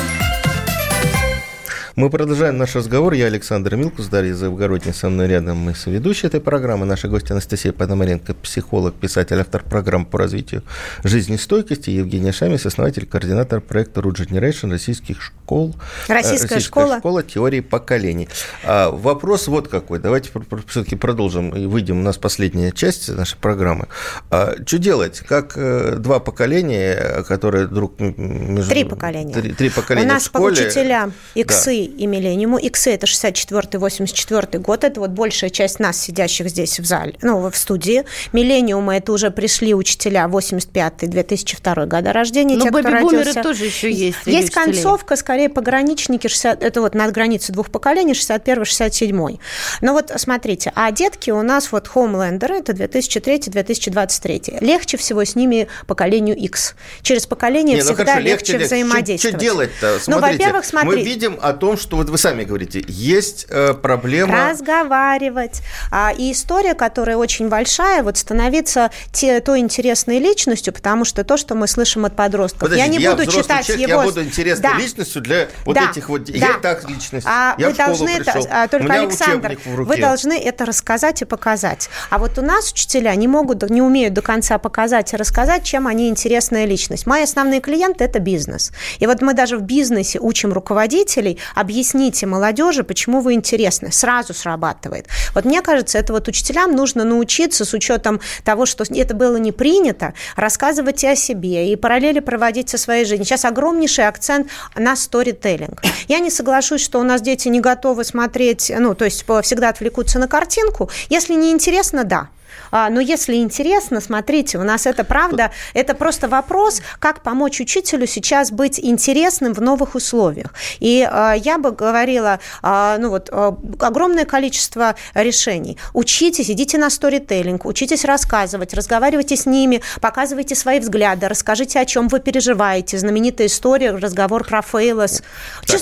Мы 1.98 2.10
продолжаем 2.10 2.58
наш 2.58 2.74
разговор. 2.76 3.12
Я 3.12 3.26
Александр 3.26 3.76
Милкус, 3.76 4.08
Дарья 4.08 4.34
Завгородний, 4.34 4.94
со 4.94 5.10
мной 5.10 5.28
рядом 5.28 5.58
мы 5.58 5.76
соведущие 5.76 6.30
этой 6.30 6.39
программы. 6.39 6.86
Наша 6.86 7.10
гостья 7.10 7.34
Анастасия 7.34 7.74
Пономаренко, 7.74 8.34
психолог, 8.34 8.94
писатель, 8.94 9.38
автор 9.38 9.62
программ 9.62 10.06
по 10.06 10.18
развитию 10.18 10.64
жизнестойкости. 11.04 11.89
Евгения 11.89 12.32
Шамис, 12.32 12.66
основатель, 12.66 13.06
координатор 13.06 13.60
проекта 13.60 14.00
Root 14.00 14.26
Generation 14.26 14.72
российских 14.72 15.22
школ. 15.22 15.76
Российская, 16.08 16.32
российская 16.32 16.60
школа. 16.62 17.00
школа 17.00 17.24
теории 17.24 17.60
поколений. 17.60 18.30
А, 18.64 18.89
вопрос 18.89 19.50
вот 19.50 19.68
какой. 19.68 20.00
Давайте 20.00 20.30
все-таки 20.68 20.96
продолжим 20.96 21.50
и 21.50 21.66
выйдем. 21.66 22.00
У 22.00 22.04
нас 22.04 22.18
последняя 22.18 22.72
часть 22.72 23.10
нашей 23.10 23.38
программы. 23.38 23.88
А, 24.30 24.56
что 24.66 24.78
делать? 24.78 25.20
Как 25.28 25.58
э, 25.58 25.98
два 25.98 26.22
поколения, 26.22 27.22
которые 27.28 27.68
друг 27.68 28.00
между... 28.00 28.70
Три 28.70 28.86
поколения. 28.86 29.34
Три, 29.34 29.52
три 29.52 29.70
поколения 29.70 30.08
У 30.08 30.14
нас 30.14 30.30
по 30.30 30.38
учителя, 30.39 31.12
иксы 31.36 31.80
и 31.86 32.07
Миллениуму. 32.07 32.57
Иксы– 32.57 32.91
это 32.93 33.05
64-84 33.05 34.59
год, 34.59 34.84
это 34.84 34.99
вот 34.99 35.11
большая 35.11 35.49
часть 35.49 35.79
нас, 35.79 35.99
сидящих 35.99 36.49
здесь 36.49 36.79
в 36.79 36.86
зале, 36.86 37.15
ну, 37.21 37.49
в 37.49 37.55
студии. 37.55 38.03
Миллениумы– 38.34 38.95
это 38.97 39.11
уже 39.11 39.32
пришли 39.32 39.73
учителя 39.73 40.25
85-2002 40.25 41.86
года 41.88 42.13
рождения, 42.13 42.57
кто 42.57 42.82
родился. 42.82 43.41
тоже 43.43 43.65
еще 43.65 43.91
есть. 43.91 44.17
Есть 44.25 44.51
концовка, 44.51 45.15
скорее 45.15 45.49
пограничники, 45.49 46.27
60, 46.27 46.63
это 46.63 46.82
вот 46.82 46.95
над 46.95 47.13
границей 47.13 47.53
двух 47.53 47.69
поколений, 47.71 48.13
61-67. 48.13 49.39
Но 49.82 49.93
вот 49.93 50.11
смотрите, 50.17 50.71
а 50.75 50.91
детки 50.91 51.32
у 51.32 51.41
нас 51.41 51.71
вот 51.71 51.89
Homelander, 51.93 52.59
это 52.59 52.73
2003-2023. 52.73 54.63
Легче 54.63 54.97
всего 54.97 55.23
с 55.23 55.36
ними 55.36 55.67
поколению 55.88 56.36
X. 56.36 56.75
Через 57.01 57.25
поколение 57.25 57.77
Не, 57.77 57.84
ну 57.84 57.93
всегда 57.93 58.13
хорошо, 58.13 58.27
легче, 58.27 58.53
легче 58.53 58.65
взаимодействовать. 58.65 59.36
Что 59.36 59.43
делать-то? 59.43 59.99
Ну, 60.07 60.19
во-первых, 60.19 60.65
смотри. 60.65 60.89
Мы 60.89 61.03
видим 61.03 61.39
о 61.41 61.53
том, 61.53 61.70
что 61.78 61.97
вот 61.97 62.09
вы 62.09 62.17
сами 62.17 62.43
говорите, 62.43 62.84
есть 62.88 63.47
э, 63.49 63.74
проблема... 63.74 64.49
Разговаривать. 64.49 65.61
А, 65.91 66.13
и 66.15 66.32
история, 66.32 66.74
которая 66.74 67.17
очень 67.17 67.49
большая, 67.49 68.03
вот 68.03 68.17
становиться 68.17 68.91
те, 69.11 69.39
той 69.39 69.59
интересной 69.59 70.19
личностью, 70.19 70.74
потому 70.74 71.05
что 71.05 71.24
то, 71.24 71.38
что 71.38 71.55
мы 71.55 71.67
слышим 71.67 72.05
от 72.05 72.15
подростков, 72.15 72.61
Подождите, 72.61 72.86
я 72.86 72.91
не 72.91 73.03
я 73.03 73.11
буду 73.11 73.32
читать 73.32 73.65
человек, 73.65 73.89
его... 73.89 74.01
Я 74.01 74.07
буду 74.07 74.24
интересной 74.24 74.69
да. 74.69 74.78
личностью 74.78 75.22
для 75.22 75.47
вот 75.65 75.76
да. 75.76 75.89
этих 75.91 76.09
вот... 76.09 76.24
Да. 76.26 76.34
Я 76.34 76.53
так 76.61 76.89
личность. 76.89 77.26
А 77.28 77.55
я 77.57 77.69
вы 77.69 77.76
должны 77.76 78.09
это... 78.09 78.39
А, 78.49 78.67
только, 78.67 78.93
Александр, 78.93 79.57
вы 79.65 79.97
должны 79.97 80.34
это 80.34 80.65
рассказать 80.65 81.22
и 81.22 81.26
показать. 81.26 81.89
А 82.09 82.17
вот 82.17 82.38
у 82.38 82.41
нас 82.41 82.72
учителя 82.72 83.13
не 83.15 83.28
могут, 83.28 83.69
не 83.69 83.82
умеют 83.82 84.13
до 84.13 84.22
конца 84.22 84.57
показать 84.57 85.13
и 85.13 85.17
рассказать, 85.17 85.63
чем 85.63 85.88
они 85.88 86.09
интересная 86.09 86.65
личность. 86.65 87.05
Мои 87.05 87.24
основные 87.24 87.61
клиенты– 87.61 88.03
это 88.05 88.19
бизнес. 88.19 88.72
И 88.99 89.07
вот 89.07 89.22
мы 89.22 89.34
даже 89.34 89.57
в 89.57 89.61
бизнесе 89.61 90.19
учим 90.19 90.53
руководителей 90.53 91.39
объясните 91.62 92.26
молодежи, 92.26 92.84
почему 92.84 93.22
вы 93.22 93.34
интересны. 93.34 93.91
Сразу 93.91 94.34
срабатывает. 94.34 95.07
Вот 95.34 95.45
мне 95.45 95.62
кажется, 95.62 95.97
это 95.97 96.14
вот 96.14 96.28
учителям 96.28 96.76
нужно 96.76 97.03
научиться 97.03 97.64
с 97.66 97.74
учетом 97.74 98.20
того, 98.43 98.66
что 98.66 98.84
это 98.89 99.14
было 99.16 99.38
не 99.38 99.51
принято, 99.51 100.14
рассказывать 100.36 101.03
и 101.03 101.07
о 101.07 101.16
себе, 101.16 101.72
и 101.72 101.76
параллели 101.76 102.20
проводить 102.20 102.70
со 102.70 102.78
своей 102.78 103.05
жизнью. 103.05 103.26
Сейчас 103.26 103.45
огромнейший 103.45 104.07
акцент 104.07 104.47
на 104.76 104.95
сторителлинг. 104.95 105.82
Я 106.07 106.20
не 106.20 106.30
соглашусь, 106.30 106.82
что 106.84 106.99
у 106.99 107.03
нас 107.03 107.22
дети 107.22 107.47
не 107.47 107.62
готовы 107.62 108.03
смотреть, 108.03 108.72
ну, 108.78 108.95
то 108.95 109.05
есть 109.05 109.24
всегда 109.43 109.70
отвлекутся 109.70 110.20
на 110.20 110.28
картинку. 110.28 110.89
Если 111.09 111.34
не 111.34 111.51
интересно, 111.51 112.03
да. 112.03 112.30
А, 112.72 112.89
но 112.89 112.99
если 112.99 113.36
интересно, 113.36 114.02
смотрите, 114.02 114.58
у 114.58 114.64
нас 114.64 114.86
это 114.86 115.04
правда, 115.04 115.52
это 115.74 115.93
просто 115.93 116.28
вопрос, 116.28 116.82
как 116.99 117.22
помочь 117.22 117.60
учителю 117.60 118.08
сейчас 118.08 118.52
быть 118.52 118.80
интересным 118.80 119.54
в 119.54 119.62
новых 119.62 119.95
условиях. 119.95 120.54
И 120.80 121.08
а, 121.10 121.34
я 121.34 121.58
бы 121.58 121.72
говорила, 121.72 122.39
а, 122.62 122.97
ну 122.97 123.10
вот, 123.10 123.30
огромное 123.32 124.26
количество 124.26 124.95
решений. 125.14 125.78
Учитесь, 125.93 126.49
идите 126.49 126.78
на 126.78 126.89
сторителлинг, 126.89 127.66
учитесь 127.66 128.06
рассказывать, 128.06 128.74
разговаривайте 128.74 129.36
с 129.36 129.45
ними, 129.45 129.82
показывайте 129.99 130.56
свои 130.56 130.80
взгляды, 130.80 131.28
расскажите, 131.28 131.80
о 131.80 131.86
чем 131.86 132.08
вы 132.08 132.20
переживаете. 132.20 132.97
Знаменитая 132.97 133.47
история, 133.47 133.91
разговор 133.91 134.43
про 134.43 134.62
Фейлос. 134.62 135.22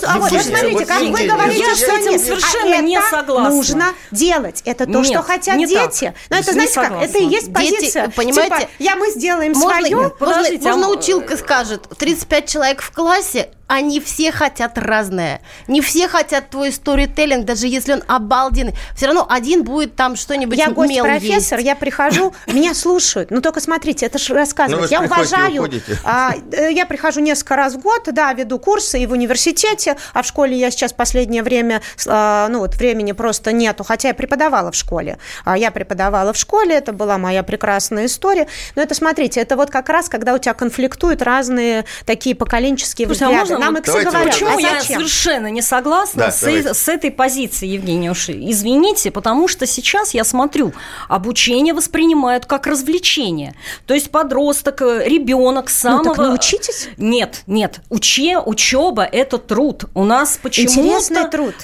а 0.03 0.19
вот, 0.19 0.29
смотрите, 0.29 0.85
как 0.85 1.01
вы 1.01 1.27
говорите, 1.27 1.59
я 1.59 1.75
с 1.75 1.83
этим 1.83 2.19
совершенно 2.19 2.81
не 2.81 2.99
согласна. 3.01 3.49
нужно 3.49 3.85
делать. 4.11 4.61
Это 4.65 4.85
то, 4.85 5.03
что 5.03 5.21
хотят 5.21 5.57
дети. 5.57 6.13
Но 6.29 6.37
это 6.37 6.53
знаете 6.67 6.93
как, 6.93 7.01
это 7.01 7.17
и 7.17 7.25
есть 7.25 7.53
позиция. 7.53 8.05
Дети, 8.07 8.15
понимаете, 8.15 8.55
типа, 8.55 8.69
я 8.79 8.95
мы 8.95 9.11
сделаем 9.11 9.53
можно, 9.53 9.87
свое. 9.87 10.13
Можно, 10.19 10.71
а... 10.71 10.75
можно 10.75 10.89
училка 10.89 11.37
скажет, 11.37 11.87
35 11.97 12.49
человек 12.49 12.81
в 12.81 12.91
классе, 12.91 13.49
они 13.69 13.99
все 13.99 14.31
хотят 14.31 14.77
разное. 14.79 15.41
Не 15.67 15.81
все 15.81 16.07
хотят 16.07 16.49
твой 16.49 16.71
сторителлинг, 16.71 17.45
даже 17.45 17.67
если 17.67 17.93
он 17.93 18.03
обалденный. 18.07 18.73
Все 18.95 19.05
равно 19.05 19.27
один 19.29 19.63
будет 19.63 19.95
там 19.95 20.15
что-нибудь 20.15 20.57
Я 20.57 20.71
гость 20.71 20.99
профессор, 20.99 21.59
есть. 21.59 21.67
я 21.67 21.75
прихожу, 21.75 22.33
меня 22.47 22.73
слушают. 22.73 23.29
Ну 23.29 23.41
только 23.41 23.61
смотрите, 23.61 24.07
это 24.07 24.17
же 24.17 24.33
рассказывать. 24.33 24.89
Ну, 24.89 24.97
я 24.97 25.03
уважаю. 25.03 25.69
А, 26.03 26.33
э, 26.51 26.73
я 26.73 26.87
прихожу 26.87 27.19
несколько 27.19 27.55
раз 27.55 27.75
в 27.75 27.79
год, 27.79 28.09
да, 28.11 28.33
веду 28.33 28.57
курсы 28.57 28.99
и 28.99 29.05
в 29.05 29.11
университете, 29.11 29.97
а 30.13 30.23
в 30.23 30.25
школе 30.25 30.57
я 30.57 30.71
сейчас 30.71 30.91
последнее 30.91 31.43
время, 31.43 31.83
а, 32.07 32.47
ну 32.49 32.59
вот 32.59 32.75
времени 32.75 33.11
просто 33.11 33.51
нету, 33.51 33.83
хотя 33.83 34.07
я 34.07 34.13
преподавала 34.15 34.71
в 34.71 34.75
школе. 34.75 35.19
А 35.45 35.55
я 35.55 35.69
преподавала 35.69 36.33
в 36.33 36.37
школе, 36.37 36.73
это 36.73 36.91
была 36.91 37.19
моя 37.19 37.43
прекрасная 37.43 38.07
история. 38.07 38.47
Но 38.75 38.81
это, 38.81 38.95
смотрите, 38.95 39.39
это 39.39 39.55
вот 39.55 39.69
как 39.69 39.89
раз, 39.89 40.09
когда 40.09 40.33
у 40.33 40.39
тебя 40.39 40.55
конфликтуют 40.55 41.21
разные 41.21 41.85
такие 42.05 42.35
поколенческие 42.35 43.05
Слушай, 43.05 43.27
а 43.58 43.58
взгляды. 43.59 43.91
Нам 43.91 44.03
Иксы 44.03 44.09
говорят, 44.09 44.33
Почему 44.33 44.57
а 44.57 44.61
я 44.61 44.81
совершенно 44.81 45.47
не 45.47 45.61
согласна 45.61 46.25
да, 46.25 46.31
с, 46.31 46.43
с 46.43 46.87
этой 46.87 47.11
позиции, 47.11 47.67
Евгения 47.67 48.11
Уши? 48.11 48.33
Извините, 48.33 49.11
потому 49.11 49.47
что 49.47 49.65
сейчас 49.65 50.13
я 50.13 50.23
смотрю, 50.23 50.73
обучение 51.07 51.73
воспринимают 51.73 52.45
как 52.45 52.67
развлечение. 52.67 53.55
То 53.85 53.93
есть 53.93 54.11
подросток, 54.11 54.81
э, 54.81 55.03
ребенок 55.05 55.69
самого... 55.69 56.03
Ну, 56.03 56.15
так 56.15 56.17
научитесь? 56.17 56.89
Нет, 56.97 57.43
нет. 57.47 57.81
Уче, 57.89 58.39
учеба– 58.39 59.03
это 59.11 59.37
труд. 59.37 59.85
У 59.93 60.03
нас 60.03 60.39
почему-то... 60.41 60.73
Интересный 60.73 61.29
труд. 61.29 61.55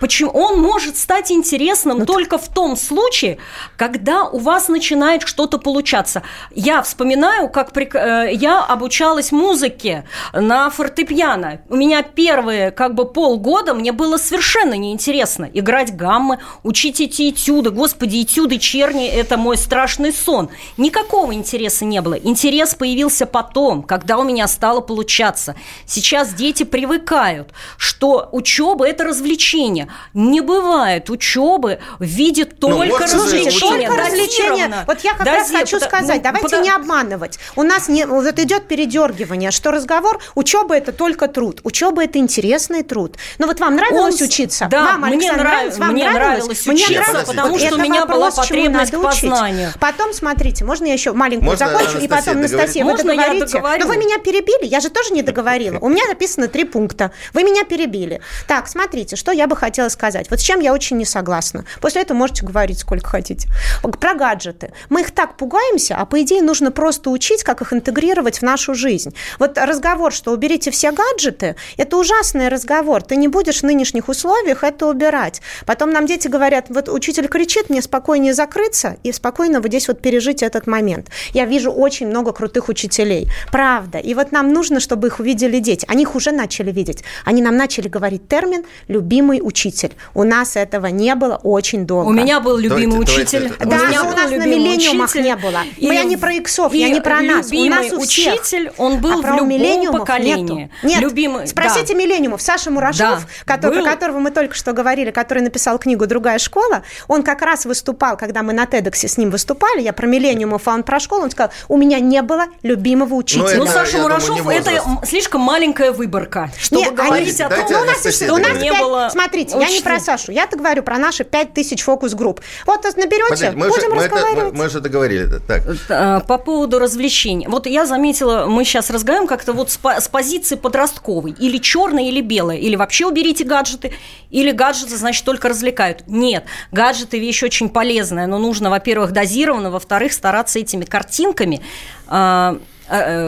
Почему? 0.00 0.30
Он 0.30 0.58
может 0.60 0.96
стать 0.96 1.30
интересным 1.30 1.98
ну, 1.98 2.06
только 2.06 2.38
в 2.38 2.48
том 2.48 2.74
случае, 2.74 3.38
когда 3.76 4.24
у 4.24 4.38
вас 4.38 4.68
начинает 4.68 5.22
что-то 5.22 5.58
получаться. 5.58 6.22
Я 6.50 6.82
вспоминаю, 6.82 7.50
как 7.50 7.72
при... 7.72 7.88
Э, 7.94 8.32
я 8.32 8.64
обучалась 8.64 9.30
музыке 9.30 10.04
на 10.32 10.70
фортепиано. 10.70 11.60
У 11.68 11.76
меня 11.76 12.02
первые 12.02 12.70
как 12.70 12.94
бы 12.94 13.04
полгода 13.04 13.74
мне 13.74 13.92
было 13.92 14.16
совершенно 14.16 14.74
неинтересно 14.74 15.50
играть 15.52 15.94
гаммы, 15.94 16.38
учить 16.62 17.00
эти 17.00 17.30
этюды. 17.30 17.70
Господи, 17.70 18.22
этюды 18.22 18.58
черни– 18.58 19.06
это 19.08 19.36
мой 19.36 19.58
страшный 19.58 20.12
сон. 20.12 20.48
Никакого 20.78 21.34
интереса 21.34 21.84
не 21.84 22.00
было. 22.00 22.14
Интерес 22.14 22.74
появился 22.74 23.26
потом, 23.26 23.82
когда 23.82 24.16
у 24.16 24.24
меня 24.24 24.48
стало 24.48 24.80
получаться. 24.80 25.56
Сейчас 25.84 26.32
дети 26.32 26.62
привыкают, 26.62 27.50
что 27.76 28.30
учеба– 28.32 28.88
это 28.88 29.04
развлечение. 29.04 29.89
Не 30.14 30.40
бывает 30.40 31.10
учебы 31.10 31.78
в 31.98 32.04
виде 32.04 32.44
ну, 32.44 32.68
только 32.68 33.06
ну, 33.06 33.24
развлечения. 33.24 33.88
Только 33.88 34.02
развлечения. 34.02 34.84
Вот 34.86 35.00
я 35.00 35.14
как 35.14 35.24
Дози... 35.24 35.36
раз 35.36 35.50
хочу 35.50 35.80
сказать, 35.80 36.22
давайте 36.22 36.46
потому... 36.46 36.64
не 36.64 36.70
обманывать. 36.70 37.38
У 37.56 37.62
нас 37.62 37.88
не, 37.88 38.06
вот 38.06 38.38
идет 38.38 38.68
передергивание, 38.68 39.50
что 39.50 39.70
разговор, 39.70 40.20
учеба 40.34 40.76
это 40.76 40.92
только 40.92 41.28
труд. 41.28 41.60
Учеба 41.64 42.04
это 42.04 42.18
интересный 42.18 42.82
труд. 42.82 43.16
Но 43.38 43.46
вот 43.46 43.60
вам 43.60 43.76
нравилось 43.76 44.20
Он... 44.20 44.26
учиться? 44.26 44.68
Да, 44.70 44.96
вам, 44.98 45.10
мне, 45.10 45.32
нрав... 45.32 45.78
Вам 45.78 45.92
мне 45.92 46.10
нравилось, 46.10 46.66
мне 46.66 46.74
учиться, 46.74 47.00
нравилось, 47.00 47.28
потому 47.28 47.58
что 47.58 47.74
у 47.74 47.78
меня 47.78 48.00
вопрос, 48.00 48.16
была 48.16 48.30
потребность 48.30 48.92
к 48.92 49.00
познанию. 49.00 49.72
Потом, 49.80 50.12
смотрите, 50.12 50.64
можно 50.64 50.86
я 50.86 50.92
еще 50.92 51.12
маленькую 51.12 51.50
можно, 51.50 51.68
закончу, 51.68 51.98
и 51.98 52.08
потом, 52.08 52.38
Анастасия, 52.38 52.84
вы 52.84 52.96
договорите? 52.96 53.60
Но 53.60 53.86
вы 53.86 53.96
меня 53.96 54.18
перебили, 54.18 54.66
я 54.66 54.80
же 54.80 54.90
тоже 54.90 55.12
не 55.12 55.22
договорила. 55.22 55.78
У 55.80 55.88
меня 55.88 56.06
написано 56.06 56.48
три 56.48 56.64
пункта. 56.64 57.12
Вы 57.32 57.42
меня 57.42 57.64
перебили. 57.64 58.20
Так, 58.46 58.68
смотрите, 58.68 59.16
что 59.16 59.32
я 59.32 59.46
бы 59.46 59.56
хотела 59.56 59.79
хотела 59.80 59.88
сказать. 59.88 60.30
Вот 60.30 60.40
с 60.40 60.42
чем 60.42 60.60
я 60.60 60.72
очень 60.72 60.96
не 60.98 61.04
согласна. 61.04 61.64
После 61.80 62.02
этого 62.02 62.18
можете 62.18 62.44
говорить 62.44 62.78
сколько 62.78 63.08
хотите. 63.08 63.48
Про 63.82 64.14
гаджеты. 64.14 64.72
Мы 64.90 65.00
их 65.02 65.10
так 65.10 65.36
пугаемся, 65.36 65.96
а 65.96 66.04
по 66.04 66.20
идее 66.20 66.42
нужно 66.42 66.70
просто 66.70 67.10
учить, 67.10 67.42
как 67.42 67.62
их 67.62 67.72
интегрировать 67.72 68.38
в 68.38 68.42
нашу 68.42 68.74
жизнь. 68.74 69.14
Вот 69.38 69.56
разговор, 69.58 70.12
что 70.12 70.32
уберите 70.32 70.70
все 70.70 70.92
гаджеты, 70.92 71.56
это 71.76 71.96
ужасный 71.96 72.48
разговор. 72.48 73.02
Ты 73.02 73.16
не 73.16 73.28
будешь 73.28 73.60
в 73.60 73.62
нынешних 73.62 74.08
условиях 74.08 74.64
это 74.64 74.86
убирать. 74.86 75.40
Потом 75.66 75.92
нам 75.92 76.06
дети 76.06 76.28
говорят, 76.28 76.66
вот 76.68 76.88
учитель 76.88 77.28
кричит, 77.28 77.70
мне 77.70 77.82
спокойнее 77.82 78.34
закрыться 78.34 78.96
и 79.02 79.12
спокойно 79.12 79.60
вот 79.60 79.68
здесь 79.68 79.88
вот 79.88 80.02
пережить 80.02 80.42
этот 80.42 80.66
момент. 80.66 81.08
Я 81.32 81.46
вижу 81.46 81.70
очень 81.70 82.08
много 82.08 82.32
крутых 82.32 82.68
учителей. 82.68 83.28
Правда. 83.50 83.98
И 83.98 84.14
вот 84.14 84.32
нам 84.32 84.52
нужно, 84.52 84.80
чтобы 84.80 85.08
их 85.08 85.20
увидели 85.20 85.58
дети. 85.58 85.86
Они 85.88 86.02
их 86.02 86.14
уже 86.14 86.32
начали 86.32 86.72
видеть. 86.72 87.04
Они 87.24 87.42
нам 87.42 87.56
начали 87.56 87.88
говорить 87.88 88.28
термин 88.28 88.64
«любимый 88.88 89.40
учитель» 89.42 89.69
учитель. 89.70 89.96
У 90.14 90.24
нас 90.24 90.56
этого 90.56 90.86
не 90.86 91.14
было 91.14 91.36
очень 91.42 91.86
долго. 91.86 92.08
У 92.08 92.12
меня 92.12 92.40
был 92.40 92.56
любимый 92.58 92.90
давайте, 92.90 93.12
учитель. 93.12 93.52
Давайте, 93.58 93.64
давайте. 93.64 93.94
Да, 93.94 94.02
у 94.02 94.10
у 94.10 94.16
нас 94.16 94.30
на 94.30 94.46
миллениумах 94.46 95.14
не 95.14 95.36
было. 95.36 95.60
И, 95.76 95.86
я 95.86 96.04
не 96.04 96.16
про 96.16 96.32
иксов, 96.34 96.74
я 96.74 96.88
не 96.88 97.00
про 97.00 97.20
нас. 97.20 97.50
У 97.50 97.64
нас 97.64 97.92
у 97.92 98.00
всех. 98.00 98.34
учитель, 98.34 98.72
он 98.76 99.00
был 99.00 99.12
а 99.12 99.16
в 99.16 99.48
любом 99.48 100.00
поколении. 100.00 100.70
Нету. 100.82 100.86
Нет, 100.86 101.00
любимый, 101.00 101.46
спросите 101.46 101.94
да. 101.94 102.00
миллениумов. 102.00 102.42
Саша 102.42 102.70
Мурашов, 102.70 102.98
да, 102.98 103.20
который, 103.44 103.82
про 103.82 103.90
которого 103.90 104.18
мы 104.18 104.30
только 104.30 104.54
что 104.54 104.72
говорили, 104.72 105.10
который 105.10 105.42
написал 105.42 105.78
книгу 105.78 106.06
«Другая 106.06 106.38
школа», 106.38 106.82
он 107.08 107.22
как 107.22 107.42
раз 107.42 107.64
выступал, 107.64 108.16
когда 108.16 108.42
мы 108.42 108.52
на 108.52 108.64
TEDx 108.64 109.08
с 109.08 109.16
ним 109.16 109.30
выступали, 109.30 109.80
я 109.82 109.92
про 109.92 110.06
миллениумов, 110.06 110.66
а 110.66 110.74
он 110.74 110.82
про 110.82 111.00
школу, 111.00 111.24
он 111.24 111.30
сказал, 111.30 111.52
у 111.68 111.76
меня 111.76 112.00
не 112.00 112.22
было 112.22 112.46
любимого 112.62 113.14
учителя. 113.14 113.56
Ну, 113.56 113.66
Саша 113.66 113.98
Мурашов, 113.98 114.38
думаю, 114.38 114.58
это 114.58 114.82
слишком 115.04 115.40
маленькая 115.40 115.92
выборка, 115.92 116.50
чтобы 116.58 116.82
Нет, 116.82 116.94
говорить 116.94 117.40
они, 117.40 117.52
о 117.52 117.56
том, 117.56 117.66
что 117.66 117.80
у 117.80 117.84
нас, 117.84 118.22
у 118.22 118.36
нас 118.36 118.62
не 118.62 118.72
было... 118.72 119.08
Смотрите, 119.10 119.56
я 119.60 119.70
не 119.70 119.80
про 119.80 120.00
Сашу, 120.00 120.32
я-то 120.32 120.56
говорю 120.56 120.82
про 120.82 120.98
наши 120.98 121.24
5000 121.24 121.82
фокус-групп. 121.82 122.40
Вот 122.66 122.84
наберете, 122.96 123.52
мы 123.52 123.68
будем 123.68 123.90
же, 123.90 123.96
разговаривать. 123.96 124.52
Мы, 124.52 124.64
мы 124.64 124.68
же 124.68 124.80
договорили. 124.80 125.28
Так. 125.46 125.62
Э, 125.88 126.20
по 126.26 126.38
поводу 126.38 126.78
развлечений. 126.78 127.46
Вот 127.48 127.66
я 127.66 127.86
заметила, 127.86 128.46
мы 128.46 128.64
сейчас 128.64 128.90
разговариваем 128.90 129.28
как-то 129.28 129.52
вот 129.52 129.70
с, 129.70 129.78
с 129.82 130.08
позиции 130.08 130.56
подростковой. 130.56 131.32
Или 131.32 131.58
черное, 131.58 132.04
или 132.04 132.20
белое. 132.20 132.56
Или 132.56 132.76
вообще 132.76 133.06
уберите 133.06 133.44
гаджеты, 133.44 133.92
или 134.30 134.50
гаджеты, 134.52 134.96
значит, 134.96 135.24
только 135.24 135.48
развлекают. 135.48 136.04
Нет, 136.06 136.44
гаджеты 136.72 137.18
вещь 137.18 137.42
очень 137.42 137.68
полезная, 137.68 138.26
но 138.26 138.38
нужно, 138.38 138.70
во-первых, 138.70 139.12
дозированно, 139.12 139.70
во-вторых, 139.70 140.12
стараться 140.12 140.58
этими 140.58 140.84
картинками 140.84 141.60
э, 142.08 142.58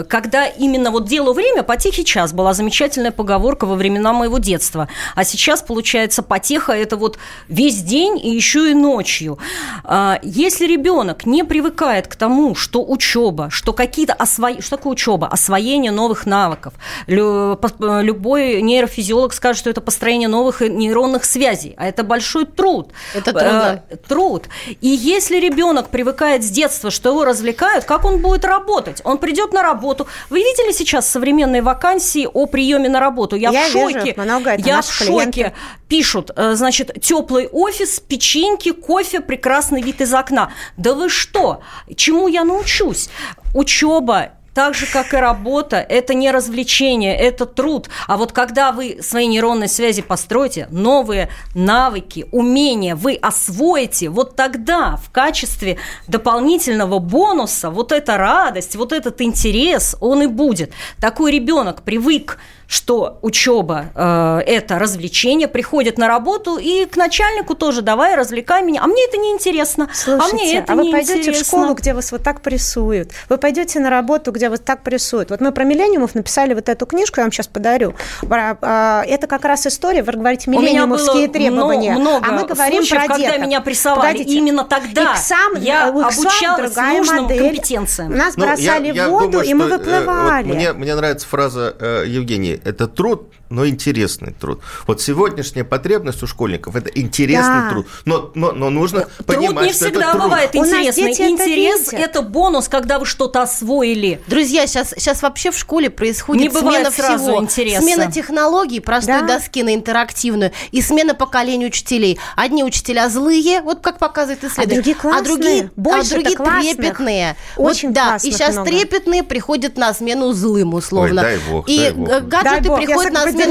когда 0.09 0.47
именно 0.47 0.91
вот 0.91 1.07
делу 1.07 1.33
время, 1.33 1.63
потехи 1.63 2.03
час 2.03 2.33
была 2.33 2.53
замечательная 2.55 3.13
поговорка 3.13 3.65
во 3.67 3.75
времена 3.75 4.13
моего 4.13 4.39
детства. 4.39 4.89
А 5.15 5.25
сейчас, 5.25 5.63
получается, 5.63 6.23
потеха– 6.23 6.73
это 6.73 6.97
вот 6.97 7.19
весь 7.49 7.83
день 7.83 8.19
и 8.19 8.31
еще 8.31 8.71
и 8.71 8.75
ночью. 8.75 9.39
А, 9.85 10.19
если 10.23 10.67
ребенок 10.67 11.27
не 11.27 11.45
привыкает 11.45 12.07
к 12.07 12.17
тому, 12.17 12.55
что 12.55 12.85
учеба, 12.85 13.51
что 13.51 13.73
какие-то 13.73 14.15
осво... 14.15 14.61
что 14.61 14.77
такое 14.77 14.93
учеба? 14.93 15.29
Освоение 15.29 15.93
новых 15.93 16.27
навыков. 16.27 16.75
Любой 17.07 18.63
нейрофизиолог 18.63 19.33
скажет, 19.33 19.61
что 19.61 19.71
это 19.71 19.81
построение 19.81 20.29
новых 20.29 20.61
нейронных 20.61 21.25
связей, 21.25 21.75
а 21.77 21.87
это 21.87 22.03
большой 22.05 22.47
труд. 22.47 22.91
Это 23.15 23.33
трудно. 23.33 23.85
Э, 23.89 23.97
труд. 23.97 24.49
И 24.81 24.89
если 24.89 25.39
ребенок 25.39 25.89
привыкает 25.89 26.45
с 26.45 26.51
детства, 26.51 26.91
что 26.91 27.11
его 27.11 27.25
развлекают, 27.25 27.85
как 27.85 28.05
он 28.05 28.19
будет 28.19 28.45
работать? 28.45 29.01
Он 29.05 29.19
придет 29.19 29.52
на 29.53 29.63
работу. 29.63 30.07
Вы 30.31 30.39
видели 30.39 30.73
сейчас 30.73 31.09
современные 31.09 31.63
вакансии 31.63 32.29
о 32.33 32.47
приеме 32.47 32.89
на 32.89 33.01
работу? 33.01 33.37
Я, 33.37 33.51
я 33.51 33.65
в 33.65 33.71
шоке. 33.71 33.99
Вижу, 34.01 34.21
много, 34.23 34.55
я 34.57 34.83
в 34.83 34.93
шоке. 34.93 35.31
Клиенты. 35.31 35.53
Пишут, 35.89 36.31
э, 36.35 36.55
значит, 36.55 37.03
теплый 37.03 37.49
офис, 37.49 38.01
печеньки, 38.01 38.73
кофе, 38.73 39.21
прекрасный 39.21 39.83
вид 39.83 40.01
из 40.01 40.13
окна. 40.15 40.53
Да 40.77 40.95
вы 40.95 41.09
что? 41.09 41.61
Чему 41.97 42.29
я 42.29 42.45
научусь? 42.45 43.11
Учеба 43.55 44.33
так 44.55 44.75
же, 44.75 44.87
как 44.87 45.15
и 45.15 45.17
работа, 45.17 45.77
это 45.77 46.15
не 46.15 46.31
развлечение, 46.31 47.17
это 47.17 47.47
труд. 47.47 47.89
А 48.07 48.17
вот 48.17 48.33
когда 48.33 48.73
вы 48.73 48.99
свои 49.01 49.27
нейронные 49.27 49.69
связи 49.69 50.03
построите, 50.03 50.69
новые 50.71 51.29
навыки, 51.55 52.27
умения 52.33 52.95
вы 52.95 53.15
освоите, 53.15 54.11
вот 54.11 54.37
тогда 54.37 54.97
в 54.97 55.11
качестве 55.11 55.79
дополнительного 56.09 56.99
бонуса 56.99 57.71
вот 57.71 57.93
эта 57.93 58.17
радость, 58.17 58.77
вот 58.77 58.93
этот 58.93 59.21
интерес, 59.21 59.97
он 60.01 60.23
и 60.23 60.27
будет. 60.27 60.73
Такой 61.01 61.33
ребенок 61.33 61.83
привык 61.83 62.39
что 62.73 63.19
учеба 63.21 63.91
э, 63.95 64.41
это 64.47 64.79
развлечение, 64.79 65.47
приходит 65.47 65.99
на 65.99 66.09
работу 66.09 66.57
и 66.57 66.87
к 66.87 66.97
начальнику 66.97 67.55
тоже 67.55 67.83
давай 67.83 68.15
развлекай 68.15 68.63
меня, 68.63 68.81
а 68.83 68.87
мне 68.87 69.05
это 69.05 69.19
не 69.19 69.31
интересно, 69.33 69.91
Слушайте, 69.93 70.31
а 70.31 70.35
мне 70.35 70.59
это 70.59 70.73
а 70.73 70.77
вы 70.77 70.91
пойдете 70.91 71.19
интересно. 71.19 71.45
в 71.45 71.47
школу, 71.47 71.75
где 71.75 71.93
вас 71.93 72.11
вот 72.13 72.23
так 72.23 72.41
прессуют, 72.41 73.11
вы 73.29 73.37
пойдете 73.37 73.79
на 73.79 73.91
работу, 73.91 74.33
где 74.33 74.49
вас 74.49 74.61
так 74.61 74.83
прессуют. 74.83 75.29
Вот 75.29 75.43
мы 75.43 75.53
про 75.53 75.65
миллениумов 75.65 76.15
написали 76.15 76.55
вот 76.55 76.71
эту 76.71 76.87
книжку, 76.87 77.21
я 77.21 77.25
вам 77.25 77.33
сейчас 77.33 77.47
подарю. 77.47 77.95
А, 78.31 79.05
это 79.07 79.27
как 79.27 79.45
раз 79.45 79.67
история, 79.67 80.03
вы 80.03 80.13
говорите 80.13 80.51
миллениумовские 80.51 81.29
требования, 81.29 81.93
много 81.93 82.27
а 82.27 82.33
мы 82.33 82.47
говорим 82.47 82.85
случаев, 82.85 83.07
про 83.07 83.17
когда 83.17 83.37
меня 83.37 83.61
прессовали, 83.61 84.13
Погодите. 84.13 84.33
именно 84.33 84.65
тогда 84.65 85.13
Иксам, 85.13 85.57
я 85.59 85.89
обучалась 85.89 86.75
нужным 86.75 87.25
модель. 87.25 87.49
компетенциям. 87.49 88.17
Нас 88.17 88.35
ну, 88.39 88.47
бросали 88.47 88.87
я, 88.87 88.93
я 88.95 89.09
в 89.09 89.11
воду, 89.11 89.33
думаю, 89.33 89.47
и 89.47 89.53
мы 89.55 89.65
э, 89.67 89.69
выплывали. 89.77 90.45
Э, 90.45 90.49
вот 90.49 90.57
мне, 90.57 90.73
мне 90.73 90.95
нравится 90.95 91.29
фраза 91.29 91.77
э, 91.79 92.05
Евгении 92.07 92.62
это 92.65 92.89
труд, 92.89 93.33
но 93.53 93.67
интересный 93.67 94.33
труд. 94.33 94.61
Вот 94.87 95.01
сегодняшняя 95.01 95.65
потребность 95.65 96.23
у 96.23 96.27
школьников– 96.27 96.75
это 96.77 96.89
интересный 96.89 97.63
да. 97.63 97.71
труд. 97.71 97.87
Но, 98.05 98.31
но, 98.35 98.53
но 98.53 98.71
нужно 98.71 99.03
труд 99.03 99.27
понимать, 99.27 99.67
не 99.67 99.73
что 99.73 99.87
всегда 99.87 100.11
это 100.11 100.19
бывает 100.19 100.51
труд. 100.53 100.67
интересный. 100.67 101.31
Интерес– 101.31 101.89
это 101.93 102.23
бонус, 102.23 102.69
когда 102.69 102.99
вы 102.99 103.07
что-то 103.07 103.43
освоили. 103.43 104.21
Друзья, 104.27 104.67
сейчас, 104.67 104.95
сейчас 104.97 105.23
вообще 105.23 105.51
в 105.51 105.59
школе 105.59 105.91
происходит 105.91 106.53
не 106.53 106.59
смена 106.59 106.91
сразу 106.91 107.25
всего. 107.25 107.43
Интереса. 107.43 107.83
Смена 107.83 108.11
технологий, 108.11 108.81
простой 108.81 109.21
да. 109.21 109.39
доски 109.39 109.63
на 109.63 109.75
интерактивную, 109.75 110.53
и 110.71 110.81
смена 110.81 111.15
поколений 111.15 111.67
учителей. 111.67 112.19
Одни 112.37 112.65
учителя 112.65 113.09
злые, 113.09 113.61
вот 113.61 113.81
как 113.81 113.99
показывает 113.99 114.43
исследование. 114.45 114.73
А 114.73 114.83
другие 114.83 114.97
классные. 114.97 115.21
А 115.21 115.25
другие, 115.25 115.71
Больше 115.77 116.15
а 116.15 116.23
другие 116.23 116.75
трепетные. 116.75 117.37
Очень 117.57 117.89
вот, 117.89 117.95
да, 117.95 118.17
и 118.17 118.31
сейчас 118.31 118.55
много. 118.55 118.71
трепетные 118.71 119.23
приходят 119.23 119.77
на 119.77 119.93
смену 119.93 120.33
злым, 120.33 120.75
условно. 120.75 121.23
Ой, 121.23 121.29
дай 121.29 121.39
бог, 121.51 121.69
и 121.69 121.79
дай 121.79 121.93
бог. 121.93 122.23
гаджеты 122.29 122.69
дай 122.69 122.77
приходят 122.79 123.13
на 123.13 123.23
смену. 123.23 123.42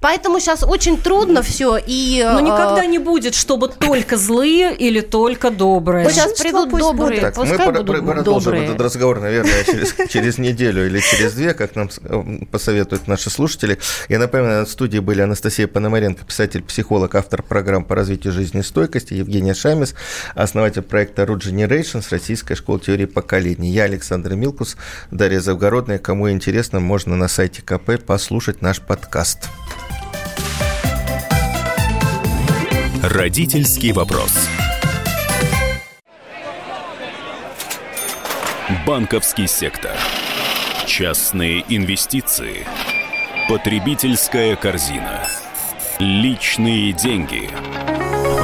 Поэтому 0.00 0.40
сейчас 0.40 0.62
очень 0.62 0.98
трудно 0.98 1.42
все. 1.42 1.76
И, 1.76 2.24
Но 2.24 2.40
никогда 2.40 2.86
не 2.86 2.98
будет, 2.98 3.34
чтобы 3.34 3.68
только 3.68 4.16
злые 4.16 4.74
или 4.74 5.00
только 5.00 5.50
добрые. 5.50 6.08
Сейчас 6.10 6.38
придут 6.38 6.70
добрые. 6.70 7.20
Так, 7.20 7.36
мы 7.36 7.46
продолжим 8.04 8.54
этот 8.54 8.80
разговор, 8.80 9.20
наверное, 9.20 9.64
через, 9.64 9.94
через 10.10 10.38
неделю 10.38 10.86
или 10.86 11.00
через 11.00 11.32
две, 11.34 11.54
как 11.54 11.76
нам 11.76 11.88
посоветуют 12.50 13.08
наши 13.08 13.30
слушатели. 13.30 13.78
Я 14.08 14.18
напоминаю, 14.18 14.60
на 14.60 14.66
студии 14.66 14.98
были 14.98 15.20
Анастасия 15.22 15.66
Пономаренко, 15.66 16.24
писатель-психолог, 16.24 17.14
автор 17.14 17.42
программ 17.42 17.84
по 17.84 17.94
развитию 17.94 18.32
жизнестойкости, 18.32 19.14
Евгения 19.14 19.54
Шамис, 19.54 19.94
основатель 20.34 20.82
проекта 20.82 21.22
Root 21.22 21.40
Generations, 21.40 22.06
Российская 22.10 22.54
школа 22.54 22.80
теории 22.80 23.06
поколений. 23.06 23.70
Я 23.70 23.84
Александр 23.84 24.34
Милкус, 24.34 24.76
Дарья 25.10 25.40
Завгородная. 25.40 25.98
Кому 25.98 26.30
интересно, 26.30 26.80
можно 26.80 27.16
на 27.16 27.28
сайте 27.28 27.62
КП 27.62 28.02
послушать 28.04 28.62
наш 28.62 28.80
подкаст. 29.34 29.50
Родительский 33.02 33.92
вопрос. 33.92 34.48
Банковский 38.86 39.46
сектор. 39.46 39.92
Частные 40.86 41.64
инвестиции. 41.68 42.66
Потребительская 43.48 44.56
корзина. 44.56 45.26
Личные 45.98 46.92
деньги. 46.92 47.48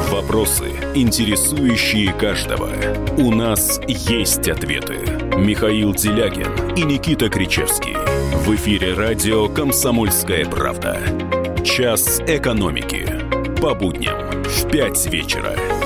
Вопросы, 0.09 0.69
интересующие 0.95 2.13
каждого. 2.13 2.69
У 3.17 3.33
нас 3.33 3.79
есть 3.87 4.47
ответы. 4.47 4.95
Михаил 5.37 5.93
Делягин 5.93 6.75
и 6.75 6.83
Никита 6.83 7.29
Кричевский. 7.29 8.10
В 8.31 8.55
эфире 8.55 8.93
радио 8.93 9.47
«Комсомольская 9.47 10.45
правда». 10.45 10.99
Час 11.63 12.21
экономики. 12.21 13.05
По 13.61 13.75
будням 13.75 14.43
в 14.43 14.71
5 14.71 15.05
вечера. 15.07 15.80